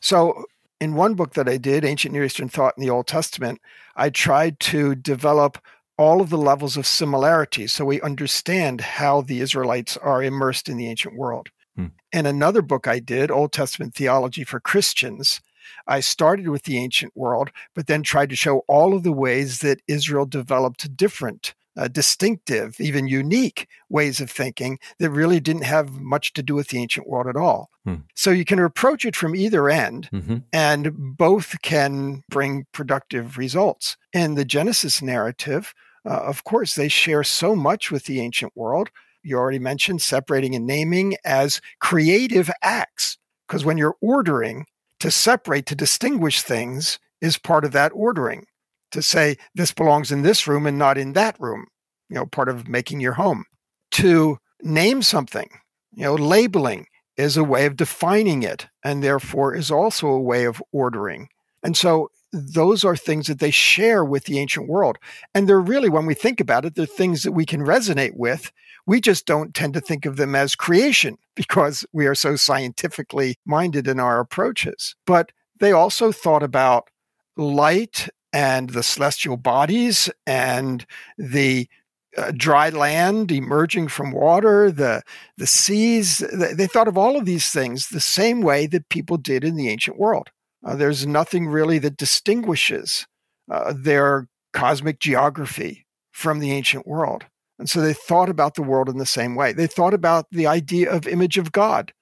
So, 0.00 0.44
in 0.80 0.94
one 0.94 1.14
book 1.14 1.34
that 1.34 1.48
I 1.48 1.56
did, 1.56 1.84
Ancient 1.84 2.14
Near 2.14 2.22
Eastern 2.22 2.48
Thought 2.48 2.74
in 2.76 2.80
the 2.84 2.90
Old 2.90 3.08
Testament, 3.08 3.60
I 3.96 4.08
tried 4.08 4.60
to 4.60 4.94
develop 4.94 5.58
all 6.00 6.22
of 6.22 6.30
the 6.30 6.38
levels 6.38 6.78
of 6.78 6.86
similarity 6.86 7.66
so 7.66 7.84
we 7.84 8.00
understand 8.00 8.80
how 8.80 9.20
the 9.20 9.40
Israelites 9.40 9.98
are 9.98 10.22
immersed 10.22 10.66
in 10.66 10.78
the 10.78 10.88
ancient 10.88 11.14
world. 11.14 11.50
Hmm. 11.76 11.88
In 12.10 12.24
another 12.24 12.62
book 12.62 12.88
I 12.88 13.00
did, 13.00 13.30
Old 13.30 13.52
Testament 13.52 13.94
Theology 13.94 14.42
for 14.42 14.60
Christians, 14.60 15.42
I 15.86 16.00
started 16.00 16.48
with 16.48 16.62
the 16.62 16.78
ancient 16.78 17.14
world, 17.14 17.50
but 17.74 17.86
then 17.86 18.02
tried 18.02 18.30
to 18.30 18.36
show 18.36 18.60
all 18.66 18.94
of 18.94 19.02
the 19.02 19.12
ways 19.12 19.58
that 19.58 19.82
Israel 19.86 20.24
developed 20.24 20.96
different, 20.96 21.52
uh, 21.76 21.88
distinctive, 21.88 22.80
even 22.80 23.06
unique 23.06 23.68
ways 23.90 24.22
of 24.22 24.30
thinking 24.30 24.78
that 25.00 25.10
really 25.10 25.38
didn't 25.38 25.64
have 25.64 26.00
much 26.00 26.32
to 26.32 26.42
do 26.42 26.54
with 26.54 26.68
the 26.68 26.78
ancient 26.78 27.08
world 27.08 27.26
at 27.26 27.36
all. 27.36 27.68
Hmm. 27.84 27.96
So 28.14 28.30
you 28.30 28.46
can 28.46 28.58
approach 28.58 29.04
it 29.04 29.14
from 29.14 29.36
either 29.36 29.68
end, 29.68 30.08
mm-hmm. 30.10 30.38
and 30.50 30.94
both 30.96 31.60
can 31.60 32.22
bring 32.30 32.64
productive 32.72 33.36
results. 33.36 33.98
In 34.14 34.34
the 34.34 34.46
Genesis 34.46 35.02
narrative, 35.02 35.74
uh, 36.08 36.22
of 36.22 36.44
course, 36.44 36.74
they 36.74 36.88
share 36.88 37.24
so 37.24 37.54
much 37.54 37.90
with 37.90 38.04
the 38.04 38.20
ancient 38.20 38.52
world. 38.56 38.90
You 39.22 39.36
already 39.36 39.58
mentioned 39.58 40.02
separating 40.02 40.54
and 40.54 40.66
naming 40.66 41.16
as 41.24 41.60
creative 41.78 42.50
acts, 42.62 43.18
because 43.46 43.64
when 43.64 43.76
you're 43.76 43.96
ordering, 44.00 44.66
to 45.00 45.10
separate, 45.10 45.66
to 45.66 45.74
distinguish 45.74 46.42
things 46.42 46.98
is 47.20 47.38
part 47.38 47.64
of 47.64 47.72
that 47.72 47.92
ordering. 47.94 48.46
To 48.92 49.02
say 49.02 49.36
this 49.54 49.72
belongs 49.72 50.10
in 50.10 50.22
this 50.22 50.46
room 50.48 50.66
and 50.66 50.78
not 50.78 50.98
in 50.98 51.12
that 51.12 51.38
room, 51.38 51.66
you 52.08 52.16
know, 52.16 52.26
part 52.26 52.48
of 52.48 52.68
making 52.68 53.00
your 53.00 53.12
home. 53.14 53.44
To 53.92 54.38
name 54.62 55.02
something, 55.02 55.48
you 55.92 56.04
know, 56.04 56.14
labeling 56.14 56.86
is 57.16 57.36
a 57.36 57.44
way 57.44 57.66
of 57.66 57.76
defining 57.76 58.42
it 58.42 58.66
and 58.82 59.02
therefore 59.02 59.54
is 59.54 59.70
also 59.70 60.08
a 60.08 60.20
way 60.20 60.44
of 60.44 60.62
ordering. 60.72 61.28
And 61.62 61.76
so 61.76 62.10
those 62.32 62.84
are 62.84 62.96
things 62.96 63.26
that 63.26 63.40
they 63.40 63.50
share 63.50 64.04
with 64.04 64.24
the 64.24 64.38
ancient 64.38 64.68
world. 64.68 64.98
And 65.34 65.48
they're 65.48 65.60
really, 65.60 65.88
when 65.88 66.06
we 66.06 66.14
think 66.14 66.40
about 66.40 66.64
it, 66.64 66.74
they're 66.74 66.86
things 66.86 67.22
that 67.22 67.32
we 67.32 67.44
can 67.44 67.60
resonate 67.60 68.14
with. 68.14 68.52
We 68.86 69.00
just 69.00 69.26
don't 69.26 69.54
tend 69.54 69.74
to 69.74 69.80
think 69.80 70.06
of 70.06 70.16
them 70.16 70.34
as 70.34 70.54
creation 70.54 71.18
because 71.34 71.84
we 71.92 72.06
are 72.06 72.14
so 72.14 72.36
scientifically 72.36 73.36
minded 73.44 73.88
in 73.88 74.00
our 74.00 74.20
approaches. 74.20 74.94
But 75.06 75.32
they 75.58 75.72
also 75.72 76.12
thought 76.12 76.42
about 76.42 76.88
light 77.36 78.08
and 78.32 78.70
the 78.70 78.82
celestial 78.82 79.36
bodies 79.36 80.08
and 80.26 80.86
the 81.18 81.68
uh, 82.16 82.32
dry 82.36 82.68
land 82.70 83.30
emerging 83.30 83.88
from 83.88 84.12
water, 84.12 84.70
the 84.70 85.02
the 85.36 85.46
seas. 85.46 86.18
They 86.18 86.66
thought 86.66 86.88
of 86.88 86.98
all 86.98 87.16
of 87.16 87.24
these 87.24 87.50
things 87.50 87.88
the 87.88 88.00
same 88.00 88.40
way 88.40 88.66
that 88.66 88.88
people 88.88 89.16
did 89.16 89.44
in 89.44 89.54
the 89.54 89.68
ancient 89.68 89.98
world. 89.98 90.30
Uh, 90.64 90.76
there's 90.76 91.06
nothing 91.06 91.48
really 91.48 91.78
that 91.78 91.96
distinguishes 91.96 93.06
uh, 93.50 93.72
their 93.76 94.28
cosmic 94.52 95.00
geography 95.00 95.86
from 96.10 96.38
the 96.38 96.52
ancient 96.52 96.86
world. 96.86 97.24
And 97.58 97.68
so 97.68 97.80
they 97.80 97.92
thought 97.92 98.28
about 98.28 98.54
the 98.54 98.62
world 98.62 98.88
in 98.88 98.98
the 98.98 99.06
same 99.06 99.34
way. 99.34 99.52
They 99.52 99.66
thought 99.66 99.94
about 99.94 100.26
the 100.30 100.46
idea 100.46 100.90
of 100.90 101.06
image 101.06 101.38
of 101.38 101.52
God. 101.52 101.92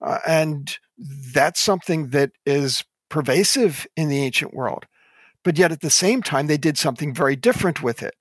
Uh, 0.00 0.18
and 0.26 0.78
that's 1.34 1.60
something 1.60 2.10
that 2.10 2.30
is 2.46 2.84
pervasive 3.08 3.86
in 3.96 4.08
the 4.08 4.22
ancient 4.22 4.54
world. 4.54 4.86
But 5.42 5.58
yet 5.58 5.72
at 5.72 5.80
the 5.80 5.90
same 5.90 6.22
time, 6.22 6.46
they 6.46 6.58
did 6.58 6.78
something 6.78 7.14
very 7.14 7.36
different 7.36 7.82
with 7.82 8.02
it. 8.02 8.14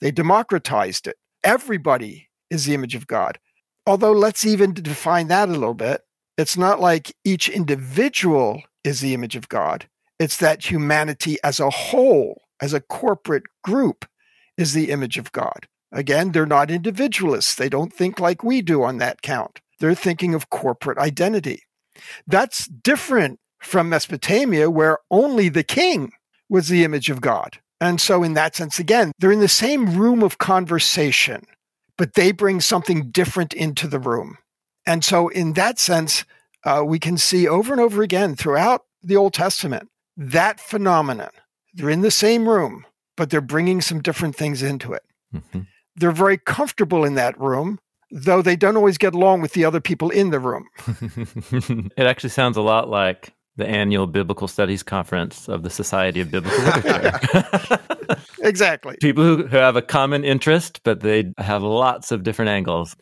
They 0.00 0.10
democratized 0.10 1.06
it. 1.06 1.16
Everybody 1.42 2.28
is 2.50 2.64
the 2.64 2.74
image 2.74 2.94
of 2.94 3.06
God. 3.06 3.38
Although, 3.86 4.12
let's 4.12 4.44
even 4.44 4.74
define 4.74 5.28
that 5.28 5.48
a 5.48 5.52
little 5.52 5.74
bit. 5.74 6.02
It's 6.36 6.56
not 6.56 6.80
like 6.80 7.14
each 7.24 7.48
individual 7.48 8.62
is 8.86 9.00
the 9.00 9.14
image 9.14 9.36
of 9.36 9.48
God. 9.48 9.88
It's 10.18 10.38
that 10.38 10.70
humanity 10.70 11.36
as 11.44 11.60
a 11.60 11.70
whole, 11.70 12.42
as 12.60 12.72
a 12.72 12.80
corporate 12.80 13.44
group, 13.62 14.06
is 14.56 14.72
the 14.72 14.90
image 14.90 15.18
of 15.18 15.32
God. 15.32 15.66
Again, 15.92 16.32
they're 16.32 16.46
not 16.46 16.70
individualists. 16.70 17.54
They 17.54 17.68
don't 17.68 17.92
think 17.92 18.18
like 18.18 18.42
we 18.42 18.62
do 18.62 18.82
on 18.82 18.98
that 18.98 19.22
count. 19.22 19.60
They're 19.78 19.94
thinking 19.94 20.34
of 20.34 20.50
corporate 20.50 20.98
identity. 20.98 21.62
That's 22.26 22.66
different 22.66 23.38
from 23.60 23.88
Mesopotamia, 23.88 24.70
where 24.70 24.98
only 25.10 25.48
the 25.48 25.64
king 25.64 26.12
was 26.48 26.68
the 26.68 26.84
image 26.84 27.10
of 27.10 27.20
God. 27.20 27.58
And 27.80 28.00
so, 28.00 28.22
in 28.22 28.34
that 28.34 28.56
sense, 28.56 28.78
again, 28.78 29.12
they're 29.18 29.32
in 29.32 29.40
the 29.40 29.48
same 29.48 29.98
room 29.98 30.22
of 30.22 30.38
conversation, 30.38 31.44
but 31.98 32.14
they 32.14 32.32
bring 32.32 32.60
something 32.60 33.10
different 33.10 33.52
into 33.52 33.86
the 33.86 33.98
room. 33.98 34.38
And 34.86 35.04
so, 35.04 35.28
in 35.28 35.54
that 35.54 35.78
sense, 35.78 36.24
uh, 36.66 36.82
we 36.84 36.98
can 36.98 37.16
see 37.16 37.46
over 37.46 37.72
and 37.72 37.80
over 37.80 38.02
again 38.02 38.34
throughout 38.34 38.82
the 39.02 39.16
Old 39.16 39.32
Testament 39.32 39.88
that 40.16 40.60
phenomenon. 40.60 41.30
They're 41.74 41.90
in 41.90 42.00
the 42.00 42.10
same 42.10 42.48
room, 42.48 42.84
but 43.16 43.30
they're 43.30 43.40
bringing 43.40 43.80
some 43.80 44.02
different 44.02 44.34
things 44.34 44.62
into 44.62 44.92
it. 44.92 45.02
Mm-hmm. 45.34 45.60
They're 45.94 46.10
very 46.10 46.38
comfortable 46.38 47.04
in 47.04 47.14
that 47.14 47.38
room, 47.38 47.78
though 48.10 48.42
they 48.42 48.56
don't 48.56 48.76
always 48.76 48.98
get 48.98 49.14
along 49.14 49.42
with 49.42 49.52
the 49.52 49.64
other 49.64 49.80
people 49.80 50.10
in 50.10 50.30
the 50.30 50.40
room. 50.40 50.66
it 51.96 52.06
actually 52.06 52.30
sounds 52.30 52.56
a 52.56 52.62
lot 52.62 52.88
like 52.88 53.32
the 53.56 53.66
annual 53.66 54.06
Biblical 54.06 54.48
Studies 54.48 54.82
Conference 54.82 55.48
of 55.48 55.62
the 55.62 55.70
Society 55.70 56.20
of 56.20 56.30
Biblical 56.30 56.64
Literature. 56.64 57.78
exactly. 58.40 58.96
People 59.00 59.24
who, 59.24 59.46
who 59.46 59.56
have 59.56 59.76
a 59.76 59.82
common 59.82 60.24
interest, 60.24 60.80
but 60.82 61.00
they 61.00 61.32
have 61.38 61.62
lots 61.62 62.10
of 62.10 62.22
different 62.22 62.48
angles. 62.48 62.96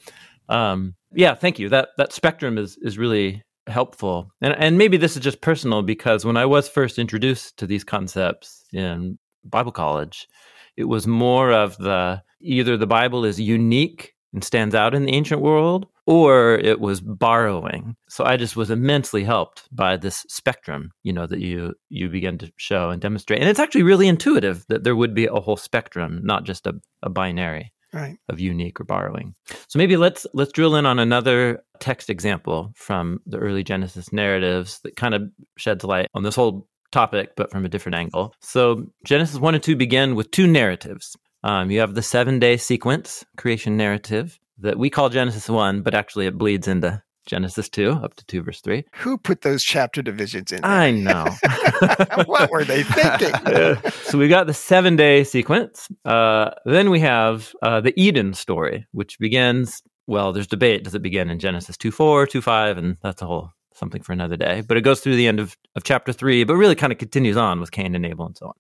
Um, 0.49 0.95
yeah, 1.13 1.35
thank 1.35 1.59
you. 1.59 1.69
That 1.69 1.91
that 1.97 2.13
spectrum 2.13 2.59
is 2.59 2.77
is 2.83 2.99
really 2.99 3.43
helpful. 3.67 4.31
And 4.41 4.55
and 4.59 4.79
maybe 4.79 4.97
this 4.97 5.17
is 5.17 5.23
just 5.23 5.41
personal 5.41 5.83
because 5.83 6.25
when 6.25 6.37
I 6.37 6.47
was 6.47 6.69
first 6.69 6.99
introduced 6.99 7.57
to 7.59 7.67
these 7.67 7.85
concepts 7.85 8.65
in 8.73 9.19
Bible 9.45 9.73
college, 9.73 10.29
it 10.77 10.85
was 10.85 11.07
more 11.07 11.53
of 11.53 11.77
the 11.79 12.23
either 12.41 12.77
the 12.77 12.87
Bible 12.87 13.25
is 13.25 13.41
unique 13.41 14.15
and 14.33 14.43
stands 14.45 14.75
out 14.75 14.95
in 14.95 15.07
the 15.07 15.13
ancient 15.13 15.41
world 15.41 15.87
or 16.07 16.57
it 16.57 16.81
was 16.81 17.01
borrowing. 17.01 17.97
So 18.09 18.25
I 18.25 18.37
just 18.37 18.57
was 18.57 18.71
immensely 18.71 19.25
helped 19.25 19.69
by 19.75 19.97
this 19.97 20.27
spectrum, 20.29 20.91
you 21.03 21.13
know, 21.13 21.27
that 21.27 21.41
you 21.41 21.75
you 21.89 22.09
begin 22.09 22.39
to 22.39 22.53
show 22.57 22.91
and 22.91 23.01
demonstrate. 23.01 23.41
And 23.41 23.49
it's 23.49 23.61
actually 23.61 23.85
really 23.85 24.09
intuitive 24.09 24.65
that 24.69 24.85
there 24.85 24.97
would 24.97 25.15
be 25.15 25.27
a 25.27 25.41
whole 25.41 25.57
spectrum, 25.57 26.21
not 26.23 26.45
just 26.45 26.67
a, 26.67 26.75
a 27.03 27.09
binary 27.09 27.73
Right. 27.95 28.19
of 28.29 28.41
unique 28.41 28.81
or 28.81 28.85
borrowing. 28.85 29.35
So 29.69 29.79
maybe 29.79 29.97
let's 29.97 30.27
let's 30.35 30.51
drill 30.51 30.75
in 30.75 30.85
on 30.85 30.99
another 30.99 31.63
text 31.79 32.11
example 32.11 32.73
from 32.75 33.21
the 33.25 33.39
early 33.39 33.63
Genesis 33.63 34.13
narratives 34.13 34.81
that 34.81 34.97
kind 34.97 35.15
of 35.15 35.23
sheds 35.57 35.85
light 35.85 36.09
on 36.13 36.25
this 36.25 36.35
whole 36.35 36.67
topic, 36.91 37.37
but 37.37 37.51
from 37.53 37.65
a 37.65 37.69
different 37.69 37.95
angle. 37.97 38.35
So 38.41 38.87
Genesis 39.05 39.39
one 39.39 39.55
and 39.55 39.63
two 39.63 39.77
begin 39.77 40.17
with 40.17 40.31
two 40.33 40.49
narratives. 40.49 41.17
Um, 41.45 41.71
you 41.71 41.81
have 41.81 41.95
the 41.95 42.03
seven 42.03 42.39
day 42.41 42.57
sequence 42.57 43.25
creation 43.37 43.77
narrative 43.77 44.41
that 44.59 44.79
we 44.79 44.91
call 44.91 45.09
Genesis 45.09 45.49
one, 45.49 45.83
but 45.83 45.95
actually 45.95 46.27
it 46.27 46.37
bleeds 46.39 46.67
into 46.67 47.03
Genesis 47.27 47.69
2 47.69 47.91
up 47.91 48.15
to 48.15 48.27
2 48.27 48.43
verse 48.43 48.61
3. 48.61 48.85
Who 48.97 49.19
put 49.19 49.43
those 49.43 49.65
chapter 49.65 50.03
divisions 50.03 50.53
in? 50.53 50.61
there? 50.61 50.71
I 50.71 50.91
know. 50.91 51.27
what 52.27 52.51
were 52.51 52.65
they 52.65 52.83
thinking? 52.83 53.91
so 54.05 54.19
we 54.19 54.29
got 54.29 54.47
the 54.47 54.55
seven 54.55 54.97
day 54.97 55.25
sequence. 55.25 55.89
Uh, 56.05 56.51
then 56.65 56.91
we 56.91 57.01
have 57.01 57.55
uh, 57.63 57.81
the 57.81 57.99
Eden 58.01 58.35
story, 58.35 58.87
which 58.93 59.19
begins, 59.19 59.83
well, 60.07 60.33
there's 60.33 60.47
debate. 60.47 60.85
Does 60.85 60.95
it 60.95 61.03
begin 61.03 61.31
in 61.31 61.39
Genesis 61.39 61.77
2 61.77 61.91
4, 61.91 62.27
2 62.27 62.43
5? 62.43 62.79
And 62.79 62.97
that's 63.03 63.23
a 63.23 63.27
whole 63.27 63.51
something 63.75 64.03
for 64.03 64.13
another 64.13 64.37
day. 64.37 64.63
But 64.67 64.77
it 64.77 64.83
goes 64.83 65.01
through 65.01 65.17
the 65.17 65.27
end 65.27 65.41
of, 65.41 65.57
of 65.77 65.85
chapter 65.85 66.13
3, 66.13 66.45
but 66.45 66.57
really 66.57 66.75
kind 66.75 66.93
of 66.93 66.99
continues 66.99 67.37
on 67.37 67.61
with 67.61 67.71
Cain 67.71 67.95
and 67.95 68.07
Abel 68.07 68.27
and 68.27 68.37
so 68.37 68.47
on. 68.47 68.55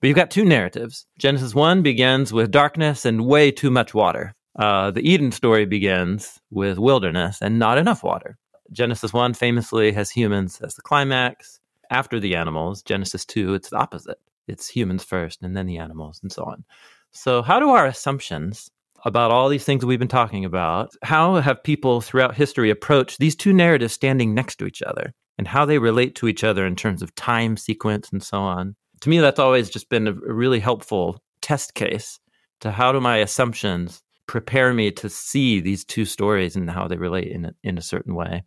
But 0.00 0.08
you've 0.08 0.16
got 0.16 0.30
two 0.30 0.44
narratives. 0.44 1.06
Genesis 1.18 1.54
1 1.54 1.82
begins 1.82 2.32
with 2.32 2.50
darkness 2.50 3.04
and 3.04 3.26
way 3.26 3.50
too 3.50 3.70
much 3.70 3.92
water. 3.92 4.34
Uh, 4.58 4.90
the 4.90 5.08
Eden 5.08 5.32
story 5.32 5.64
begins 5.64 6.40
with 6.50 6.78
wilderness 6.78 7.38
and 7.40 7.58
not 7.58 7.78
enough 7.78 8.02
water. 8.02 8.36
Genesis 8.72 9.12
1 9.12 9.34
famously 9.34 9.92
has 9.92 10.10
humans 10.10 10.60
as 10.60 10.74
the 10.74 10.82
climax. 10.82 11.60
After 11.90 12.20
the 12.20 12.36
animals, 12.36 12.82
Genesis 12.82 13.24
2, 13.24 13.54
it's 13.54 13.70
the 13.70 13.76
opposite. 13.76 14.18
It's 14.46 14.68
humans 14.68 15.02
first 15.02 15.42
and 15.42 15.56
then 15.56 15.66
the 15.66 15.78
animals 15.78 16.20
and 16.22 16.30
so 16.30 16.44
on. 16.44 16.64
So, 17.12 17.42
how 17.42 17.58
do 17.58 17.70
our 17.70 17.86
assumptions 17.86 18.70
about 19.04 19.30
all 19.30 19.48
these 19.48 19.64
things 19.64 19.84
we've 19.84 19.98
been 19.98 20.08
talking 20.08 20.44
about, 20.44 20.94
how 21.02 21.36
have 21.36 21.62
people 21.62 22.00
throughout 22.00 22.34
history 22.34 22.70
approached 22.70 23.18
these 23.18 23.36
two 23.36 23.52
narratives 23.52 23.94
standing 23.94 24.34
next 24.34 24.56
to 24.56 24.66
each 24.66 24.82
other 24.82 25.12
and 25.38 25.48
how 25.48 25.64
they 25.64 25.78
relate 25.78 26.14
to 26.16 26.28
each 26.28 26.44
other 26.44 26.66
in 26.66 26.76
terms 26.76 27.02
of 27.02 27.14
time 27.14 27.56
sequence 27.56 28.10
and 28.12 28.22
so 28.22 28.38
on? 28.38 28.76
To 29.00 29.08
me, 29.08 29.18
that's 29.18 29.38
always 29.38 29.70
just 29.70 29.88
been 29.88 30.06
a 30.06 30.12
really 30.12 30.60
helpful 30.60 31.22
test 31.40 31.74
case 31.74 32.20
to 32.60 32.70
how 32.70 32.92
do 32.92 33.00
my 33.00 33.16
assumptions 33.18 34.02
prepare 34.30 34.72
me 34.72 34.92
to 34.92 35.10
see 35.10 35.58
these 35.58 35.84
two 35.84 36.04
stories 36.04 36.54
and 36.54 36.70
how 36.70 36.86
they 36.86 36.96
relate 36.96 37.32
in 37.32 37.46
a, 37.46 37.54
in 37.64 37.76
a 37.76 37.82
certain 37.82 38.14
way. 38.14 38.44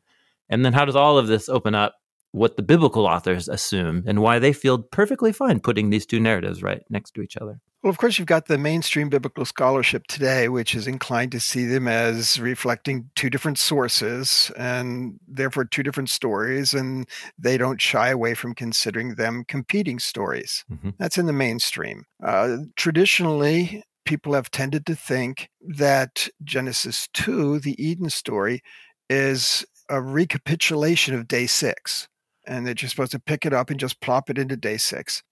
And 0.48 0.64
then 0.64 0.72
how 0.72 0.86
does 0.86 0.96
all 0.96 1.18
of 1.18 1.28
this 1.28 1.50
open 1.50 1.76
up 1.76 1.96
what 2.32 2.56
the 2.56 2.64
biblical 2.64 3.06
authors 3.06 3.50
assume 3.50 4.02
and 4.08 4.22
why 4.22 4.40
they 4.40 4.54
feel 4.54 4.78
perfectly 4.78 5.34
fine 5.34 5.60
putting 5.60 5.90
these 5.90 6.06
two 6.06 6.22
narratives 6.22 6.64
right 6.64 6.84
next 6.90 7.12
to 7.16 7.22
each 7.22 7.36
other? 7.36 7.60
Well, 7.84 7.92
of 7.92 7.98
course, 7.98 8.18
you've 8.18 8.30
got 8.30 8.46
the 8.46 8.58
mainstream 8.58 9.10
biblical 9.10 9.44
scholarship 9.44 10.08
today, 10.08 10.48
which 10.48 10.74
is 10.74 10.88
inclined 10.88 11.34
to 11.34 11.42
see 11.42 11.66
them 11.66 11.90
as 11.90 12.40
reflecting 12.40 13.10
two 13.16 13.30
different 13.30 13.60
sources 13.60 14.54
and 14.58 15.20
therefore 15.28 15.66
two 15.66 15.84
different 15.84 16.10
stories, 16.10 16.74
and 16.74 17.10
they 17.38 17.58
don't 17.58 17.82
shy 17.82 18.08
away 18.08 18.36
from 18.36 18.56
considering 18.56 19.16
them 19.16 19.44
competing 19.50 20.00
stories. 20.00 20.64
Mm-hmm. 20.72 20.92
That's 20.98 21.18
in 21.18 21.26
the 21.26 21.34
mainstream. 21.34 22.06
Uh, 22.24 22.60
traditionally, 22.78 23.84
people 24.06 24.34
have 24.34 24.52
tended 24.52 24.86
to 24.86 24.96
think 24.96 25.50
that 25.62 26.28
Genesis 26.44 27.08
2, 27.14 27.60
the 27.60 27.82
Eden 27.84 28.10
story, 28.10 28.62
is 29.10 29.66
a 29.90 30.02
recapitulation 30.02 31.14
of 31.14 31.28
day 31.28 31.46
six, 31.46 32.08
and 32.46 32.66
that 32.66 32.82
you're 32.82 32.90
supposed 32.90 33.12
to 33.12 33.20
pick 33.20 33.46
it 33.46 33.54
up 33.54 33.70
and 33.70 33.80
just 33.80 34.02
plop 34.02 34.30
it 34.30 34.38
into 34.38 34.58
day 34.58 34.78
six. 34.78 35.24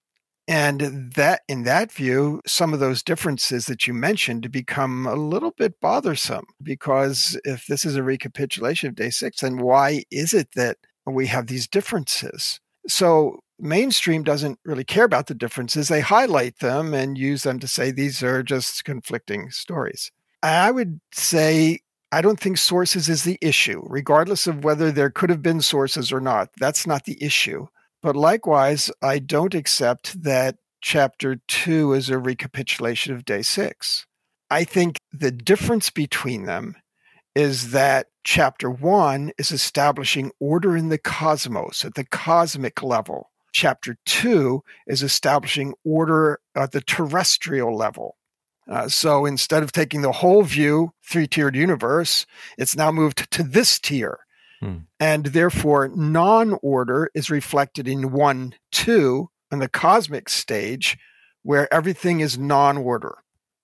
And 0.48 1.12
that, 1.14 1.42
in 1.48 1.62
that 1.64 1.92
view, 1.92 2.40
some 2.46 2.74
of 2.74 2.80
those 2.80 3.02
differences 3.02 3.66
that 3.66 3.86
you 3.86 3.94
mentioned 3.94 4.50
become 4.50 5.06
a 5.06 5.14
little 5.14 5.52
bit 5.52 5.80
bothersome 5.80 6.46
because 6.62 7.38
if 7.44 7.66
this 7.66 7.84
is 7.84 7.94
a 7.94 8.02
recapitulation 8.02 8.88
of 8.88 8.96
day 8.96 9.10
six, 9.10 9.40
then 9.40 9.58
why 9.58 10.02
is 10.10 10.34
it 10.34 10.48
that 10.56 10.78
we 11.06 11.28
have 11.28 11.46
these 11.46 11.68
differences? 11.68 12.58
So 12.88 13.38
mainstream 13.62 14.22
doesn't 14.24 14.58
really 14.64 14.84
care 14.84 15.04
about 15.04 15.28
the 15.28 15.34
differences. 15.34 15.88
They 15.88 16.00
highlight 16.00 16.58
them 16.58 16.92
and 16.92 17.16
use 17.16 17.44
them 17.44 17.58
to 17.60 17.68
say 17.68 17.90
these 17.90 18.22
are 18.22 18.42
just 18.42 18.84
conflicting 18.84 19.50
stories. 19.50 20.10
I 20.42 20.70
would 20.70 21.00
say 21.12 21.78
I 22.10 22.20
don't 22.20 22.38
think 22.38 22.58
sources 22.58 23.08
is 23.08 23.22
the 23.22 23.38
issue, 23.40 23.82
regardless 23.86 24.46
of 24.46 24.64
whether 24.64 24.90
there 24.90 25.08
could 25.08 25.30
have 25.30 25.40
been 25.40 25.62
sources 25.62 26.12
or 26.12 26.20
not. 26.20 26.50
That's 26.58 26.86
not 26.86 27.04
the 27.04 27.22
issue. 27.22 27.68
But 28.02 28.16
likewise, 28.16 28.90
I 29.00 29.20
don't 29.20 29.54
accept 29.54 30.22
that 30.22 30.56
chapter 30.82 31.36
two 31.48 31.94
is 31.94 32.10
a 32.10 32.18
recapitulation 32.18 33.14
of 33.14 33.24
day 33.24 33.42
six. 33.42 34.06
I 34.50 34.64
think 34.64 35.00
the 35.12 35.30
difference 35.30 35.88
between 35.88 36.44
them 36.44 36.76
is 37.34 37.70
that 37.70 38.08
chapter 38.24 38.70
one 38.70 39.32
is 39.38 39.50
establishing 39.50 40.32
order 40.38 40.76
in 40.76 40.90
the 40.90 40.98
cosmos 40.98 41.84
at 41.84 41.94
the 41.94 42.04
cosmic 42.04 42.82
level. 42.82 43.30
Chapter 43.52 43.96
two 44.06 44.62
is 44.86 45.02
establishing 45.02 45.74
order 45.84 46.40
at 46.54 46.72
the 46.72 46.80
terrestrial 46.80 47.76
level. 47.76 48.16
Uh, 48.68 48.88
so 48.88 49.26
instead 49.26 49.62
of 49.62 49.72
taking 49.72 50.02
the 50.02 50.12
whole 50.12 50.42
view, 50.42 50.92
three 51.02 51.26
tiered 51.26 51.54
universe, 51.54 52.26
it's 52.56 52.76
now 52.76 52.90
moved 52.90 53.30
to 53.30 53.42
this 53.42 53.78
tier. 53.78 54.20
Hmm. 54.60 54.76
And 55.00 55.26
therefore, 55.26 55.88
non 55.88 56.58
order 56.62 57.10
is 57.14 57.30
reflected 57.30 57.88
in 57.88 58.12
one, 58.12 58.54
two, 58.70 59.30
on 59.50 59.58
the 59.58 59.68
cosmic 59.68 60.28
stage, 60.28 60.96
where 61.42 61.72
everything 61.74 62.20
is 62.20 62.38
non 62.38 62.78
order. 62.78 63.18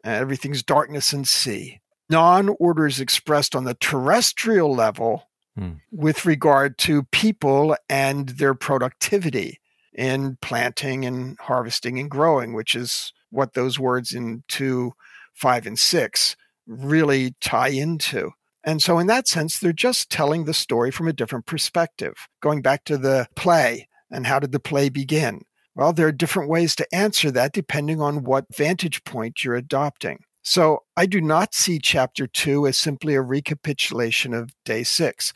Everything's 0.04 0.62
darkness 0.62 1.12
and 1.12 1.26
sea. 1.26 1.80
Non 2.10 2.48
order 2.58 2.86
is 2.86 3.00
expressed 3.00 3.54
on 3.54 3.64
the 3.64 3.74
terrestrial 3.74 4.74
level 4.74 5.24
Hmm. 5.56 5.72
with 5.90 6.24
regard 6.24 6.78
to 6.78 7.02
people 7.04 7.76
and 7.88 8.28
their 8.28 8.54
productivity 8.54 9.58
in 9.98 10.38
planting 10.40 11.04
and 11.04 11.36
harvesting 11.40 11.98
and 11.98 12.08
growing, 12.08 12.54
which 12.54 12.76
is 12.76 13.12
what 13.30 13.54
those 13.54 13.80
words 13.80 14.12
in 14.12 14.44
2, 14.46 14.92
5, 15.34 15.66
and 15.66 15.78
6 15.78 16.36
really 16.68 17.34
tie 17.40 17.68
into. 17.68 18.30
And 18.62 18.80
so, 18.80 18.98
in 18.98 19.08
that 19.08 19.26
sense, 19.26 19.58
they're 19.58 19.72
just 19.72 20.08
telling 20.08 20.44
the 20.44 20.54
story 20.54 20.92
from 20.92 21.08
a 21.08 21.12
different 21.12 21.46
perspective. 21.46 22.14
Going 22.40 22.62
back 22.62 22.84
to 22.84 22.96
the 22.96 23.26
play 23.34 23.88
and 24.10 24.26
how 24.26 24.38
did 24.38 24.52
the 24.52 24.60
play 24.60 24.88
begin? 24.88 25.42
Well, 25.74 25.92
there 25.92 26.06
are 26.06 26.12
different 26.12 26.48
ways 26.48 26.76
to 26.76 26.94
answer 26.94 27.30
that 27.32 27.52
depending 27.52 28.00
on 28.00 28.24
what 28.24 28.54
vantage 28.54 29.02
point 29.04 29.42
you're 29.42 29.54
adopting. 29.54 30.20
So, 30.42 30.84
I 30.96 31.06
do 31.06 31.20
not 31.20 31.54
see 31.54 31.80
chapter 31.80 32.28
two 32.28 32.68
as 32.68 32.78
simply 32.78 33.14
a 33.14 33.22
recapitulation 33.22 34.32
of 34.32 34.50
day 34.64 34.84
six. 34.84 35.32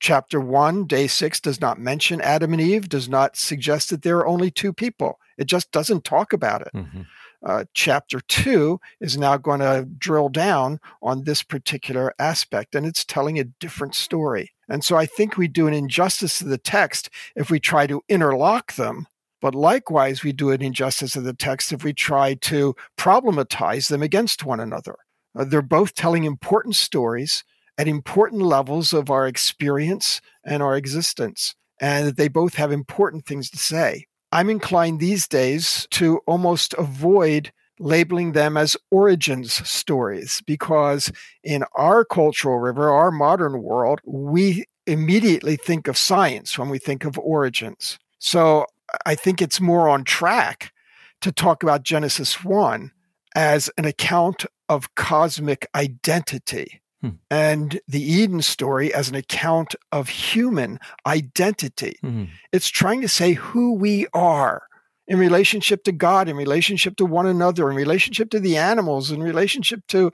Chapter 0.00 0.40
one, 0.40 0.86
day 0.86 1.06
six, 1.06 1.40
does 1.40 1.60
not 1.60 1.78
mention 1.78 2.20
Adam 2.20 2.52
and 2.52 2.60
Eve, 2.60 2.88
does 2.88 3.08
not 3.08 3.36
suggest 3.36 3.90
that 3.90 4.02
there 4.02 4.18
are 4.18 4.26
only 4.26 4.50
two 4.50 4.72
people. 4.72 5.18
It 5.38 5.46
just 5.46 5.72
doesn't 5.72 6.04
talk 6.04 6.32
about 6.32 6.62
it. 6.62 6.72
Mhm. 6.74 7.06
Uh, 7.44 7.64
chapter 7.74 8.20
two 8.20 8.80
is 9.00 9.18
now 9.18 9.36
going 9.36 9.60
to 9.60 9.86
drill 9.98 10.30
down 10.30 10.80
on 11.02 11.24
this 11.24 11.42
particular 11.42 12.14
aspect, 12.18 12.74
and 12.74 12.86
it's 12.86 13.04
telling 13.04 13.38
a 13.38 13.44
different 13.44 13.94
story. 13.94 14.52
And 14.68 14.82
so 14.82 14.96
I 14.96 15.04
think 15.04 15.36
we 15.36 15.46
do 15.46 15.66
an 15.66 15.74
injustice 15.74 16.38
to 16.38 16.44
the 16.44 16.58
text 16.58 17.10
if 17.36 17.50
we 17.50 17.60
try 17.60 17.86
to 17.86 18.02
interlock 18.08 18.74
them, 18.74 19.06
but 19.42 19.54
likewise, 19.54 20.22
we 20.22 20.32
do 20.32 20.50
an 20.50 20.62
injustice 20.62 21.12
to 21.12 21.20
the 21.20 21.34
text 21.34 21.70
if 21.70 21.84
we 21.84 21.92
try 21.92 22.32
to 22.34 22.74
problematize 22.96 23.88
them 23.88 24.02
against 24.02 24.44
one 24.44 24.60
another. 24.60 24.96
Uh, 25.38 25.44
they're 25.44 25.60
both 25.60 25.94
telling 25.94 26.24
important 26.24 26.76
stories 26.76 27.44
at 27.78 27.88
important 27.88 28.42
levels 28.42 28.92
of 28.92 29.10
our 29.10 29.26
experience 29.26 30.20
and 30.44 30.62
our 30.62 30.76
existence, 30.76 31.54
and 31.80 32.06
that 32.06 32.16
they 32.16 32.28
both 32.28 32.54
have 32.54 32.72
important 32.72 33.26
things 33.26 33.50
to 33.50 33.58
say. 33.58 34.06
I'm 34.32 34.50
inclined 34.50 35.00
these 35.00 35.28
days 35.28 35.86
to 35.92 36.18
almost 36.26 36.74
avoid 36.74 37.52
labeling 37.78 38.32
them 38.32 38.56
as 38.56 38.76
origins 38.90 39.66
stories 39.68 40.42
because 40.46 41.10
in 41.42 41.64
our 41.74 42.04
cultural 42.04 42.58
river, 42.58 42.90
our 42.90 43.10
modern 43.10 43.62
world, 43.62 44.00
we 44.04 44.64
immediately 44.86 45.56
think 45.56 45.88
of 45.88 45.98
science 45.98 46.58
when 46.58 46.68
we 46.68 46.78
think 46.78 47.04
of 47.04 47.18
origins. 47.18 47.98
So 48.18 48.66
I 49.06 49.14
think 49.14 49.40
it's 49.40 49.60
more 49.60 49.88
on 49.88 50.04
track 50.04 50.72
to 51.20 51.32
talk 51.32 51.62
about 51.62 51.82
Genesis 51.82 52.44
1 52.44 52.90
as 53.34 53.70
an 53.76 53.84
account 53.84 54.44
of 54.68 54.94
cosmic 54.94 55.66
identity. 55.74 56.80
Hmm. 57.04 57.16
And 57.30 57.80
the 57.86 58.02
Eden 58.02 58.40
story 58.40 58.94
as 58.94 59.10
an 59.10 59.14
account 59.14 59.74
of 59.92 60.08
human 60.08 60.78
identity. 61.06 61.98
Mhm. 62.02 62.28
It's 62.50 62.68
trying 62.68 63.02
to 63.02 63.08
say 63.08 63.34
who 63.34 63.74
we 63.74 64.06
are 64.14 64.62
in 65.06 65.18
relationship 65.18 65.84
to 65.84 65.92
God, 65.92 66.30
in 66.30 66.36
relationship 66.36 66.96
to 66.96 67.04
one 67.04 67.26
another, 67.26 67.68
in 67.68 67.76
relationship 67.76 68.30
to 68.30 68.40
the 68.40 68.56
animals, 68.56 69.10
in 69.10 69.22
relationship 69.22 69.86
to 69.88 70.12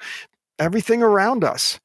everything 0.58 1.00
around 1.00 1.44
us. 1.44 1.78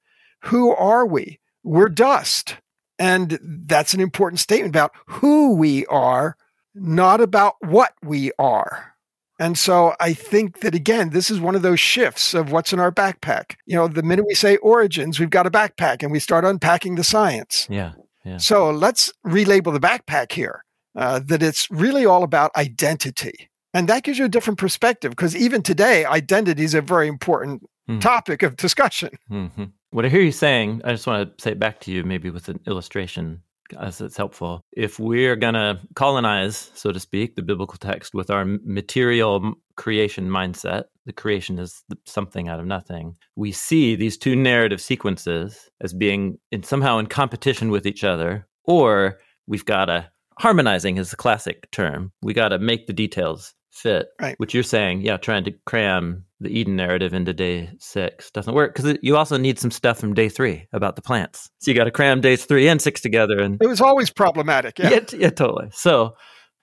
Who 0.45 0.73
are 0.73 1.05
we? 1.05 1.39
We're 1.63 1.89
dust. 1.89 2.57
And 2.97 3.37
that's 3.41 3.93
an 3.93 3.99
important 3.99 4.39
statement 4.39 4.71
about 4.71 4.91
who 5.05 5.53
we 5.53 5.85
are, 5.85 6.35
not 6.73 7.21
about 7.21 7.55
what 7.61 7.93
we 8.01 8.31
are. 8.39 8.94
And 9.39 9.57
so 9.57 9.95
I 9.99 10.13
think 10.13 10.61
that 10.61 10.73
again, 10.73 11.09
this 11.09 11.29
is 11.29 11.39
one 11.39 11.55
of 11.55 11.61
those 11.61 11.79
shifts 11.79 12.33
of 12.33 12.51
what's 12.51 12.71
in 12.71 12.79
our 12.79 12.91
backpack. 12.91 13.55
You 13.65 13.75
know, 13.75 13.87
the 13.87 14.03
minute 14.03 14.25
we 14.27 14.35
say 14.35 14.57
origins, 14.57 15.19
we've 15.19 15.29
got 15.29 15.45
a 15.45 15.51
backpack 15.51 16.03
and 16.03 16.11
we 16.11 16.19
start 16.19 16.45
unpacking 16.45 16.95
the 16.95 17.03
science. 17.03 17.67
Yeah. 17.69 17.93
Yeah. 18.23 18.37
So 18.37 18.71
let's 18.71 19.11
relabel 19.25 19.73
the 19.73 19.79
backpack 19.79 20.31
here 20.31 20.63
uh, 20.95 21.19
that 21.25 21.43
it's 21.43 21.69
really 21.69 22.05
all 22.05 22.23
about 22.23 22.55
identity. 22.55 23.49
And 23.73 23.89
that 23.89 24.03
gives 24.03 24.17
you 24.17 24.25
a 24.25 24.29
different 24.29 24.57
perspective 24.57 25.11
because 25.11 25.35
even 25.35 25.61
today, 25.61 26.05
identity 26.05 26.63
is 26.63 26.73
a 26.73 26.81
very 26.81 27.07
important 27.07 27.63
Hmm. 27.87 27.99
topic 27.99 28.41
of 28.41 28.55
discussion. 28.57 29.09
hmm 29.27 29.65
What 29.91 30.05
I 30.05 30.09
hear 30.09 30.21
you 30.21 30.31
saying, 30.31 30.81
I 30.83 30.91
just 30.91 31.05
want 31.05 31.37
to 31.37 31.43
say 31.43 31.51
it 31.51 31.59
back 31.59 31.79
to 31.81 31.91
you, 31.91 32.03
maybe 32.03 32.31
with 32.31 32.49
an 32.49 32.59
illustration, 32.65 33.43
as 33.79 34.01
it's 34.01 34.17
helpful. 34.17 34.61
If 34.71 34.99
we're 34.99 35.35
going 35.35 35.55
to 35.55 35.79
colonize, 35.95 36.71
so 36.75 36.91
to 36.91 36.99
speak, 36.99 37.35
the 37.35 37.41
biblical 37.41 37.77
text 37.77 38.13
with 38.13 38.29
our 38.29 38.45
material 38.45 39.53
creation 39.75 40.29
mindset, 40.29 40.85
the 41.05 41.13
creation 41.13 41.59
is 41.59 41.83
something 42.05 42.47
out 42.47 42.59
of 42.59 42.65
nothing. 42.65 43.17
We 43.35 43.51
see 43.51 43.95
these 43.95 44.17
two 44.17 44.35
narrative 44.35 44.81
sequences 44.81 45.69
as 45.81 45.93
being 45.93 46.37
in, 46.51 46.63
somehow 46.63 46.97
in 46.99 47.07
competition 47.07 47.71
with 47.71 47.85
each 47.85 48.03
other, 48.03 48.47
or 48.63 49.19
we've 49.47 49.65
got 49.65 49.85
to 49.85 50.09
harmonizing 50.37 50.97
is 50.97 51.11
the 51.11 51.15
classic 51.15 51.69
term. 51.71 52.11
We 52.21 52.33
got 52.33 52.49
to 52.49 52.59
make 52.59 52.87
the 52.87 52.93
details 52.93 53.53
fit. 53.75 54.07
Right. 54.21 54.35
Which 54.39 54.53
you're 54.53 54.63
saying, 54.63 55.01
yeah, 55.01 55.17
trying 55.17 55.43
to 55.45 55.51
cram 55.65 56.25
the 56.39 56.49
Eden 56.49 56.75
narrative 56.75 57.13
into 57.13 57.33
day 57.33 57.69
six 57.79 58.31
doesn't 58.31 58.53
work 58.53 58.75
because 58.75 58.97
you 59.01 59.15
also 59.17 59.37
need 59.37 59.59
some 59.59 59.71
stuff 59.71 59.99
from 59.99 60.13
day 60.13 60.29
three 60.29 60.67
about 60.73 60.95
the 60.95 61.01
plants. 61.01 61.49
So 61.59 61.71
you 61.71 61.75
got 61.77 61.85
to 61.85 61.91
cram 61.91 62.21
days 62.21 62.45
three 62.45 62.67
and 62.67 62.81
six 62.81 63.01
together. 63.01 63.39
And 63.39 63.61
It 63.61 63.67
was 63.67 63.81
always 63.81 64.09
problematic. 64.09 64.79
Yeah. 64.79 64.89
yeah, 64.89 64.99
yeah, 65.17 65.29
totally. 65.29 65.69
So 65.71 66.15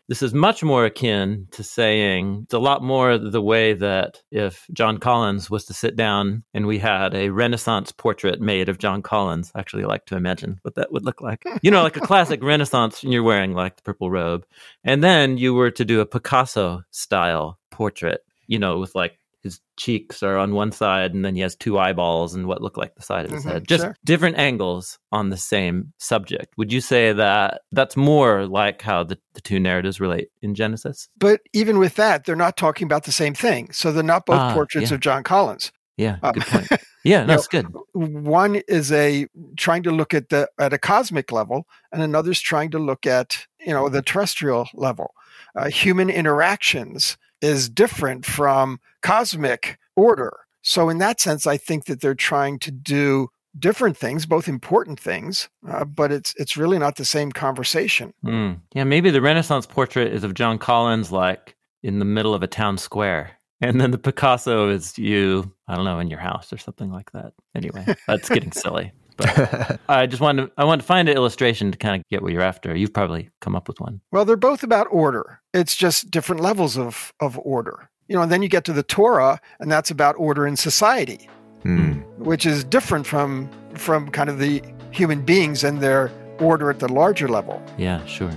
this 0.09 0.23
is 0.23 0.35
much 0.35 0.63
more 0.63 0.85
akin 0.85 1.47
to 1.53 1.63
saying 1.63 2.43
it's 2.45 2.55
a 2.55 2.59
lot 2.59 2.83
more 2.83 3.19
the 3.19 3.41
way 3.41 3.73
that 3.75 4.21
if 4.31 4.67
Jon 4.73 4.99
Collins 4.99 5.49
was 5.49 5.65
to 5.67 5.75
sit 5.75 5.97
down 5.97 6.45
and 6.53 6.67
we 6.67 6.79
had 6.79 7.15
a 7.15 7.31
Renaissance 7.31 7.93
portrait 7.93 8.41
made 8.41 8.69
of 8.69 8.79
Jon 8.79 9.03
Collins, 9.03 9.53
I 9.55 9.61
actually 9.61 9.85
like 9.85 10.07
to 10.07 10.17
imagine 10.17 10.59
what 10.63 10.75
that 10.75 10.93
would 10.93 11.05
look 11.05 11.21
like. 11.21 11.45
You 11.63 11.71
know, 11.71 11.83
like 11.83 11.97
a 11.97 12.01
classic 12.01 12.43
Renaissance, 12.45 13.03
and 13.03 13.13
you're 13.13 13.23
wearing 13.23 13.55
like 13.55 13.77
the 13.77 13.83
purple 13.83 14.11
robe. 14.11 14.45
And 14.85 15.03
then 15.03 15.39
you 15.39 15.55
were 15.55 15.71
to 15.71 15.85
do 15.85 16.01
a 16.01 16.07
Picasso 16.07 16.83
style 16.91 17.59
portrait, 17.71 18.23
you 18.47 18.59
know, 18.59 18.79
with 18.79 18.95
like 18.95 19.19
his 19.43 19.61
cheeks 19.77 20.23
are 20.23 20.37
on 20.39 20.55
one 20.55 20.71
side 20.73 21.15
and 21.15 21.25
then 21.25 21.35
he 21.35 21.41
has 21.43 21.57
two 21.57 21.79
eyeballs 21.79 22.35
and 22.35 22.47
what 22.47 22.63
look 22.63 22.77
like 22.77 22.95
the 22.95 23.03
side 23.03 23.25
of 23.25 23.33
his 23.33 23.45
Mhm, 23.45 23.53
head. 23.53 23.69
Just 23.69 23.83
sure. 23.85 23.97
different 24.05 24.39
angles 24.39 24.99
on 25.11 25.31
the 25.31 25.37
same 25.37 25.93
subject. 25.99 26.55
Would 26.57 26.73
you 26.73 26.81
say 26.81 27.13
that 27.13 27.63
that's 27.73 27.97
more 27.97 28.47
like 28.47 28.83
how 28.83 29.03
the, 29.05 29.19
the 29.35 29.41
two 29.41 29.59
narratives 29.61 30.01
relate 30.01 30.29
in 30.43 30.55
Genesis? 30.55 31.09
But 31.19 31.41
even 31.53 31.79
with 31.79 31.97
that, 31.97 32.25
they're 32.25 32.37
not 32.37 32.57
talking 32.57 32.85
about 32.87 33.05
the 33.05 33.13
same 33.13 33.35
thing. 33.35 33.73
So 33.73 33.91
they're 33.93 34.03
not 34.03 34.27
both 34.27 34.39
Ah, 34.39 34.53
portraits 34.55 34.91
yeah. 34.91 34.95
of 34.95 35.01
Jon 35.01 35.23
Collins. 35.25 35.73
Yeah, 35.97 36.17
Uh, 36.23 36.33
good 36.33 36.47
point. 36.47 36.69
Yeah, 37.05 37.25
no, 37.25 37.35
No. 37.35 37.43
good. 37.51 37.67
One 37.95 38.63
is 38.69 38.93
a 38.93 39.27
trying 39.57 39.83
to 39.83 39.91
look 39.91 40.15
at 40.15 40.29
the 40.29 40.49
at 40.61 40.73
a 40.73 40.79
cosmic 40.79 41.33
level, 41.33 41.67
and 41.91 42.01
another's 42.01 42.41
trying 42.41 42.71
to 42.71 42.79
look 42.79 43.07
at 43.07 43.45
you 43.59 43.73
know 43.73 43.89
the 43.89 44.03
terrestrial 44.03 44.69
level. 44.73 45.13
Uh, 45.57 45.69
human 45.69 46.09
interactions 46.09 47.17
is 47.43 47.69
different 47.69 48.25
from 48.25 48.81
cosmic 49.03 49.79
order. 49.97 50.33
So 50.63 50.89
in 50.89 50.99
that 50.99 51.21
sense, 51.21 51.47
I 51.47 51.57
think 51.57 51.87
that 51.87 52.01
they're 52.01 52.15
trying 52.15 52.59
to 52.61 52.71
do 52.71 53.29
different 53.59 53.97
things, 53.97 54.25
both 54.25 54.49
important 54.49 54.99
things, 54.99 55.49
uh, 55.69 55.85
but 55.85 56.11
it's 56.13 56.35
it's 56.39 56.57
really 56.57 56.79
not 56.79 56.97
the 56.97 57.05
same 57.05 57.33
conversation. 57.33 58.15
Mm. 58.25 58.61
Yeah, 58.75 58.85
maybe 58.85 59.11
the 59.11 59.21
Renaissance 59.21 59.67
portrait 59.67 60.13
is 60.13 60.25
of 60.25 60.35
Jon 60.35 60.59
Collins, 60.59 61.13
like 61.13 61.57
in 61.83 61.99
the 61.99 62.05
middle 62.05 62.35
of 62.35 62.43
a 62.43 62.47
town 62.47 62.79
square. 62.79 63.39
And 63.61 63.81
then 63.81 63.93
the 63.93 63.99
Picasso 63.99 64.69
is 64.69 64.99
you, 64.99 65.53
I 65.69 65.77
don't 65.77 65.85
know, 65.85 66.01
in 66.01 66.11
your 66.11 66.19
house 66.19 66.53
or 66.53 66.59
something 66.59 66.91
like 66.91 67.13
that. 67.13 67.33
Anyway, 67.55 67.87
that's 68.09 68.29
getting 68.29 68.51
silly. 68.51 68.93
But 69.23 69.81
I 69.89 70.07
just 70.07 70.21
wanted 70.21 70.47
to, 70.47 70.53
I 70.57 70.65
wanted 70.65 70.83
to 70.83 70.87
find 70.87 71.09
an 71.09 71.17
illustration 71.17 71.73
to 71.73 71.79
kind 71.79 71.97
of 71.97 72.09
get 72.09 72.23
what 72.23 72.33
you're 72.33 72.43
after. 72.43 72.75
You've 72.75 72.93
probably 72.93 73.31
come 73.41 73.57
up 73.57 73.69
with 73.69 73.81
one. 73.81 74.01
Well, 74.11 74.25
they're 74.25 74.37
both 74.37 74.63
about 74.63 74.87
order. 74.91 75.41
It's 75.55 75.77
just 75.77 76.11
different 76.11 76.43
levels 76.43 76.77
of 76.77 77.13
of 77.21 77.39
order. 77.43 77.89
You 78.09 78.17
know, 78.17 78.23
and 78.23 78.33
then 78.33 78.43
you 78.43 78.49
get 78.49 78.65
to 78.65 78.73
the 78.73 78.83
Torah, 78.83 79.41
and 79.61 79.71
that's 79.71 79.91
about 79.91 80.15
order 80.19 80.47
in 80.47 80.57
society. 80.57 81.29
Hmm. 81.63 82.01
which 82.19 82.45
is 82.45 82.65
different 82.65 83.07
from 83.07 83.49
from 83.75 84.11
kind 84.11 84.29
of 84.29 84.41
the 84.41 84.61
human 84.91 85.23
beings 85.23 85.63
and 85.63 85.81
their 85.81 86.11
order 86.41 86.71
at 86.71 86.81
the 86.81 86.93
larger 86.93 87.29
level. 87.29 87.63
Yeah, 87.79 88.05
sure. 88.07 88.33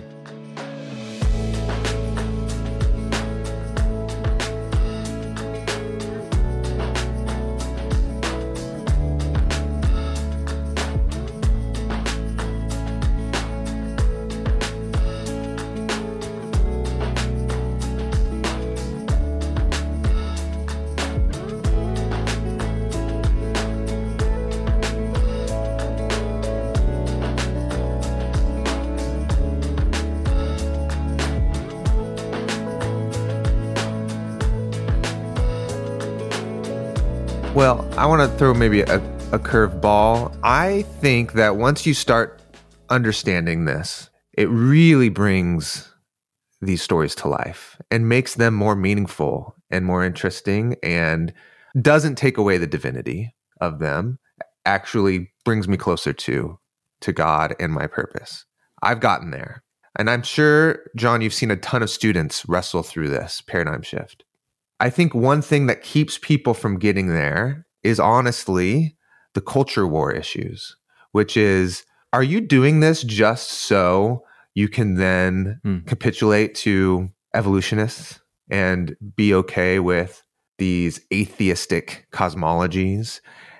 Well, 37.65 37.83
I 37.97 38.05
want 38.05 38.21
to 38.21 38.37
throw 38.37 38.53
maybe 38.53 38.81
a, 38.81 38.97
a 39.31 39.39
curveball. 39.39 40.37
I 40.43 40.83
think 41.01 41.33
that 41.33 41.55
once 41.55 41.83
you 41.83 41.95
start 41.95 42.39
understanding 42.89 43.65
this, 43.65 44.11
it 44.37 44.47
really 44.49 45.09
brings 45.09 45.91
these 46.61 46.83
stories 46.83 47.15
to 47.15 47.27
life 47.27 47.81
and 47.89 48.07
makes 48.07 48.35
them 48.35 48.53
more 48.53 48.75
meaningful 48.75 49.55
and 49.71 49.83
more 49.83 50.05
interesting 50.05 50.75
and 50.83 51.33
doesn't 51.81 52.19
take 52.19 52.37
away 52.37 52.59
the 52.59 52.67
divinity 52.67 53.33
of 53.59 53.79
them 53.79 54.19
actually 54.67 55.31
brings 55.43 55.67
me 55.67 55.75
closer 55.75 56.13
to 56.13 56.59
to 57.01 57.11
God 57.11 57.55
and 57.59 57.73
my 57.73 57.87
purpose. 57.87 58.45
I've 58.83 58.99
gotten 58.99 59.31
there. 59.31 59.63
And 59.97 60.07
I'm 60.11 60.21
sure 60.21 60.81
John 60.95 61.21
you've 61.21 61.33
seen 61.33 61.49
a 61.49 61.57
ton 61.57 61.81
of 61.81 61.89
students 61.89 62.47
wrestle 62.47 62.83
through 62.83 63.09
this 63.09 63.41
paradigm 63.41 63.81
shift. 63.81 64.23
I 64.79 64.89
think 64.89 65.13
one 65.15 65.41
thing 65.41 65.67
that 65.67 65.81
keeps 65.81 66.17
people 66.17 66.53
from 66.53 66.79
getting 66.79 67.07
there 67.07 67.65
is 67.83 67.99
honestly 67.99 68.97
the 69.33 69.41
culture 69.41 69.87
war 69.87 70.11
issues, 70.11 70.75
which 71.11 71.37
is 71.37 71.83
are 72.13 72.23
you 72.23 72.41
doing 72.41 72.79
this 72.79 73.03
just 73.03 73.49
so 73.49 74.23
you 74.53 74.67
can 74.69 74.95
then 74.95 75.59
Hmm. 75.63 75.79
capitulate 75.79 76.55
to 76.55 77.09
evolutionists 77.33 78.19
and 78.49 78.95
be 79.15 79.33
okay 79.33 79.79
with 79.79 80.23
these 80.57 80.99
atheistic 81.13 82.07
cosmologies? 82.11 83.19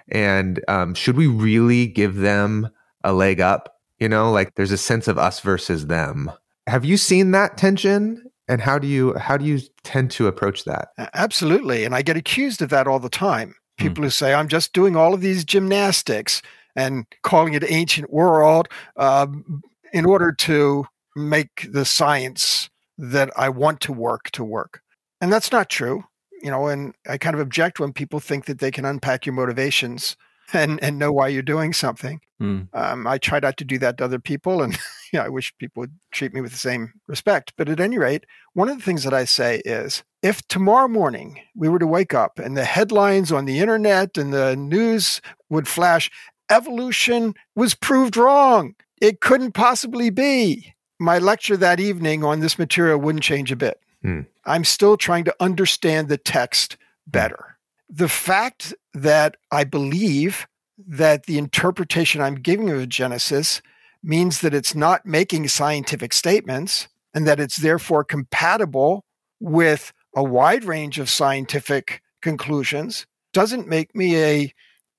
And 0.09 0.63
um, 0.67 0.93
should 0.93 1.17
we 1.17 1.27
really 1.27 1.87
give 1.87 2.15
them 2.15 2.69
a 3.03 3.11
leg 3.13 3.41
up? 3.41 3.73
You 3.99 4.09
know, 4.09 4.31
like 4.31 4.55
there's 4.55 4.71
a 4.71 4.77
sense 4.77 5.07
of 5.07 5.17
us 5.17 5.39
versus 5.39 5.87
them. 5.87 6.31
Have 6.67 6.85
you 6.85 6.97
seen 6.97 7.31
that 7.31 7.57
tension? 7.57 8.23
And 8.47 8.61
how 8.61 8.77
do 8.77 8.87
you 8.87 9.15
how 9.15 9.37
do 9.37 9.45
you 9.45 9.59
tend 9.83 10.11
to 10.11 10.27
approach 10.27 10.65
that? 10.65 10.89
Absolutely, 11.13 11.83
and 11.83 11.95
I 11.95 12.01
get 12.01 12.17
accused 12.17 12.61
of 12.61 12.69
that 12.69 12.87
all 12.87 12.99
the 12.99 13.09
time. 13.09 13.55
Hmm. 13.79 13.87
People 13.87 14.03
who 14.03 14.09
say 14.09 14.33
I'm 14.33 14.47
just 14.47 14.73
doing 14.73 14.95
all 14.95 15.13
of 15.13 15.21
these 15.21 15.43
gymnastics 15.43 16.41
and 16.75 17.05
calling 17.23 17.53
it 17.53 17.63
ancient 17.67 18.11
world 18.11 18.67
um, 18.97 19.63
in 19.93 20.05
order 20.05 20.31
to 20.31 20.85
make 21.15 21.67
the 21.71 21.85
science 21.85 22.69
that 22.97 23.31
I 23.35 23.49
want 23.49 23.81
to 23.81 23.93
work 23.93 24.29
to 24.31 24.43
work, 24.43 24.81
and 25.21 25.33
that's 25.33 25.51
not 25.51 25.69
true. 25.69 26.03
You 26.41 26.51
know, 26.51 26.67
and 26.67 26.93
I 27.09 27.17
kind 27.17 27.33
of 27.33 27.39
object 27.39 27.79
when 27.79 27.93
people 27.93 28.19
think 28.19 28.45
that 28.45 28.59
they 28.59 28.69
can 28.69 28.85
unpack 28.85 29.25
your 29.25 29.33
motivations 29.33 30.15
and 30.53 30.81
and 30.83 30.99
know 30.99 31.11
why 31.11 31.29
you're 31.29 31.41
doing 31.41 31.73
something. 31.73 32.21
Hmm. 32.39 32.63
Um, 32.73 33.07
I 33.07 33.17
try 33.17 33.39
not 33.39 33.57
to 33.57 33.65
do 33.65 33.79
that 33.79 33.97
to 33.97 34.05
other 34.05 34.19
people, 34.19 34.61
and 34.61 34.77
you 35.11 35.19
know, 35.19 35.25
I 35.25 35.29
wish 35.29 35.57
people 35.57 35.81
would 35.81 35.93
treat 36.11 36.33
me 36.33 36.41
with 36.41 36.51
the 36.51 36.57
same 36.57 36.93
respect. 37.07 37.53
But 37.57 37.69
at 37.69 37.79
any 37.79 37.97
rate, 37.97 38.25
one 38.53 38.69
of 38.69 38.77
the 38.77 38.83
things 38.83 39.03
that 39.03 39.13
I 39.13 39.25
say 39.25 39.61
is, 39.65 40.03
if 40.21 40.45
tomorrow 40.47 40.87
morning 40.87 41.39
we 41.55 41.69
were 41.69 41.79
to 41.79 41.87
wake 41.87 42.13
up 42.13 42.39
and 42.39 42.57
the 42.57 42.65
headlines 42.65 43.31
on 43.31 43.45
the 43.45 43.59
internet 43.59 44.17
and 44.17 44.33
the 44.33 44.55
news 44.55 45.21
would 45.49 45.67
flash, 45.67 46.09
evolution 46.49 47.33
was 47.55 47.75
proved 47.75 48.17
wrong. 48.17 48.75
It 49.01 49.21
couldn't 49.21 49.53
possibly 49.53 50.09
be. 50.09 50.73
My 50.99 51.19
lecture 51.19 51.57
that 51.57 51.79
evening 51.79 52.23
on 52.23 52.39
this 52.39 52.57
material 52.57 52.99
wouldn't 52.99 53.23
change 53.23 53.51
a 53.51 53.55
bit. 53.55 53.79
Hmm. 54.01 54.21
I'm 54.45 54.63
still 54.63 54.97
trying 54.97 55.25
to 55.25 55.35
understand 55.39 56.07
the 56.07 56.17
text 56.17 56.77
better. 57.07 57.57
The 57.89 58.07
fact 58.07 58.73
that 58.93 59.37
I 59.51 59.63
believe 59.63 60.47
that 60.77 61.25
the 61.25 61.37
interpretation 61.37 62.21
I'm 62.21 62.35
giving 62.35 62.69
of 62.69 62.87
Genesis 62.89 63.61
means 64.05 64.41
that 64.41 64.53
it's 64.53 64.75
not 64.75 65.05
making 65.05 65.47
scientific 65.47 66.13
statements 66.13 66.87
and 67.13 67.27
that 67.27 67.39
it's 67.39 67.57
therefore 67.57 68.03
compatible 68.03 69.03
with 69.39 69.91
a 70.15 70.23
wide 70.23 70.63
range 70.63 70.99
of 70.99 71.09
scientific 71.09 72.01
conclusions 72.21 73.05
doesn't 73.33 73.67
make 73.67 73.95
me 73.95 74.15
a 74.17 74.53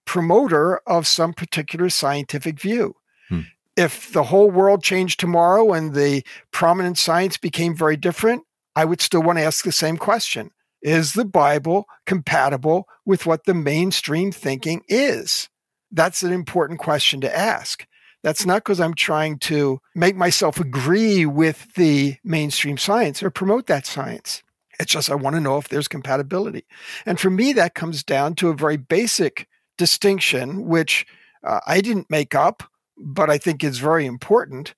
promoter 0.05 0.79
of 0.87 1.07
some 1.07 1.33
particular 1.33 1.89
scientific 1.89 2.61
view. 2.61 2.95
Hmm. 3.29 3.41
If 3.77 4.13
the 4.13 4.25
whole 4.25 4.51
world 4.51 4.83
changed 4.83 5.21
tomorrow 5.21 5.73
and 5.73 5.95
the 5.95 6.23
prominent 6.53 6.99
science 6.99 7.37
became 7.37 7.75
very 7.75 7.97
different, 7.97 8.45
I 8.75 8.85
would 8.85 9.01
still 9.01 9.23
want 9.23 9.39
to 9.39 9.45
ask 9.45 9.65
the 9.65 9.73
same 9.73 9.97
question 9.97 10.51
Is 10.83 11.15
the 11.15 11.25
Bible 11.25 11.87
compatible 12.07 12.89
with 13.05 13.27
what 13.27 13.45
the 13.45 13.55
mainstream 13.55 14.33
thinking 14.33 14.83
is? 14.89 15.49
That's 15.91 16.23
an 16.23 16.33
important 16.33 16.79
question 16.79 17.21
to 17.23 17.37
ask. 17.37 17.87
That's 18.27 18.45
not 18.45 18.65
because 18.65 18.81
I'm 18.81 18.95
trying 18.95 19.39
to 19.39 19.81
make 19.95 20.17
myself 20.17 20.59
agree 20.59 21.25
with 21.27 21.73
the 21.75 22.17
mainstream 22.25 22.77
science 22.77 23.23
or 23.23 23.31
promote 23.31 23.69
that 23.69 23.87
science. 23.87 24.43
It's 24.81 24.91
just 24.91 25.09
I 25.09 25.15
want 25.15 25.37
to 25.37 25.41
know 25.41 25.59
if 25.59 25.69
there's 25.69 25.87
compatibility. 25.87 26.65
And 27.07 27.21
for 27.21 27.31
me, 27.31 27.53
that 27.53 27.77
comes 27.77 28.03
down 28.03 28.35
to 28.35 28.49
a 28.49 28.57
very 28.57 28.79
basic 28.79 29.47
distinction, 29.79 30.67
which 30.67 31.07
uh, 31.45 31.61
I 31.69 31.81
didn't 31.81 32.11
make 32.11 32.35
up, 32.35 32.65
but 32.99 33.31
I 33.31 33.39
think 33.39 33.63
is 33.63 33.79
very 33.79 34.07
important. 34.07 34.75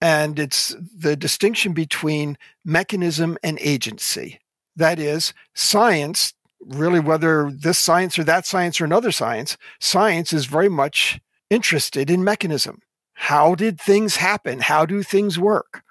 And 0.00 0.38
it's 0.38 0.76
the 0.96 1.16
distinction 1.16 1.72
between 1.72 2.38
mechanism 2.64 3.36
and 3.42 3.58
agency. 3.60 4.38
That 4.76 5.00
is, 5.00 5.34
science, 5.54 6.34
really, 6.60 7.00
whether 7.00 7.50
this 7.50 7.80
science 7.80 8.16
or 8.16 8.22
that 8.22 8.46
science 8.46 8.80
or 8.80 8.84
another 8.84 9.10
science, 9.10 9.56
science 9.80 10.32
is 10.32 10.46
very 10.46 10.68
much 10.68 11.18
interested 11.50 12.08
in 12.08 12.22
mechanism. 12.22 12.80
How 13.14 13.54
did 13.54 13.80
things 13.80 14.16
happen? 14.16 14.60
How 14.60 14.86
do 14.86 15.02
things 15.02 15.38
work? 15.38 15.82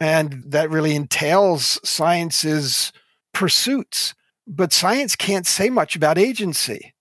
And 0.00 0.42
that 0.46 0.70
really 0.70 0.94
entails 0.94 1.80
science's 1.84 2.92
pursuits. 3.32 4.14
But 4.46 4.72
science 4.72 5.16
can't 5.16 5.46
say 5.46 5.70
much 5.70 5.96
about 5.96 6.18
agency. 6.18 6.94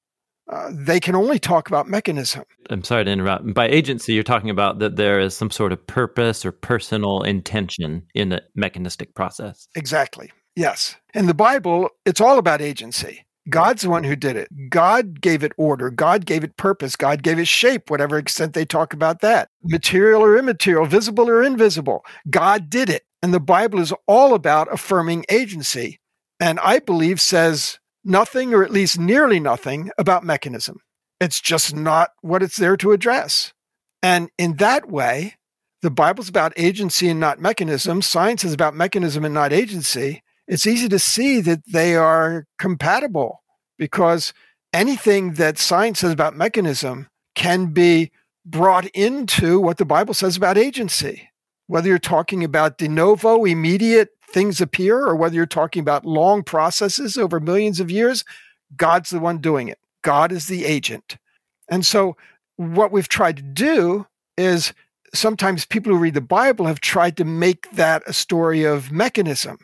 Uh, 0.49 0.69
they 0.71 0.99
can 0.99 1.15
only 1.15 1.39
talk 1.39 1.67
about 1.67 1.87
mechanism. 1.87 2.43
I'm 2.69 2.83
sorry 2.83 3.05
to 3.05 3.11
interrupt. 3.11 3.53
By 3.53 3.67
agency, 3.67 4.13
you're 4.13 4.23
talking 4.23 4.49
about 4.49 4.79
that 4.79 4.97
there 4.97 5.19
is 5.19 5.35
some 5.35 5.49
sort 5.49 5.71
of 5.71 5.85
purpose 5.87 6.45
or 6.45 6.51
personal 6.51 7.21
intention 7.23 8.03
in 8.13 8.29
the 8.29 8.43
mechanistic 8.53 9.15
process. 9.15 9.67
Exactly. 9.75 10.31
Yes. 10.55 10.95
In 11.13 11.27
the 11.27 11.33
Bible, 11.33 11.89
it's 12.05 12.21
all 12.21 12.37
about 12.37 12.61
agency. 12.61 13.25
God's 13.49 13.81
the 13.81 13.89
one 13.89 14.03
who 14.03 14.15
did 14.15 14.37
it. 14.37 14.69
God 14.69 15.19
gave 15.19 15.43
it 15.43 15.51
order. 15.57 15.89
God 15.89 16.25
gave 16.25 16.43
it 16.43 16.55
purpose. 16.57 16.95
God 16.95 17.23
gave 17.23 17.39
it 17.39 17.47
shape, 17.47 17.89
whatever 17.89 18.17
extent 18.17 18.53
they 18.53 18.65
talk 18.65 18.93
about 18.93 19.21
that. 19.21 19.49
Material 19.63 20.23
or 20.23 20.37
immaterial, 20.37 20.85
visible 20.85 21.29
or 21.29 21.43
invisible. 21.43 22.05
God 22.29 22.69
did 22.69 22.89
it. 22.89 23.03
And 23.21 23.33
the 23.33 23.39
Bible 23.39 23.79
is 23.79 23.93
all 24.07 24.33
about 24.33 24.71
affirming 24.71 25.25
agency. 25.29 25.99
And 26.39 26.59
I 26.61 26.79
believe 26.79 27.19
says 27.19 27.79
nothing, 28.03 28.53
or 28.53 28.63
at 28.63 28.71
least 28.71 28.99
nearly 28.99 29.39
nothing, 29.39 29.91
about 29.97 30.23
mechanism. 30.23 30.79
It's 31.19 31.39
just 31.39 31.75
not 31.75 32.11
what 32.21 32.43
it's 32.43 32.57
there 32.57 32.77
to 32.77 32.91
address. 32.91 33.53
And 34.01 34.29
in 34.37 34.57
that 34.57 34.89
way, 34.89 35.35
the 35.81 35.91
Bible's 35.91 36.29
about 36.29 36.53
agency 36.57 37.09
and 37.09 37.19
not 37.19 37.39
mechanism. 37.39 38.01
Science 38.01 38.43
is 38.43 38.53
about 38.53 38.75
mechanism 38.75 39.23
and 39.25 39.33
not 39.33 39.53
agency 39.53 40.21
it's 40.47 40.67
easy 40.67 40.89
to 40.89 40.99
see 40.99 41.41
that 41.41 41.65
they 41.65 41.95
are 41.95 42.45
compatible 42.59 43.43
because 43.77 44.33
anything 44.73 45.33
that 45.33 45.57
science 45.57 45.99
says 45.99 46.11
about 46.11 46.35
mechanism 46.35 47.07
can 47.35 47.67
be 47.67 48.11
brought 48.45 48.85
into 48.87 49.59
what 49.59 49.77
the 49.77 49.85
Bible 49.85 50.13
says 50.13 50.35
about 50.35 50.57
agency. 50.57 51.29
Whether 51.67 51.87
you're 51.87 51.99
talking 51.99 52.43
about 52.43 52.77
de 52.77 52.89
novo, 52.89 53.45
immediate 53.45 54.09
things 54.27 54.59
appear, 54.59 54.99
or 54.99 55.15
whether 55.15 55.35
you're 55.35 55.45
talking 55.45 55.79
about 55.79 56.05
long 56.05 56.43
processes 56.43 57.15
over 57.17 57.39
millions 57.39 57.79
of 57.79 57.89
years, 57.89 58.25
God's 58.75 59.11
the 59.11 59.19
one 59.19 59.37
doing 59.37 59.69
it. 59.69 59.79
God 60.03 60.31
is 60.31 60.47
the 60.47 60.65
agent. 60.65 61.17
And 61.69 61.85
so, 61.85 62.17
what 62.57 62.91
we've 62.91 63.07
tried 63.07 63.37
to 63.37 63.43
do 63.43 64.05
is 64.37 64.73
sometimes 65.13 65.65
people 65.65 65.93
who 65.93 65.99
read 65.99 66.13
the 66.13 66.21
Bible 66.21 66.65
have 66.65 66.81
tried 66.81 67.17
to 67.17 67.25
make 67.25 67.71
that 67.71 68.03
a 68.05 68.13
story 68.13 68.63
of 68.63 68.91
mechanism. 68.91 69.57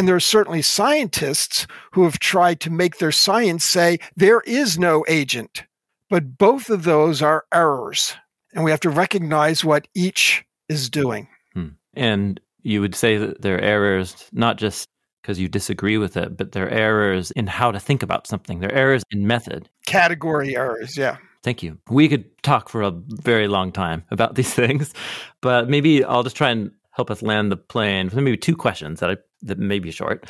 And 0.00 0.08
there 0.08 0.16
are 0.16 0.18
certainly 0.18 0.62
scientists 0.62 1.66
who 1.92 2.04
have 2.04 2.18
tried 2.18 2.58
to 2.60 2.70
make 2.70 2.96
their 2.96 3.12
science 3.12 3.66
say 3.66 3.98
there 4.16 4.40
is 4.46 4.78
no 4.78 5.04
agent. 5.08 5.64
But 6.08 6.38
both 6.38 6.70
of 6.70 6.84
those 6.84 7.20
are 7.20 7.44
errors. 7.52 8.14
And 8.54 8.64
we 8.64 8.70
have 8.70 8.80
to 8.80 8.88
recognize 8.88 9.62
what 9.62 9.88
each 9.94 10.42
is 10.70 10.88
doing. 10.88 11.28
Hmm. 11.52 11.68
And 11.92 12.40
you 12.62 12.80
would 12.80 12.94
say 12.94 13.18
that 13.18 13.42
they're 13.42 13.60
errors 13.60 14.26
not 14.32 14.56
just 14.56 14.88
because 15.20 15.38
you 15.38 15.48
disagree 15.48 15.98
with 15.98 16.16
it, 16.16 16.34
but 16.34 16.52
they're 16.52 16.70
errors 16.70 17.30
in 17.32 17.46
how 17.46 17.70
to 17.70 17.78
think 17.78 18.02
about 18.02 18.26
something. 18.26 18.60
They're 18.60 18.74
errors 18.74 19.02
in 19.10 19.26
method. 19.26 19.68
Category 19.84 20.56
errors, 20.56 20.96
yeah. 20.96 21.18
Thank 21.42 21.62
you. 21.62 21.76
We 21.90 22.08
could 22.08 22.24
talk 22.42 22.70
for 22.70 22.80
a 22.80 22.90
very 22.90 23.48
long 23.48 23.70
time 23.70 24.04
about 24.10 24.34
these 24.34 24.54
things, 24.62 24.94
but 25.42 25.68
maybe 25.68 26.02
I'll 26.02 26.22
just 26.22 26.36
try 26.36 26.48
and 26.48 26.70
help 27.00 27.10
us 27.10 27.22
land 27.22 27.50
the 27.50 27.56
plane 27.56 28.10
maybe 28.12 28.36
two 28.36 28.54
questions 28.54 29.00
that 29.00 29.10
I 29.10 29.16
that 29.42 29.58
may 29.58 29.78
be 29.78 29.90
short. 29.90 30.26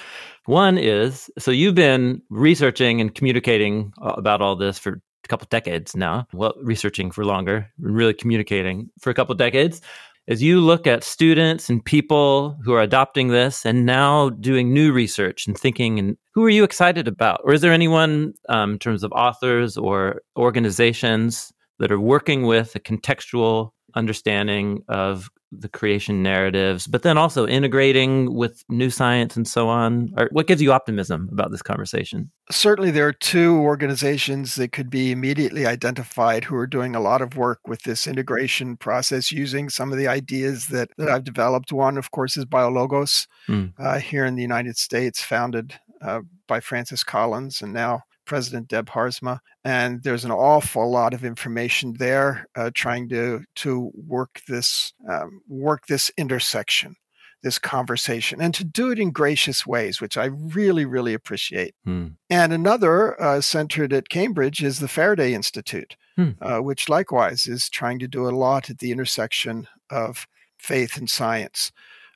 One 0.46 0.78
is 0.78 1.28
so 1.36 1.50
you've 1.50 1.74
been 1.74 2.22
researching 2.30 3.00
and 3.00 3.12
communicating 3.12 3.92
about 4.00 4.40
all 4.40 4.54
this 4.54 4.78
for 4.78 5.00
a 5.24 5.28
couple 5.28 5.48
decades 5.50 5.96
now. 5.96 6.28
Well, 6.32 6.54
researching 6.62 7.10
for 7.10 7.24
longer, 7.24 7.68
really 7.80 8.14
communicating 8.14 8.88
for 9.00 9.10
a 9.10 9.14
couple 9.14 9.34
decades. 9.34 9.80
As 10.28 10.40
you 10.40 10.60
look 10.60 10.86
at 10.86 11.02
students 11.02 11.68
and 11.68 11.84
people 11.84 12.56
who 12.62 12.72
are 12.72 12.82
adopting 12.82 13.28
this 13.28 13.66
and 13.66 13.84
now 13.84 14.30
doing 14.30 14.72
new 14.72 14.92
research 14.92 15.48
and 15.48 15.58
thinking, 15.58 15.98
and 15.98 16.16
who 16.34 16.44
are 16.44 16.50
you 16.50 16.62
excited 16.62 17.08
about? 17.08 17.40
Or 17.42 17.52
is 17.52 17.62
there 17.62 17.72
anyone 17.72 18.34
um, 18.48 18.74
in 18.74 18.78
terms 18.78 19.02
of 19.02 19.10
authors 19.10 19.76
or 19.76 20.22
organizations 20.36 21.52
that 21.80 21.90
are 21.90 21.98
working 21.98 22.46
with 22.46 22.76
a 22.76 22.80
contextual 22.80 23.72
understanding 23.96 24.84
of 24.86 25.30
the 25.52 25.68
creation 25.68 26.22
narratives, 26.22 26.86
but 26.86 27.02
then 27.02 27.18
also 27.18 27.46
integrating 27.46 28.34
with 28.34 28.64
new 28.68 28.90
science 28.90 29.36
and 29.36 29.46
so 29.46 29.68
on? 29.68 30.12
Or 30.16 30.28
what 30.32 30.46
gives 30.46 30.62
you 30.62 30.72
optimism 30.72 31.28
about 31.32 31.50
this 31.50 31.62
conversation? 31.62 32.30
Certainly, 32.50 32.92
there 32.92 33.06
are 33.06 33.12
two 33.12 33.56
organizations 33.58 34.54
that 34.56 34.72
could 34.72 34.90
be 34.90 35.10
immediately 35.10 35.66
identified 35.66 36.44
who 36.44 36.56
are 36.56 36.66
doing 36.66 36.94
a 36.94 37.00
lot 37.00 37.22
of 37.22 37.36
work 37.36 37.60
with 37.66 37.82
this 37.82 38.06
integration 38.06 38.76
process 38.76 39.32
using 39.32 39.68
some 39.68 39.92
of 39.92 39.98
the 39.98 40.08
ideas 40.08 40.68
that, 40.68 40.90
that 40.98 41.08
I've 41.08 41.24
developed. 41.24 41.72
One, 41.72 41.98
of 41.98 42.10
course, 42.10 42.36
is 42.36 42.44
BioLogos 42.44 43.26
mm. 43.48 43.72
uh, 43.78 43.98
here 43.98 44.24
in 44.24 44.36
the 44.36 44.42
United 44.42 44.76
States, 44.76 45.22
founded 45.22 45.74
uh, 46.00 46.20
by 46.46 46.60
Francis 46.60 47.04
Collins 47.04 47.62
and 47.62 47.72
now 47.72 48.02
President 48.30 48.68
Deb 48.68 48.88
Haarsma, 48.90 49.40
and 49.64 50.04
there's 50.04 50.24
an 50.24 50.30
awful 50.30 50.88
lot 50.88 51.14
of 51.14 51.24
information 51.24 51.94
there 51.98 52.46
uh, 52.54 52.70
trying 52.72 53.08
to 53.08 53.42
to 53.56 53.90
work 53.92 54.40
this 54.46 54.92
um, 55.10 55.40
work 55.48 55.86
this 55.88 56.12
intersection, 56.16 56.94
this 57.42 57.58
conversation, 57.58 58.40
and 58.40 58.54
to 58.54 58.62
do 58.62 58.92
it 58.92 59.00
in 59.00 59.10
gracious 59.10 59.66
ways, 59.66 60.00
which 60.00 60.16
I 60.16 60.26
really 60.26 60.84
really 60.84 61.12
appreciate. 61.12 61.74
Hmm. 61.84 62.06
And 62.30 62.52
another 62.52 63.20
uh, 63.20 63.40
centered 63.40 63.92
at 63.92 64.10
Cambridge 64.10 64.62
is 64.62 64.78
the 64.78 64.86
Faraday 64.86 65.34
Institute, 65.34 65.96
hmm. 66.14 66.30
uh, 66.40 66.58
which 66.58 66.88
likewise 66.88 67.48
is 67.48 67.68
trying 67.68 67.98
to 67.98 68.06
do 68.06 68.28
a 68.28 68.30
lot 68.30 68.70
at 68.70 68.78
the 68.78 68.92
intersection 68.92 69.66
of 69.90 70.28
faith 70.56 70.96
and 70.96 71.10
science. 71.10 71.72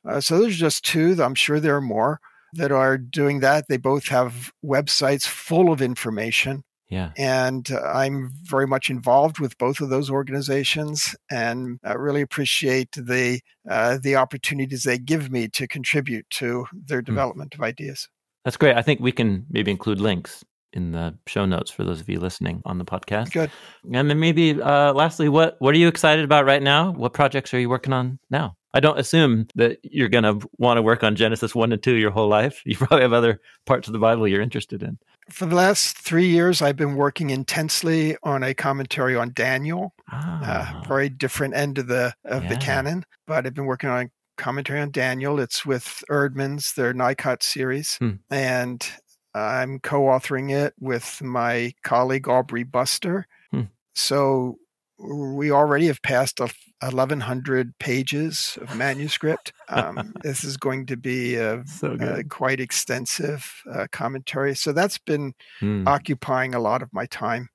Uh, 0.09 0.21
so 0.21 0.39
there's 0.39 0.59
just 0.59 0.85
two. 0.85 1.21
I'm 1.21 1.35
sure 1.35 1.59
there 1.59 1.75
are 1.75 1.81
more 1.81 2.21
that 2.55 2.73
are 2.73 2.99
doing 2.99 3.41
that. 3.41 3.67
They 3.69 3.77
both 3.77 4.09
have 4.09 4.53
websites 4.65 5.27
full 5.27 5.73
of 5.73 5.83
information. 5.83 6.65
Yeah. 6.89 7.11
And 7.17 7.71
uh, 7.73 7.81
I'm 7.81 8.31
very 8.43 8.67
much 8.67 8.91
involved 8.91 9.39
with 9.41 9.57
both 9.59 9.81
of 9.81 9.89
those 9.89 10.11
organizations 10.11 11.17
and 11.31 11.79
I 11.83 11.95
really 11.95 12.21
appreciate 12.21 12.93
the 12.93 13.41
uh, 13.69 13.99
the 14.03 14.17
opportunities 14.17 14.83
they 14.83 14.99
give 14.99 15.31
me 15.31 15.49
to 15.49 15.67
contribute 15.67 16.29
to 16.31 16.67
their 16.73 17.01
hmm. 17.01 17.07
development 17.07 17.53
mm. 17.53 17.59
of 17.59 17.65
ideas. 17.65 18.09
That's 18.45 18.59
great. 18.59 18.77
I 18.77 18.83
think 18.83 19.01
we 19.01 19.13
can 19.13 19.47
maybe 19.49 19.71
include 19.71 20.01
links 20.01 20.45
in 20.75 20.93
the 20.93 21.17
show 21.27 21.47
notes 21.47 21.71
for 21.71 21.85
those 21.85 22.01
of 22.01 22.09
you 22.09 22.21
listening 22.21 22.61
on 22.67 22.79
the 22.79 22.85
podcast. 22.85 23.33
Good. 23.33 23.51
And 23.93 24.11
then 24.11 24.21
maybe 24.21 24.61
uh, 24.61 24.93
lastly, 24.93 25.29
what 25.29 25.57
what 25.61 25.75
are 25.75 25.79
you 25.79 25.89
excited 25.89 26.25
about 26.25 26.45
right 26.45 26.63
now? 26.63 26.93
What 26.93 27.15
projects 27.15 27.55
are 27.55 27.59
you 27.59 27.71
working 27.71 27.93
on 27.93 28.19
now? 28.31 28.57
I 28.75 28.81
don't 28.81 28.99
assume 28.99 29.47
that 29.55 29.79
you're 29.85 30.09
going 30.09 30.25
to 30.25 30.47
want 30.59 30.79
to 30.79 30.83
work 30.83 31.05
on 31.05 31.15
Genesis 31.15 31.55
1 31.55 31.73
and 31.73 31.83
2 31.83 31.95
your 31.95 32.11
whole 32.11 32.29
life. 32.29 32.61
You 32.67 32.77
probably 32.77 33.03
have 33.03 33.13
other 33.13 33.41
parts 33.67 33.89
of 33.89 33.93
the 33.93 34.01
Bible 34.01 34.27
you're 34.27 34.43
interested 34.43 34.83
in. 34.83 34.99
For 35.31 35.47
the 35.47 35.55
last 35.55 35.97
three 35.97 36.27
years, 36.27 36.61
I've 36.61 36.77
been 36.77 36.97
working 36.97 37.31
intensely 37.31 38.17
on 38.25 38.43
a 38.43 38.53
commentary 38.53 39.17
on 39.17 39.33
Daniel, 39.33 39.95
ah. 40.11 40.81
uh, 40.83 40.89
very 40.89 41.09
different 41.09 41.55
end 41.55 41.79
of 41.79 41.87
the 41.87 42.13
of 42.25 42.43
yeah. 42.43 42.49
the 42.51 42.57
canon. 42.57 43.07
But 43.27 43.47
I've 43.47 43.55
been 43.55 43.65
working 43.65 43.89
on 43.89 44.07
a 44.07 44.11
commentary 44.37 44.81
on 44.81 44.91
Daniel. 44.91 45.39
It's 45.39 45.65
with 45.65 46.03
Eerdmans 46.11 46.75
their 46.75 46.93
NICOT 46.93 47.43
series, 47.43 47.97
hmm. 47.97 48.15
and 48.29 48.87
I'm 49.35 49.79
co-authoring 49.79 50.51
it 50.51 50.75
with 50.79 51.23
my 51.23 51.73
colleague 51.85 52.29
Aubrey 52.29 52.65
Buster. 52.65 53.27
Hmm. 53.51 53.63
so 53.95 54.59
we 54.99 55.51
already 55.51 55.87
have 55.87 56.03
passed 56.03 56.41
1100 56.85 57.79
pages 57.79 58.59
of 58.61 58.77
manuscript. 58.77 59.53
Um, 59.69 60.15
this 60.23 60.45
is 60.45 60.57
going 60.57 60.87
to 60.87 60.97
be 60.97 61.37
a, 61.37 61.65
So 61.67 61.97
a 62.01 62.25
quite 62.25 62.61
extensive 62.61 63.63
uh, 63.73 63.87
commentary. 63.93 64.55
So 64.55 64.73
that's 64.73 64.99
been 64.99 65.35
Hmm, 65.61 65.87
occupying 65.87 66.55
a 66.55 66.61
lot 66.61 66.83
of 66.83 66.93
my 66.93 67.07
time. 67.07 67.49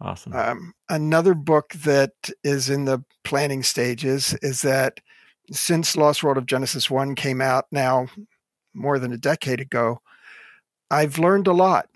awesome. 0.00 0.32
Um, 0.32 0.72
another 0.88 1.34
book 1.34 1.72
that 1.74 2.12
is 2.44 2.68
in 2.70 2.84
the 2.84 3.04
planning 3.24 3.62
stages 3.62 4.34
is 4.42 4.62
that 4.62 5.00
since 5.50 5.96
Lost 5.96 6.22
World 6.22 6.38
of 6.38 6.46
Genesis 6.46 6.90
1 6.90 7.14
came 7.14 7.40
out 7.40 7.66
now 7.72 8.08
more 8.74 8.98
than 8.98 9.12
a 9.12 9.18
decade 9.18 9.60
ago, 9.60 10.00
I've 10.90 11.18
learned 11.18 11.46
a 11.46 11.52
lot. 11.52 11.88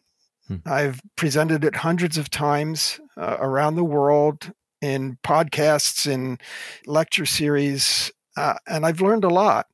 Hmm. 0.49 0.57
I've 0.65 1.01
presented 1.17 1.65
it 1.65 1.75
hundreds 1.77 2.19
of 2.19 2.31
times 2.31 3.01
uh, 3.17 3.37
around 3.41 3.75
the 3.75 3.85
world 3.85 4.53
in 4.87 5.19
podcasts, 5.25 6.07
in 6.11 6.39
lecture 6.87 7.27
series, 7.27 8.11
uh, 8.37 8.55
and 8.67 8.87
I've 8.87 9.01
learned 9.01 9.25
a 9.25 9.29
lot. 9.29 9.67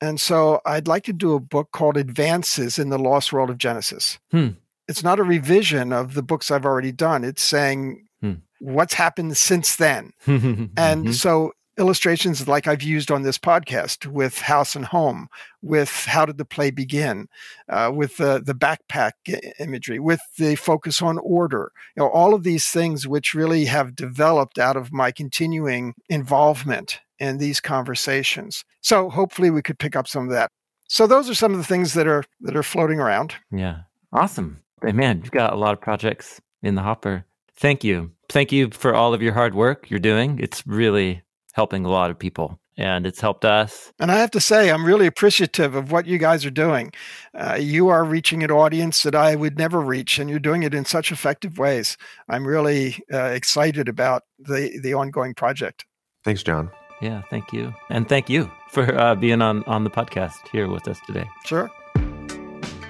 And 0.00 0.20
so 0.20 0.60
I'd 0.66 0.86
like 0.88 1.04
to 1.04 1.12
do 1.12 1.34
a 1.34 1.40
book 1.40 1.70
called 1.72 1.96
Advances 1.96 2.78
in 2.78 2.90
the 2.90 2.98
Lost 2.98 3.32
World 3.32 3.50
of 3.50 3.58
Genesis. 3.58 4.18
Hmm. 4.30 4.48
It's 4.86 5.02
not 5.02 5.18
a 5.18 5.22
revision 5.24 5.92
of 5.92 6.14
the 6.14 6.22
books 6.22 6.50
I've 6.50 6.66
already 6.66 6.92
done. 6.92 7.24
It's 7.24 7.42
saying 7.42 8.06
Hmm. 8.20 8.34
what's 8.60 8.94
happened 8.94 9.36
since 9.36 9.76
then. 9.76 10.12
And 10.26 11.06
Mhm. 11.06 11.14
so 11.14 11.52
illustrations 11.78 12.46
like 12.46 12.66
I've 12.66 12.82
used 12.82 13.10
on 13.10 13.22
this 13.22 13.38
podcast 13.38 14.06
with 14.06 14.38
House 14.38 14.76
and 14.76 14.84
Home, 14.86 15.28
with 15.62 15.90
How 15.90 16.24
Did 16.26 16.38
the 16.38 16.44
Play 16.44 16.70
Begin, 16.70 17.28
uh, 17.68 17.90
with 17.94 18.16
the, 18.16 18.42
the 18.44 18.54
backpack 18.54 19.12
imagery, 19.58 19.98
with 19.98 20.20
the 20.38 20.54
focus 20.54 21.02
on 21.02 21.18
order, 21.18 21.72
you 21.96 22.02
know, 22.02 22.10
all 22.10 22.34
of 22.34 22.42
these 22.42 22.68
things 22.68 23.08
which 23.08 23.34
really 23.34 23.64
have 23.64 23.96
developed 23.96 24.58
out 24.58 24.76
of 24.76 24.92
my 24.92 25.10
continuing 25.10 25.94
involvement 26.08 27.00
in 27.18 27.38
these 27.38 27.60
conversations. 27.60 28.64
So 28.80 29.08
hopefully 29.08 29.50
we 29.50 29.62
could 29.62 29.78
pick 29.78 29.96
up 29.96 30.08
some 30.08 30.24
of 30.24 30.30
that. 30.30 30.50
So 30.88 31.06
those 31.06 31.30
are 31.30 31.34
some 31.34 31.52
of 31.52 31.58
the 31.58 31.64
things 31.64 31.94
that 31.94 32.06
are 32.06 32.24
that 32.42 32.56
are 32.56 32.62
floating 32.62 33.00
around. 33.00 33.34
Yeah. 33.50 33.80
Awesome. 34.12 34.60
Hey, 34.82 34.92
man, 34.92 35.20
you've 35.22 35.30
got 35.30 35.52
a 35.52 35.56
lot 35.56 35.72
of 35.72 35.80
projects 35.80 36.40
in 36.62 36.74
the 36.74 36.82
hopper. 36.82 37.24
Thank 37.56 37.82
you. 37.84 38.12
Thank 38.28 38.52
you 38.52 38.70
for 38.70 38.94
all 38.94 39.14
of 39.14 39.22
your 39.22 39.32
hard 39.32 39.54
work 39.54 39.90
you're 39.90 40.00
doing. 40.00 40.38
It's 40.38 40.66
really 40.66 41.22
helping 41.54 41.84
a 41.84 41.90
lot 41.90 42.10
of 42.10 42.18
people 42.18 42.60
and 42.76 43.06
it's 43.06 43.20
helped 43.20 43.44
us. 43.44 43.92
And 44.00 44.10
I 44.10 44.16
have 44.16 44.30
to 44.32 44.40
say, 44.40 44.70
I'm 44.70 44.84
really 44.84 45.06
appreciative 45.06 45.74
of 45.74 45.92
what 45.92 46.06
you 46.06 46.18
guys 46.18 46.44
are 46.44 46.50
doing. 46.50 46.92
Uh, 47.32 47.56
you 47.60 47.88
are 47.88 48.04
reaching 48.04 48.42
an 48.42 48.50
audience 48.50 49.02
that 49.04 49.14
I 49.14 49.36
would 49.36 49.58
never 49.58 49.80
reach, 49.80 50.18
and 50.18 50.28
you're 50.28 50.38
doing 50.38 50.62
it 50.62 50.74
in 50.74 50.84
such 50.84 51.12
effective 51.12 51.58
ways. 51.58 51.96
I'm 52.28 52.46
really 52.46 53.02
uh, 53.12 53.26
excited 53.26 53.88
about 53.88 54.24
the, 54.38 54.80
the 54.82 54.94
ongoing 54.94 55.34
project. 55.34 55.84
Thanks, 56.24 56.42
John. 56.42 56.70
Yeah. 57.00 57.22
Thank 57.30 57.52
you. 57.52 57.74
And 57.90 58.08
thank 58.08 58.30
you 58.30 58.50
for 58.70 58.98
uh, 58.98 59.14
being 59.14 59.42
on, 59.42 59.62
on 59.64 59.84
the 59.84 59.90
podcast 59.90 60.48
here 60.50 60.68
with 60.68 60.88
us 60.88 60.98
today. 61.06 61.28
Sure. 61.44 61.70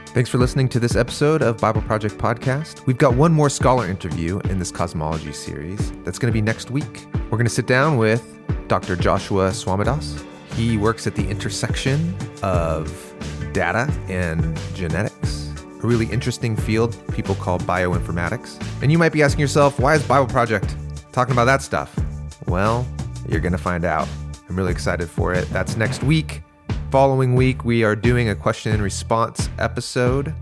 Thanks 0.08 0.30
for 0.30 0.38
listening 0.38 0.68
to 0.68 0.78
this 0.78 0.94
episode 0.94 1.42
of 1.42 1.58
Bible 1.58 1.82
Project 1.82 2.16
Podcast. 2.18 2.86
We've 2.86 2.98
got 2.98 3.14
one 3.14 3.32
more 3.32 3.50
scholar 3.50 3.88
interview 3.88 4.38
in 4.48 4.60
this 4.60 4.70
cosmology 4.70 5.32
series 5.32 5.90
that's 6.04 6.20
going 6.20 6.32
to 6.32 6.32
be 6.32 6.40
next 6.40 6.70
week. 6.70 7.06
We're 7.24 7.38
going 7.38 7.46
to 7.46 7.50
sit 7.50 7.66
down 7.66 7.96
with 7.96 8.22
Dr. 8.68 8.96
Joshua 8.96 9.50
Swamidass. 9.50 10.24
He 10.54 10.76
works 10.76 11.06
at 11.06 11.14
the 11.14 11.28
intersection 11.28 12.14
of 12.42 13.14
data 13.52 13.92
and 14.08 14.58
genetics, 14.74 15.52
a 15.82 15.86
really 15.86 16.06
interesting 16.06 16.56
field 16.56 16.96
people 17.12 17.34
call 17.34 17.58
bioinformatics. 17.60 18.62
And 18.82 18.92
you 18.92 18.98
might 18.98 19.12
be 19.12 19.22
asking 19.22 19.40
yourself, 19.40 19.78
why 19.80 19.94
is 19.94 20.06
Bible 20.06 20.26
Project 20.26 20.76
talking 21.12 21.32
about 21.32 21.46
that 21.46 21.62
stuff? 21.62 21.98
Well, 22.46 22.86
you're 23.28 23.40
going 23.40 23.52
to 23.52 23.58
find 23.58 23.84
out. 23.84 24.08
I'm 24.48 24.56
really 24.56 24.72
excited 24.72 25.08
for 25.08 25.32
it. 25.32 25.48
That's 25.50 25.76
next 25.76 26.02
week. 26.02 26.42
Following 26.90 27.34
week, 27.34 27.64
we 27.64 27.82
are 27.82 27.96
doing 27.96 28.28
a 28.28 28.34
question 28.34 28.72
and 28.72 28.82
response 28.82 29.48
episode. 29.58 30.32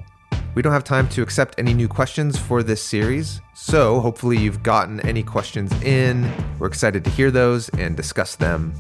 We 0.54 0.60
don't 0.60 0.74
have 0.74 0.84
time 0.84 1.08
to 1.10 1.22
accept 1.22 1.54
any 1.56 1.72
new 1.72 1.88
questions 1.88 2.38
for 2.38 2.62
this 2.62 2.82
series, 2.82 3.40
so 3.54 4.00
hopefully 4.00 4.36
you've 4.36 4.62
gotten 4.62 5.00
any 5.00 5.22
questions 5.22 5.72
in. 5.82 6.30
We're 6.58 6.66
excited 6.66 7.04
to 7.04 7.10
hear 7.10 7.30
those 7.30 7.70
and 7.70 7.96
discuss 7.96 8.36
them. 8.36 8.74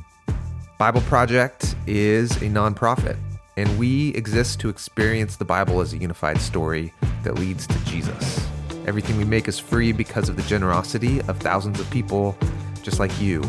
Bible 0.76 1.00
Project 1.02 1.74
is 1.86 2.30
a 2.36 2.46
nonprofit, 2.46 3.16
and 3.56 3.78
we 3.78 4.10
exist 4.10 4.60
to 4.60 4.68
experience 4.68 5.36
the 5.36 5.46
Bible 5.46 5.80
as 5.80 5.94
a 5.94 5.96
unified 5.96 6.38
story 6.42 6.92
that 7.22 7.36
leads 7.36 7.66
to 7.66 7.84
Jesus. 7.86 8.46
Everything 8.86 9.16
we 9.16 9.24
make 9.24 9.48
is 9.48 9.58
free 9.58 9.92
because 9.92 10.28
of 10.28 10.36
the 10.36 10.42
generosity 10.42 11.22
of 11.22 11.38
thousands 11.38 11.80
of 11.80 11.90
people 11.90 12.36
just 12.82 12.98
like 12.98 13.18
you. 13.18 13.42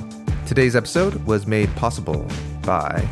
Today's 0.47 0.77
episode 0.77 1.15
was 1.25 1.45
made 1.45 1.75
possible 1.75 2.25
by 2.61 3.05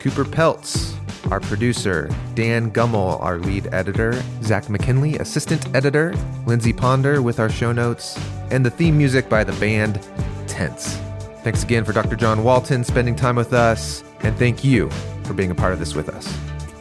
Cooper 0.00 0.24
Peltz, 0.24 0.95
our 1.30 1.40
producer, 1.40 2.08
Dan 2.34 2.70
Gummel, 2.70 3.20
our 3.22 3.38
lead 3.38 3.68
editor, 3.72 4.20
Zack 4.42 4.68
McKinley, 4.68 5.16
assistant 5.18 5.74
editor, 5.74 6.14
Lindsey 6.46 6.72
Ponder 6.72 7.22
with 7.22 7.40
our 7.40 7.48
show 7.48 7.72
notes, 7.72 8.18
and 8.50 8.64
the 8.64 8.70
theme 8.70 8.96
music 8.96 9.28
by 9.28 9.44
the 9.44 9.52
band 9.54 10.00
TENTS. 10.46 10.98
Thanks 11.42 11.62
again 11.62 11.84
for 11.84 11.92
Dr. 11.92 12.16
John 12.16 12.44
Walton 12.44 12.84
spending 12.84 13.14
time 13.14 13.36
with 13.36 13.52
us, 13.52 14.02
and 14.20 14.36
thank 14.36 14.64
you 14.64 14.90
for 15.24 15.34
being 15.34 15.50
a 15.50 15.54
part 15.54 15.72
of 15.72 15.78
this 15.78 15.94
with 15.94 16.08
us. 16.08 16.26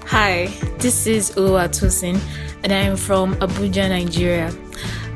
Hi, 0.07 0.45
this 0.77 1.07
is 1.07 1.31
Oluwatosin, 1.31 2.19
and 2.63 2.71
I 2.71 2.77
am 2.77 2.95
from 2.95 3.35
Abuja, 3.35 3.89
Nigeria. 3.89 4.53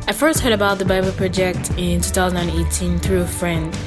I 0.08 0.12
first 0.12 0.40
heard 0.40 0.54
about 0.54 0.80
the 0.80 0.86
Bible 0.86 1.12
Project 1.12 1.70
in 1.78 2.02
2018 2.02 2.98
through 3.00 3.22
a 3.22 3.28
friend, 3.28 3.78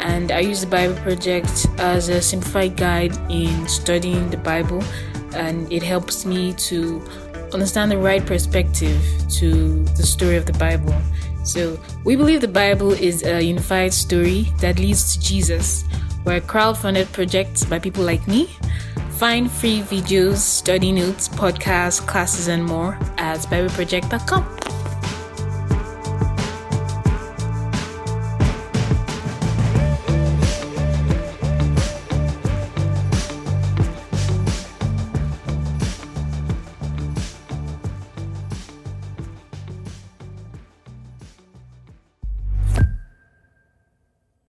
and 0.00 0.30
I 0.32 0.40
use 0.40 0.60
the 0.60 0.66
Bible 0.66 0.94
Project 1.02 1.66
as 1.78 2.08
a 2.08 2.20
simplified 2.20 2.76
guide 2.76 3.16
in 3.30 3.66
studying 3.68 4.30
the 4.30 4.36
Bible, 4.36 4.82
and 5.34 5.70
it 5.72 5.82
helps 5.82 6.24
me 6.24 6.52
to 6.54 7.02
understand 7.52 7.90
the 7.90 7.98
right 7.98 8.24
perspective 8.24 9.00
to 9.38 9.84
the 9.84 10.02
story 10.02 10.36
of 10.36 10.46
the 10.46 10.52
Bible. 10.54 10.94
So, 11.44 11.78
we 12.04 12.16
believe 12.16 12.40
the 12.40 12.48
Bible 12.48 12.92
is 12.92 13.24
a 13.24 13.40
unified 13.42 13.94
story 13.94 14.52
that 14.60 14.78
leads 14.78 15.14
to 15.14 15.20
Jesus. 15.20 15.84
We're 16.24 16.36
a 16.36 16.40
crowd-funded 16.40 17.10
project 17.12 17.68
by 17.70 17.78
people 17.78 18.04
like 18.04 18.26
me. 18.28 18.50
Find 19.12 19.50
free 19.50 19.80
videos, 19.80 20.36
study 20.36 20.92
notes, 20.92 21.28
podcasts, 21.28 22.06
classes, 22.06 22.48
and 22.48 22.64
more 22.64 22.98
at 23.16 23.38
BibleProject.com. 23.40 24.77